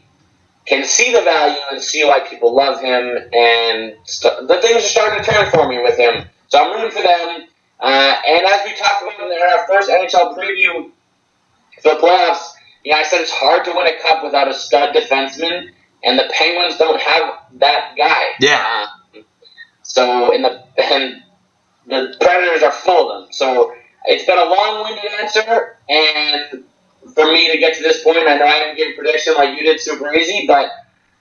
[0.65, 4.87] can see the value and see why people love him, and st- the things are
[4.87, 6.25] starting to turn for me with him.
[6.47, 7.47] So I'm rooting for them.
[7.79, 10.89] Uh, and as we talked about in our first NHL preview
[11.81, 12.53] for the playoffs,
[12.83, 15.71] yeah, I said it's hard to win a cup without a stud defenseman,
[16.03, 18.23] and the Penguins don't have that guy.
[18.39, 18.87] Yeah.
[19.15, 19.21] Uh,
[19.83, 21.23] so in the and
[21.87, 23.33] the Predators are full of them.
[23.33, 23.73] So
[24.05, 26.63] it's been a long-winded answer, and
[27.13, 29.57] for me to get to this point, I know I didn't given a prediction like
[29.57, 30.67] you did super easy, but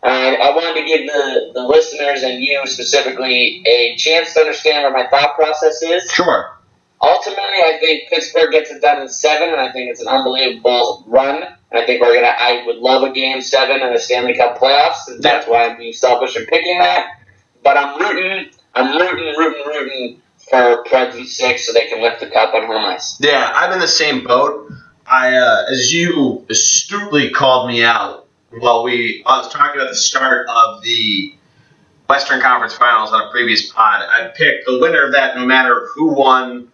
[0.02, 4.84] uh, I wanted to give the, the listeners and you specifically a chance to understand
[4.84, 6.10] what my thought process is.
[6.10, 6.56] Sure.
[7.00, 11.04] Ultimately, I think Pittsburgh gets it done in seven, and I think it's an unbelievable
[11.06, 11.42] run.
[11.72, 12.34] And I think we're gonna.
[12.38, 15.78] I would love a game seven in the Stanley Cup playoffs, and that's why I'm
[15.78, 17.18] being selfish in picking that.
[17.62, 18.50] But I'm rooting.
[18.74, 22.66] I'm rooting, rooting, rooting for Preds in six so they can lift the cup on
[22.66, 23.16] home ice.
[23.20, 24.70] Yeah, I'm in the same boat.
[25.06, 29.96] I, uh, as you astutely called me out while we, I was talking about the
[29.96, 31.34] start of the
[32.08, 34.02] Western Conference Finals on a previous pod.
[34.08, 36.68] I picked the winner of that, no matter who won,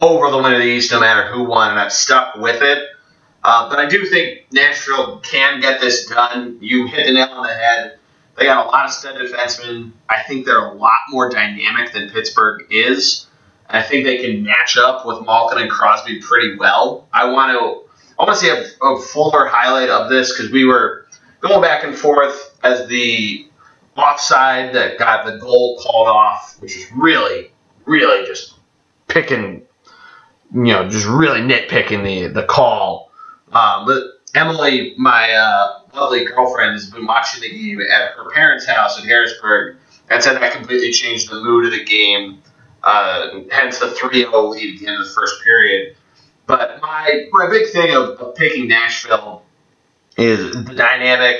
[0.00, 2.88] over the winner of the East, no matter who won, and I've stuck with it.
[3.44, 6.58] Uh, but I do think Nashville can get this done.
[6.60, 7.98] You hit the nail on the head.
[8.36, 9.92] They got a lot of stud defensemen.
[10.08, 13.26] I think they're a lot more dynamic than Pittsburgh is.
[13.68, 17.08] I think they can match up with Malkin and Crosby pretty well.
[17.12, 20.64] I want to I want to see a, a fuller highlight of this because we
[20.64, 21.06] were
[21.40, 23.46] going back and forth as the
[23.96, 27.50] offside that got the goal called off, which is really,
[27.84, 28.54] really just
[29.08, 29.62] picking,
[30.54, 33.10] you know, just really nitpicking the the call.
[33.52, 34.02] Um, but
[34.34, 39.06] Emily, my uh, lovely girlfriend, has been watching the game at her parents' house in
[39.06, 39.76] Harrisburg
[40.10, 42.42] and said that completely changed the mood of the game.
[42.82, 45.96] Uh, hence the 3-0 lead at the end of the first period.
[46.46, 49.44] But my my big thing of, of picking Nashville
[50.16, 51.36] is the dynamic.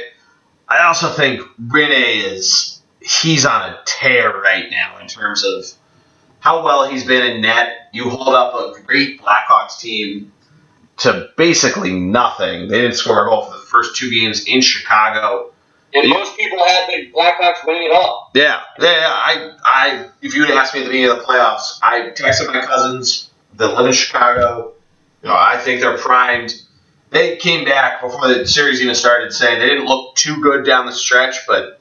[0.68, 5.66] I also think Rinne is he's on a tear right now in terms of
[6.38, 7.88] how well he's been in net.
[7.92, 10.32] You hold up a great Blackhawks team
[11.02, 12.68] to basically nothing.
[12.68, 15.52] They didn't score a goal for the first two games in Chicago.
[15.94, 18.30] And most people had the Blackhawks winning it all.
[18.34, 19.08] Yeah, yeah.
[19.08, 22.46] I, I, if you had asked me at the beginning of the playoffs, I texted
[22.46, 24.72] my cousins that live in Chicago.
[25.22, 26.54] You know, I think they're primed.
[27.10, 30.86] They came back before the series even started, saying they didn't look too good down
[30.86, 31.80] the stretch, but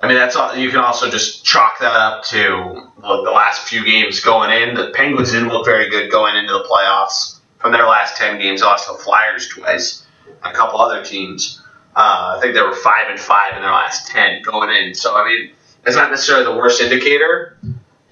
[0.00, 0.56] I mean that's all.
[0.56, 4.74] You can also just chalk that up to the, the last few games going in.
[4.74, 7.33] The Penguins didn't look very good going into the playoffs.
[7.64, 10.04] From their last ten games, lost the Flyers twice,
[10.42, 11.62] a couple other teams.
[11.96, 14.94] Uh, I think they were five and five in their last ten going in.
[14.94, 15.50] So I mean,
[15.86, 17.56] it's not necessarily the worst indicator.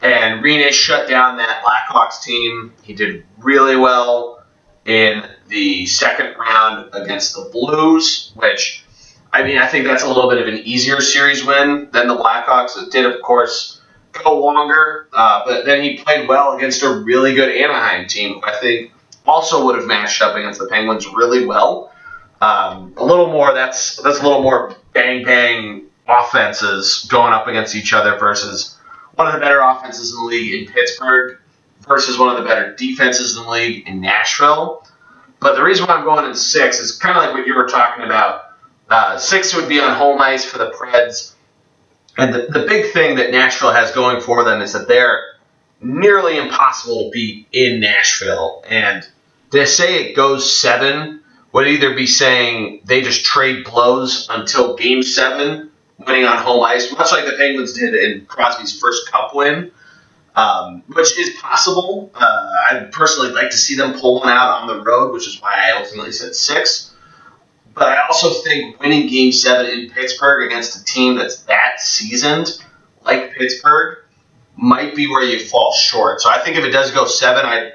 [0.00, 2.72] And Rinne shut down that Blackhawks team.
[2.80, 4.42] He did really well
[4.86, 8.86] in the second round against the Blues, which
[9.34, 12.16] I mean I think that's a little bit of an easier series win than the
[12.16, 12.82] Blackhawks.
[12.82, 17.34] It did, of course, go longer, uh, but then he played well against a really
[17.34, 18.91] good Anaheim team, I think
[19.26, 21.92] also would have matched up against the Penguins really well.
[22.40, 23.54] Um, a little more.
[23.54, 28.76] That's that's a little more bang bang offenses going up against each other versus
[29.14, 31.38] one of the better offenses in the league in Pittsburgh
[31.80, 34.86] versus one of the better defenses in the league in Nashville.
[35.40, 37.66] But the reason why I'm going in six is kind of like what you were
[37.66, 38.42] talking about.
[38.88, 41.32] Uh, six would be on home ice for the Preds.
[42.18, 45.34] And the, the big thing that Nashville has going for them is that they're
[45.82, 48.64] nearly impossible to beat in Nashville.
[48.68, 49.06] And
[49.50, 51.20] to say it goes seven
[51.52, 56.90] would either be saying they just trade blows until game seven, winning on home ice,
[56.92, 59.70] much like the Penguins did in Crosby's first cup win,
[60.34, 62.10] um, which is possible.
[62.14, 65.40] Uh, I'd personally like to see them pull one out on the road, which is
[65.42, 66.94] why I ultimately said six.
[67.74, 72.58] But I also think winning game seven in Pittsburgh against a team that's that seasoned,
[73.02, 73.98] like Pittsburgh,
[74.56, 76.20] might be where you fall short.
[76.20, 77.72] So I think if it does go seven, I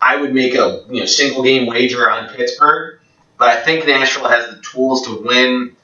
[0.00, 3.00] I would make a you know single game wager on Pittsburgh.
[3.38, 5.76] But I think Nashville has the tools to win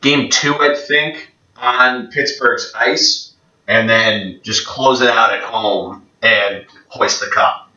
[0.00, 3.32] game two, I think, on Pittsburgh's ice,
[3.66, 7.70] and then just close it out at home and hoist the cup.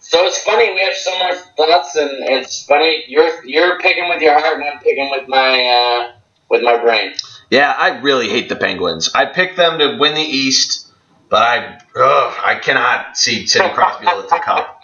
[0.00, 4.22] So it's funny we have so much thoughts, and it's funny you're you're picking with
[4.22, 6.12] your heart, and I'm picking with my uh,
[6.48, 7.14] with my brain.
[7.50, 9.10] Yeah, I really hate the Penguins.
[9.14, 10.87] I picked them to win the East,
[11.28, 14.82] but I ugh, I cannot see Sidney Crosby lift the cup.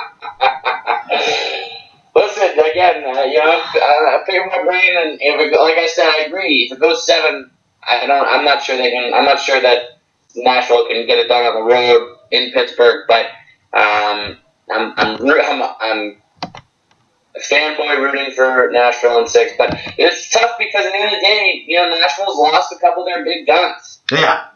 [2.17, 5.89] Listen again, uh, you know, I'm uh, picking my brain, and if it, like I
[5.89, 6.69] said, I agree.
[6.71, 7.51] If it goes seven,
[7.83, 8.27] I don't.
[8.29, 9.13] I'm not sure they can.
[9.13, 9.99] I'm not sure that
[10.37, 13.27] Nashville can get it done on the road in Pittsburgh, but
[13.77, 14.39] um,
[14.71, 16.23] I'm I'm I'm, I'm
[17.37, 19.53] a fanboy rooting for Nashville in six.
[19.59, 22.79] But it's tough because at the end of the day, you know, Nashville's lost a
[22.79, 24.01] couple of their big guns.
[24.11, 24.47] Yeah.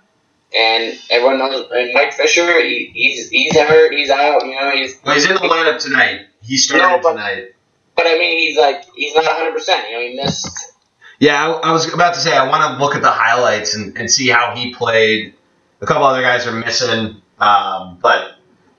[0.56, 2.60] And everyone knows and Mike Fisher.
[2.62, 3.92] He, he's he's hurt.
[3.92, 4.44] He's out.
[4.46, 6.26] You know, he's well, he's in the lineup tonight.
[6.42, 7.54] He started No, but- tonight.
[7.96, 9.52] But I mean, he's like he's not 100.
[9.52, 10.72] percent You know, he missed.
[11.18, 13.98] Yeah, I, I was about to say I want to look at the highlights and,
[13.98, 15.34] and see how he played.
[15.80, 18.36] A couple other guys are missing, um, but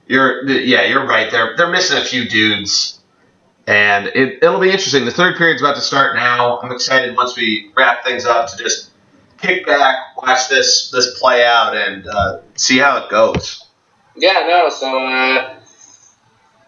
[0.07, 1.29] You're yeah, you're right.
[1.29, 2.99] They're they're missing a few dudes,
[3.67, 5.03] and it it'll be interesting.
[5.05, 6.59] The third period's about to start now.
[6.59, 8.88] I'm excited once we wrap things up to just
[9.41, 13.65] kick back, watch this this play out, and uh, see how it goes.
[14.15, 14.69] Yeah, no.
[14.69, 15.55] So uh,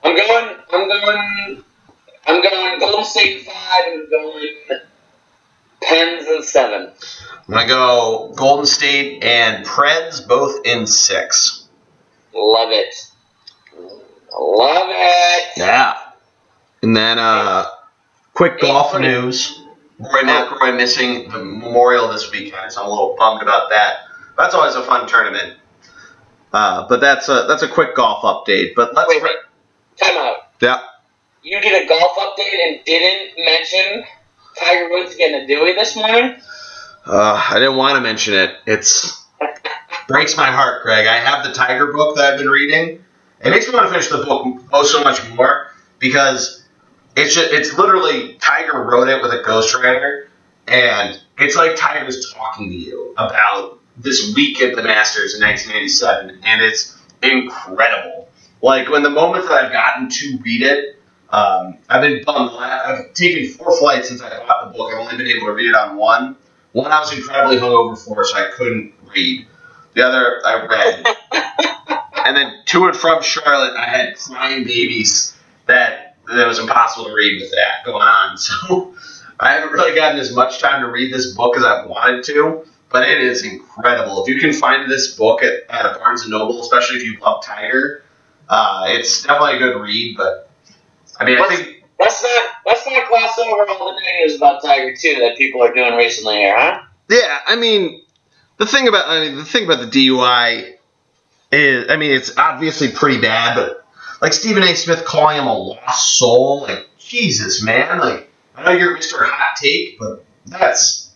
[0.03, 0.55] I'm going.
[0.71, 1.63] I'm going.
[2.27, 3.83] I'm going Golden State five.
[3.87, 4.49] and I'm going
[5.81, 6.91] Pens and seven.
[7.47, 11.67] I'm gonna go Golden State and Preds both in six.
[12.33, 13.11] Love it.
[14.39, 15.49] Love it.
[15.57, 15.97] Yeah.
[16.81, 17.65] And then uh,
[18.33, 19.60] quick golf news.
[20.01, 23.97] Rory McIlroy missing the Memorial this weekend, so I'm a little bummed about that.
[24.37, 25.57] That's always a fun tournament.
[26.51, 28.73] Uh, but that's a that's a quick golf update.
[28.75, 29.35] But let's Wait, wait.
[29.97, 30.37] Time out.
[30.59, 30.81] yeah.
[31.43, 34.03] You did a golf update and didn't mention
[34.57, 36.35] Tiger Woods getting a Dewey this morning.
[37.05, 38.55] Uh, I didn't want to mention it.
[38.65, 39.25] It's
[40.07, 41.07] breaks my heart, Greg.
[41.07, 43.03] I have the Tiger book that I've been reading.
[43.43, 46.60] It makes me want to finish the book oh so much more because
[47.15, 50.27] it's just, it's literally Tiger wrote it with a ghostwriter,
[50.67, 56.41] and it's like Tiger's talking to you about this week at the Masters in 1987,
[56.43, 58.29] and it's incredible.
[58.61, 62.51] Like when the moment that I've gotten to read it, um, I've been bummed.
[62.51, 64.93] I've taken four flights since I bought the book.
[64.93, 66.35] I've only been able to read it on one.
[66.73, 69.47] One I was incredibly hungover for, so I couldn't read.
[69.93, 71.05] The other I read.
[72.25, 75.35] and then to and from Charlotte, I had crying babies
[75.67, 78.37] that that was impossible to read with that going on.
[78.61, 78.95] So
[79.39, 82.63] I haven't really gotten as much time to read this book as I've wanted to,
[82.89, 84.23] but it is incredible.
[84.23, 87.17] If you can find this book at, at a Barnes and Noble, especially if you
[87.19, 88.03] love Tiger,
[88.47, 90.15] uh, it's definitely a good read.
[90.15, 90.49] But
[91.19, 94.61] I mean, I Let's, think let's not let's not gloss over all the negatives about
[94.61, 96.81] Tiger too that people are doing recently here, huh?
[97.09, 98.01] Yeah, I mean,
[98.57, 100.75] the thing about I mean the thing about the DUI
[101.51, 103.80] is I mean it's obviously pretty bad, but
[104.21, 104.75] like Stephen A.
[104.75, 109.17] Smith calling him a lost soul, like Jesus, man, like I know you're Mr.
[109.19, 111.11] Hot Take, but that's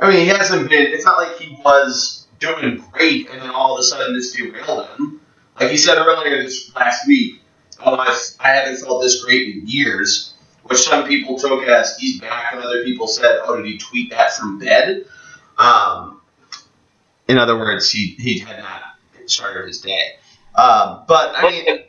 [0.00, 0.86] I mean he hasn't been.
[0.92, 4.88] It's not like he was doing great and then all of a sudden this derailed
[4.96, 5.20] him.
[5.60, 7.40] Like he said earlier this last week,
[7.84, 10.30] oh I, I haven't felt this great in years.
[10.64, 14.10] Which some people took as he's back, and other people said, "Oh, did he tweet
[14.10, 15.04] that from bed?"
[15.58, 16.20] Um,
[17.26, 18.82] in other words, he, he had not
[19.26, 20.12] started his day.
[20.54, 21.84] Um, but I mean,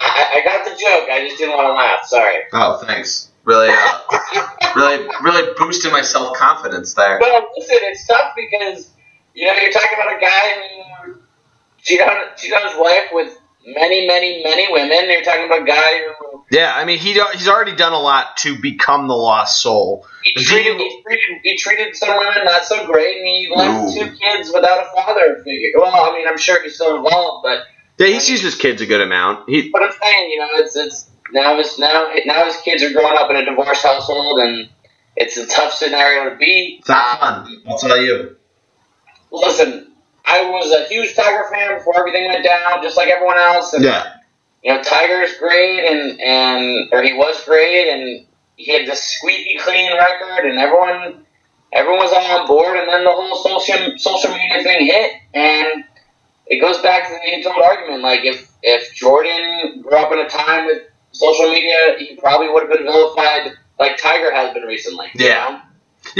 [0.00, 1.08] I, I got the joke.
[1.10, 2.04] I just didn't want to laugh.
[2.06, 2.38] Sorry.
[2.52, 3.30] oh, thanks.
[3.44, 4.00] Really, uh,
[4.76, 7.18] really, really boosting my self confidence there.
[7.20, 8.90] Well, listen, it's tough because
[9.34, 11.14] you know you're talking about a guy who
[11.82, 15.10] cheated on, cheated on his wife with many, many, many women.
[15.10, 18.38] You're talking about a guy who Yeah, I mean, he he's already done a lot
[18.38, 20.06] to become the lost soul.
[20.22, 23.90] he treated, deal- he treated he treated some women not so great, and he left
[23.94, 24.00] Ooh.
[24.06, 25.68] two kids without a father figure.
[25.76, 27.64] Well, I mean, I'm sure he's still involved, but
[27.98, 29.48] Yeah, he sees his kids a good amount.
[29.48, 32.92] He But I'm saying, you know, it's it's now his now now his kids are
[32.92, 34.68] growing up in a divorced household, and
[35.16, 36.76] it's a tough scenario to be.
[36.80, 37.62] it's not fun.
[37.66, 38.36] I'll tell you.
[39.30, 39.92] Listen,
[40.24, 43.72] I was a huge Tiger fan before everything went down, just like everyone else.
[43.74, 44.14] And, Yeah,
[44.62, 48.26] You know, Tiger's great, and and or he was great, and
[48.56, 51.26] he had this squeaky clean record, and everyone
[51.72, 55.84] everyone was all on board, and then the whole social social media thing hit, and
[56.46, 58.02] it goes back to the age old argument.
[58.02, 62.62] Like if if Jordan grew up in a time with social media, he probably would
[62.68, 65.06] have been vilified like Tiger has been recently.
[65.14, 65.48] you Yeah.
[65.48, 65.60] know?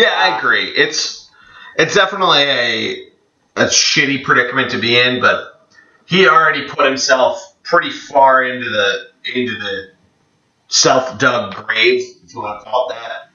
[0.03, 0.65] yeah, I agree.
[0.71, 1.31] It's
[1.77, 3.09] it's definitely a
[3.57, 5.69] a shitty predicament to be in, but
[6.07, 9.91] he already put himself pretty far into the into the
[10.69, 13.31] self dug grave, if you want to call it that.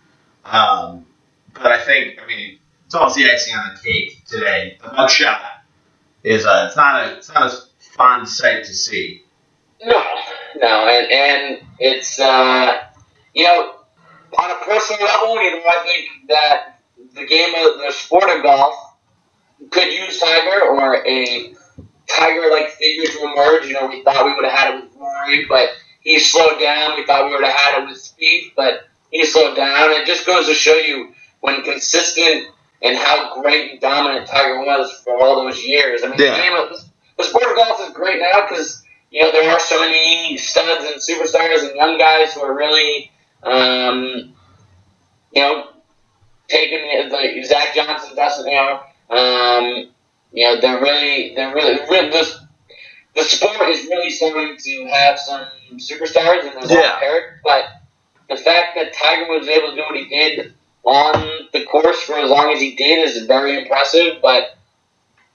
[0.52, 1.06] Um,
[1.54, 4.78] but I think, I mean, it's almost the icing on the cake today.
[4.82, 5.42] The mugshot
[6.24, 7.58] is a, it's not a it's not a
[7.96, 9.24] fun sight to see.
[9.84, 10.04] No,
[10.58, 12.82] no, and and it's uh,
[13.34, 13.76] you know
[14.38, 16.80] on a personal level, you know, I think that
[17.16, 18.76] the game of the sport of golf
[19.72, 21.54] could use Tiger or a
[22.08, 23.68] Tiger-like figure to emerge.
[23.68, 25.70] You know, we thought we would have had it with Rory, but
[26.02, 26.96] he slowed down.
[26.96, 29.92] We thought we would have had it with Spieth, but he slowed down.
[29.92, 32.48] It just goes to show you when consistent
[32.82, 36.04] and how great and dominant Tiger was for all those years.
[36.04, 36.32] I mean, Yeah.
[36.36, 36.70] the game of
[37.18, 40.86] the sport of golf is great now because you know there are so many studs
[40.86, 43.12] and superstars and young guys who are really,
[43.44, 44.34] um,
[45.34, 45.68] you know,
[46.48, 48.80] taking like Zach Johnson, Dustin, you know,
[49.10, 49.90] um,
[50.32, 52.38] you know, they're really, they're really, really this.
[53.16, 55.42] The sport is really starting to have some
[55.76, 57.66] superstars and there's a lot of parity, but
[58.30, 60.54] the fact that Tiger was able to do what he did
[60.84, 64.58] on the course for as long as he did is very impressive, but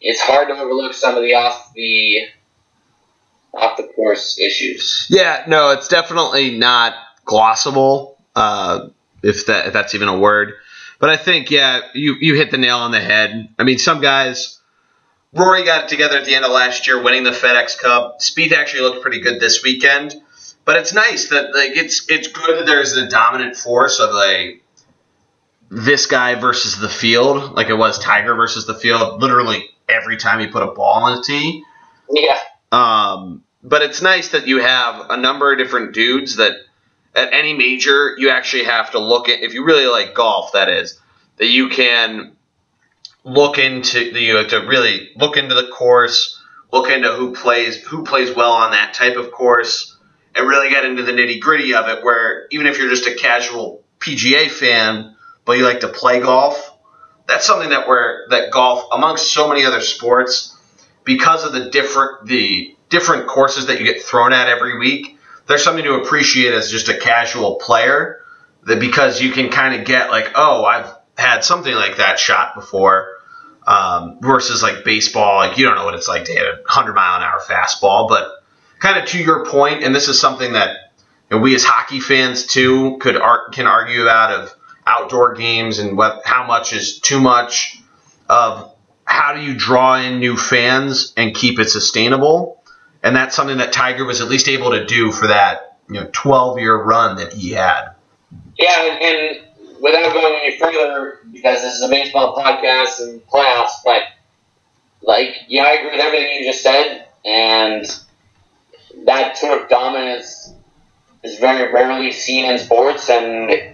[0.01, 2.23] it's hard to overlook some of the off the
[3.53, 5.07] off the course issues.
[5.09, 6.95] Yeah, no, it's definitely not
[7.25, 8.89] glossable, uh,
[9.23, 10.55] if that if that's even a word.
[10.99, 13.49] But I think yeah, you you hit the nail on the head.
[13.59, 14.61] I mean, some guys.
[15.37, 18.21] Rory got it together at the end of last year, winning the FedEx Cup.
[18.21, 20.15] Spieth actually looked pretty good this weekend,
[20.65, 24.64] but it's nice that like it's it's good that there's a dominant force of like
[25.75, 29.21] this guy versus the field, like it was Tiger versus the field.
[29.21, 31.63] Literally every time he put a ball on the tee.
[32.11, 32.39] Yeah.
[32.73, 36.53] Um, but it's nice that you have a number of different dudes that
[37.15, 40.69] at any major you actually have to look at if you really like golf that
[40.69, 41.01] is
[41.37, 42.33] that you can
[43.23, 46.43] look into you have to really look into the course
[46.73, 49.97] look into who plays who plays well on that type of course
[50.35, 53.15] and really get into the nitty gritty of it where even if you're just a
[53.15, 55.14] casual PGA fan
[55.45, 56.73] but you like to play golf
[57.27, 60.57] that's something that we're that golf amongst so many other sports
[61.05, 65.63] because of the different the different courses that you get thrown at every week there's
[65.63, 68.21] something to appreciate as just a casual player
[68.65, 72.55] that because you can kind of get like oh i've had something like that shot
[72.55, 73.09] before
[73.67, 76.93] um, versus like baseball like you don't know what it's like to hit a 100
[76.93, 78.43] mile an hour fastball but
[78.79, 80.93] kind of to your point and this is something that
[81.31, 84.55] you know, we as hockey fans too could ar- can argue about of
[84.87, 87.81] outdoor games and what how much is too much
[88.29, 88.75] of
[89.05, 92.63] how do you draw in new fans and keep it sustainable
[93.03, 96.09] and that's something that Tiger was at least able to do for that you know
[96.13, 97.91] 12 year run that he had.
[98.59, 103.83] Yeah, and, and without going any further, because this is a baseball podcast and playoffs,
[103.85, 104.03] but
[105.03, 107.85] like, yeah, I agree with everything you just said, and
[109.05, 110.53] that sort of dominance
[111.23, 113.74] is very rarely seen in sports, and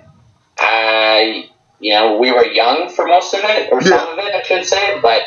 [0.60, 4.42] I, you know, we were young for most of it, or some of it, I
[4.42, 5.22] should say, but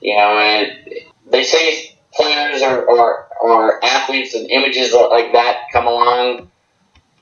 [0.00, 5.86] you know, it, they say players or, or, or athletes and images like that come
[5.86, 6.50] along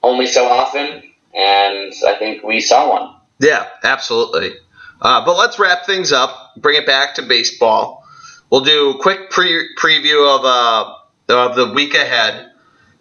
[0.02, 1.02] only so often,
[1.34, 3.14] and I think we saw one.
[3.40, 4.52] Yeah, absolutely.
[5.00, 8.04] Uh, but let's wrap things up, bring it back to baseball.
[8.50, 10.94] We'll do a quick pre- preview of, uh,
[11.28, 12.52] of the week ahead.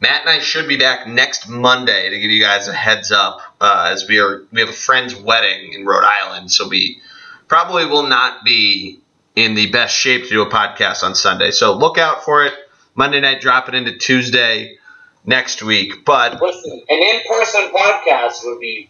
[0.02, 3.40] Matt and I should be back next Monday to give you guys a heads up,
[3.62, 7.02] uh, as we are we have a friend's wedding in Rhode Island, so we
[7.48, 9.00] probably will not be
[9.36, 11.52] in the best shape to do a podcast on Sunday.
[11.52, 12.54] So look out for it.
[12.96, 14.78] Monday night, drop it into Tuesday
[15.26, 16.06] next week.
[16.06, 18.90] But listen, an in-person podcast would be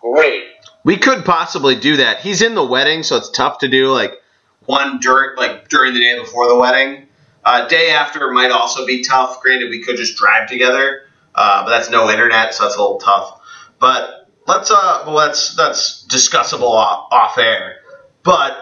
[0.00, 0.44] great.
[0.84, 2.20] We could possibly do that.
[2.20, 4.20] He's in the wedding, so it's tough to do like
[4.66, 7.06] one during like during the day before the wedding.
[7.44, 9.40] Uh, day after might also be tough.
[9.42, 11.02] Granted, we could just drive together,
[11.34, 13.40] uh, but that's no internet, so that's a little tough.
[13.78, 17.76] But let's uh, well, that's that's discussable off, off air.
[18.22, 18.58] But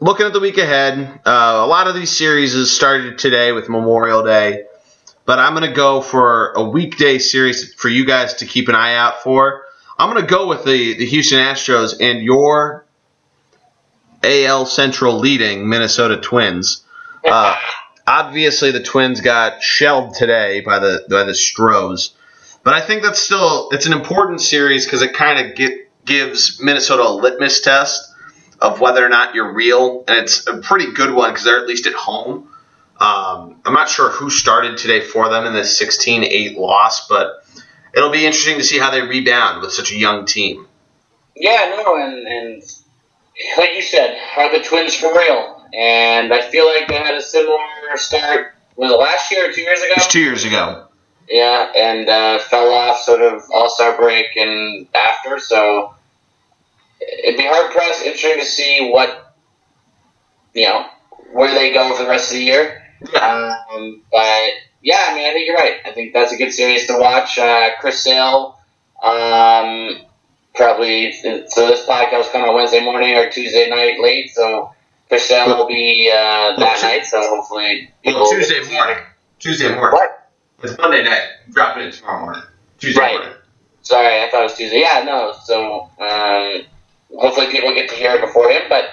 [0.00, 4.22] looking at the week ahead, uh, a lot of these series started today with Memorial
[4.22, 4.66] Day,
[5.24, 8.94] but I'm to go for a weekday series for you guys to keep an eye
[8.94, 9.64] out for.
[9.98, 12.86] I'm to go with the, the Houston Astros and your
[14.22, 16.84] AL Central leading Minnesota Twins.
[17.24, 17.56] Uh,
[18.08, 22.14] obviously, the Twins got shelled today by the by the Stros,
[22.64, 27.02] but I think that's still it's an important series because it kind of gives Minnesota
[27.02, 28.14] a litmus test
[28.60, 31.68] of whether or not you're real, and it's a pretty good one because they're at
[31.68, 32.48] least at home.
[32.98, 37.44] Um, I'm not sure who started today for them in the 16-8 loss, but
[37.94, 40.66] it'll be interesting to see how they rebound with such a young team.
[41.36, 42.62] Yeah, no, and, and
[43.56, 45.57] like you said, are the Twins for real?
[45.74, 47.58] And I feel like they had a similar
[47.96, 48.54] start.
[48.76, 49.90] Was it last year or two years ago?
[49.90, 50.86] It was two years ago.
[51.28, 55.38] Yeah, and uh, fell off sort of All Star break and after.
[55.38, 55.94] So
[57.00, 59.34] it'd be hard pressed, interesting to see what
[60.54, 60.86] you know
[61.32, 62.82] where they go for the rest of the year.
[63.20, 64.50] Um, but
[64.82, 65.80] yeah, I mean, I think you're right.
[65.84, 67.38] I think that's a good series to watch.
[67.38, 68.58] Uh, Chris Sale,
[69.02, 69.98] um,
[70.54, 74.72] probably so this podcast will come on Wednesday morning or Tuesday night late, so
[75.08, 77.06] Chris Sale will be uh, that night.
[77.06, 78.98] So hopefully, well, Tuesday morning.
[79.38, 79.92] Tuesday morning.
[79.92, 80.30] What?
[80.62, 81.22] It's Monday night.
[81.50, 82.42] Dropping it tomorrow morning.
[82.78, 83.18] Tuesday right.
[83.18, 83.34] morning.
[83.82, 84.80] Sorry, I thought it was Tuesday.
[84.80, 85.34] Yeah, no.
[85.44, 85.90] So.
[86.00, 86.62] Um,
[87.16, 88.62] hopefully people get to hear it before him.
[88.68, 88.86] But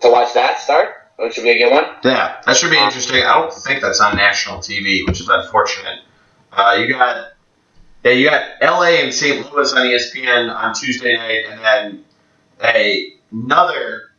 [0.00, 1.84] to watch that start, which should be a good one.
[2.04, 3.22] Yeah, that should be interesting.
[3.22, 6.00] I don't think that's on national TV, which is unfortunate.
[6.52, 7.32] Uh, you got
[8.04, 9.02] yeah, you got L.A.
[9.02, 9.52] and St.
[9.52, 12.04] Louis on ESPN on Tuesday night, and then
[12.64, 14.09] a, another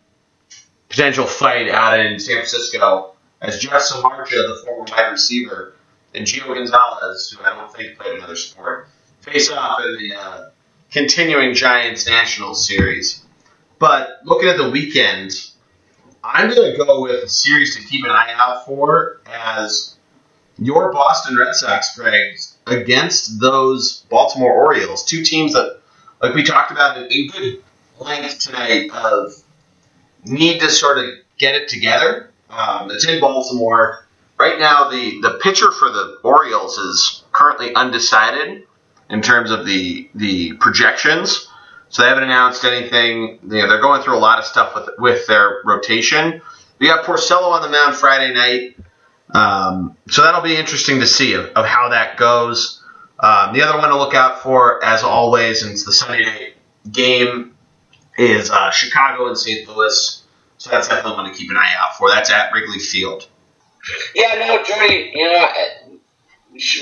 [0.91, 5.73] potential fight out in San Francisco as Jeff Samardzija, the former wide receiver,
[6.13, 8.89] and Gio Gonzalez, who I don't think played another sport,
[9.21, 10.49] face off in the uh,
[10.91, 13.23] continuing Giants National series.
[13.79, 15.31] But looking at the weekend,
[16.23, 19.95] I'm going to go with a series to keep an eye out for as
[20.59, 22.37] your Boston Red Sox, Greg,
[22.67, 25.79] against those Baltimore Orioles, two teams that,
[26.21, 27.63] like we talked about in good
[27.99, 29.33] length tonight, of
[30.25, 31.05] need to sort of
[31.37, 32.31] get it together.
[32.49, 34.05] Um, it's in Baltimore.
[34.37, 38.63] Right now, the, the pitcher for the Orioles is currently undecided
[39.09, 41.47] in terms of the the projections.
[41.89, 43.39] So they haven't announced anything.
[43.43, 46.41] You know, they're going through a lot of stuff with with their rotation.
[46.79, 48.77] We got Porcello on the mound Friday night.
[49.33, 52.83] Um, so that'll be interesting to see of, of how that goes.
[53.19, 56.53] Um, the other one to look out for, as always, and it's the Sunday night
[56.91, 57.55] game,
[58.17, 59.67] is uh, Chicago and St.
[59.67, 60.23] Louis.
[60.57, 62.09] So that's definitely one to keep an eye out for.
[62.09, 63.27] That's at Wrigley Field.
[64.13, 65.47] Yeah, no, Jordy, you know,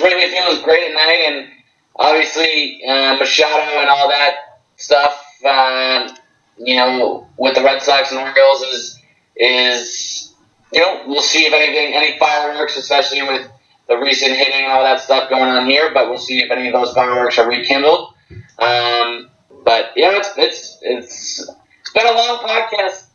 [0.04, 1.48] Wrigley Field was great at night, and
[1.96, 4.36] obviously uh, Machado and all that
[4.76, 6.10] stuff, uh,
[6.58, 9.00] you know, with the Red Sox and Orioles is
[9.36, 10.34] is
[10.74, 13.50] you know we'll see if anything any fireworks, especially with
[13.88, 15.92] the recent hitting and all that stuff going on here.
[15.94, 18.14] But we'll see if any of those fireworks are rekindled.
[18.58, 19.30] Um,
[19.70, 21.48] but yeah, it's it's it's
[21.82, 23.06] it's been a long podcast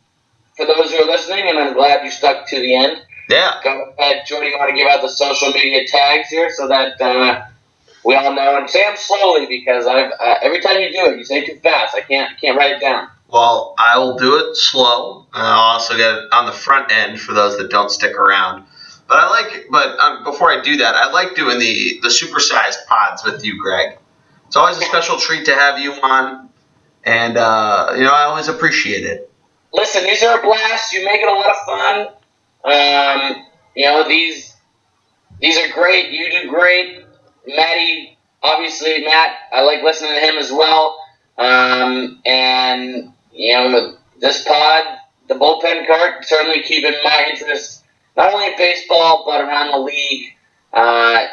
[0.55, 3.01] for those who are listening, and I'm glad you stuck to the end.
[3.27, 3.55] Yeah.
[3.61, 4.51] Go ahead, Jordy.
[4.51, 7.45] You want to give out the social media tags here so that uh,
[8.05, 8.57] we all know.
[8.57, 11.45] And say them slowly because I've uh, every time you do it, you say it
[11.45, 11.93] too fast.
[11.93, 13.09] I can't can't write it down.
[13.27, 17.19] Well, I will do it slow, and I'll also get it on the front end
[17.19, 18.63] for those that don't stick around.
[19.09, 22.85] But I like, but um, before I do that, I like doing the the supersized
[22.87, 23.97] pods with you, Greg.
[24.55, 26.47] It's always a special treat to have you on,
[27.03, 29.29] and uh, you know I always appreciate it.
[29.73, 30.93] Listen, these are a blast.
[30.93, 32.07] You make it a lot of fun.
[32.63, 33.45] Um,
[33.75, 34.55] you know these
[35.41, 36.11] these are great.
[36.11, 37.03] You do great.
[37.45, 41.03] Matty, obviously Matt, I like listening to him as well.
[41.37, 44.85] Um, and you know this pod,
[45.27, 47.83] the bullpen cart, certainly keeping my interest
[48.15, 50.31] not only in baseball but around the league.
[50.71, 51.27] Uh,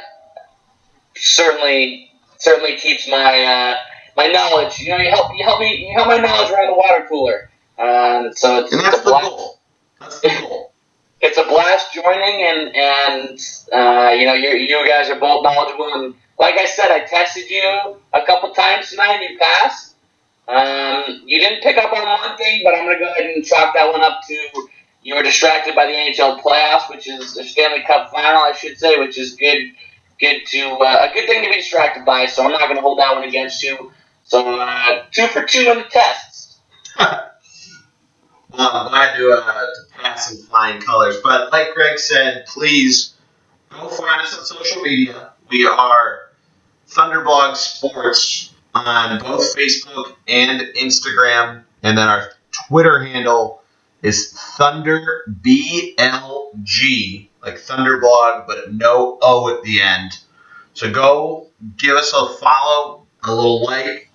[1.14, 2.11] certainly,
[2.42, 3.76] certainly keeps my uh,
[4.16, 4.78] my knowledge.
[4.80, 7.50] You know, you help you help me you help my knowledge around the water cooler.
[7.78, 9.30] Um, so it's, And it's that's a the blast.
[9.30, 9.60] goal.
[10.00, 10.68] That's the goal.
[11.24, 13.38] It's a blast joining, and and
[13.72, 15.88] uh, you know you you guys are both knowledgeable.
[15.94, 19.94] And like I said, I tested you a couple times tonight, and you passed.
[20.48, 23.44] Um, you didn't pick up on one thing, but I'm going to go ahead and
[23.44, 24.68] chalk that one up to
[25.02, 28.78] you were distracted by the NHL playoffs, which is the Stanley Cup final, I should
[28.78, 29.58] say, which is good,
[30.20, 32.26] good to uh, a good thing to be distracted by.
[32.26, 33.92] So I'm not going to hold that one against you.
[34.24, 36.60] So uh, two for two in the tests.
[38.52, 39.66] Well, I'm glad to, uh,
[39.98, 41.16] pass in flying colors.
[41.24, 43.14] But like Greg said, please
[43.70, 45.32] go find us on social media.
[45.48, 46.28] We are
[46.88, 51.64] Thunderblog Sports on both Facebook and Instagram.
[51.82, 52.32] And then our
[52.68, 53.62] Twitter handle
[54.02, 55.98] is Thunder BLG,
[57.42, 60.18] like Thunderblog, but no O at the end.
[60.74, 64.08] So go give us a follow, a little like,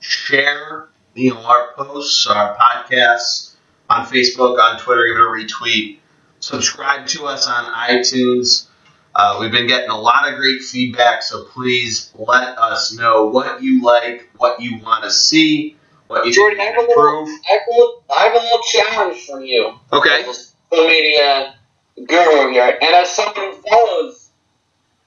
[0.00, 3.54] share, you know, our posts, our podcasts
[3.90, 5.98] on Facebook, on Twitter, give it a retweet.
[6.40, 8.68] Subscribe to us on iTunes.
[9.14, 13.60] Uh, we've been getting a lot of great feedback, so please let us know what
[13.62, 15.76] you like, what you want to see,
[16.06, 17.26] what you Jordan, think I have a little.
[17.26, 19.74] I have a little, I have a little challenge for you.
[19.92, 20.22] Okay.
[20.22, 21.57] Social media
[22.06, 24.30] guru here, and as someone who follows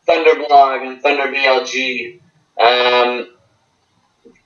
[0.07, 2.19] Thunderblog and Thunder BLG,
[2.59, 3.27] um,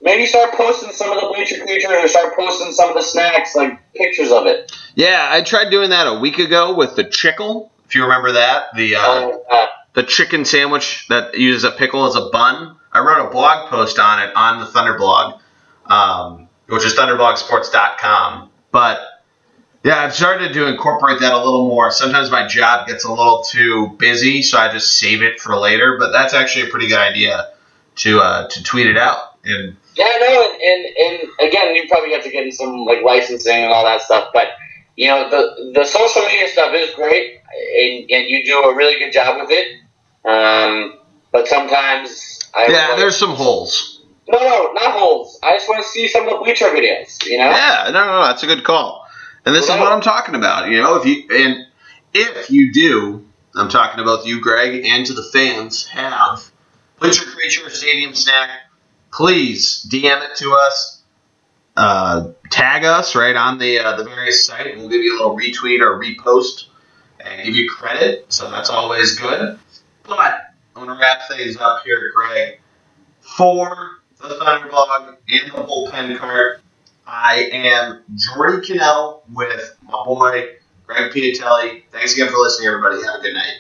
[0.02, 3.56] maybe start posting some of the bleacher creatures or start posting some of the snacks,
[3.56, 4.72] like pictures of it.
[4.96, 7.72] Yeah, I tried doing that a week ago with the chickle.
[7.88, 12.06] If you remember that, the uh, Uh, uh, the chicken sandwich that uses a pickle
[12.06, 12.76] as a bun.
[12.92, 15.40] I wrote a blog post on it on the Thunderblog,
[15.86, 18.50] um, which is thunderblogsports.com.
[18.72, 19.00] But
[19.86, 21.92] yeah, I've started to incorporate that a little more.
[21.92, 25.98] Sometimes my job gets a little too busy, so I just save it for later.
[26.00, 27.52] But that's actually a pretty good idea
[27.98, 29.38] to uh, to tweet it out.
[29.44, 33.04] And yeah, no, and, and, and again, you probably have to get in some like
[33.04, 34.48] licensing and all that stuff, but
[34.96, 37.42] you know the the social media stuff is great,
[37.78, 39.68] and, and you do a really good job with it.
[40.28, 40.98] Um,
[41.32, 44.02] but sometimes I yeah, there's some holes.
[44.28, 45.40] no, no, not holes.
[45.44, 47.24] I just want to see some of the bleacher videos.
[47.24, 49.05] You know, Yeah, no, no, no, that's a good call.
[49.46, 50.70] And this is what I'm talking about.
[50.70, 51.68] You know, if you and
[52.14, 56.50] if you do, I'm talking about you, Greg, and to the fans have
[57.00, 58.50] Bleacher Creature Stadium Snack.
[59.12, 61.04] Please DM it to us.
[61.78, 65.18] Uh, tag us right on the uh, the various site, and we'll give you a
[65.18, 66.66] little retweet or repost
[67.20, 68.26] and give you credit.
[68.32, 69.60] So that's always good.
[70.04, 70.42] But
[70.76, 72.60] I want to wrap things up here, Greg.
[73.20, 76.62] For the Thunderblog and the bullpen cart,
[77.08, 80.56] I am Jordy Cannell with my boy
[80.88, 81.84] Greg Piatelli.
[81.92, 83.04] Thanks again for listening, everybody.
[83.04, 83.60] Have a good night.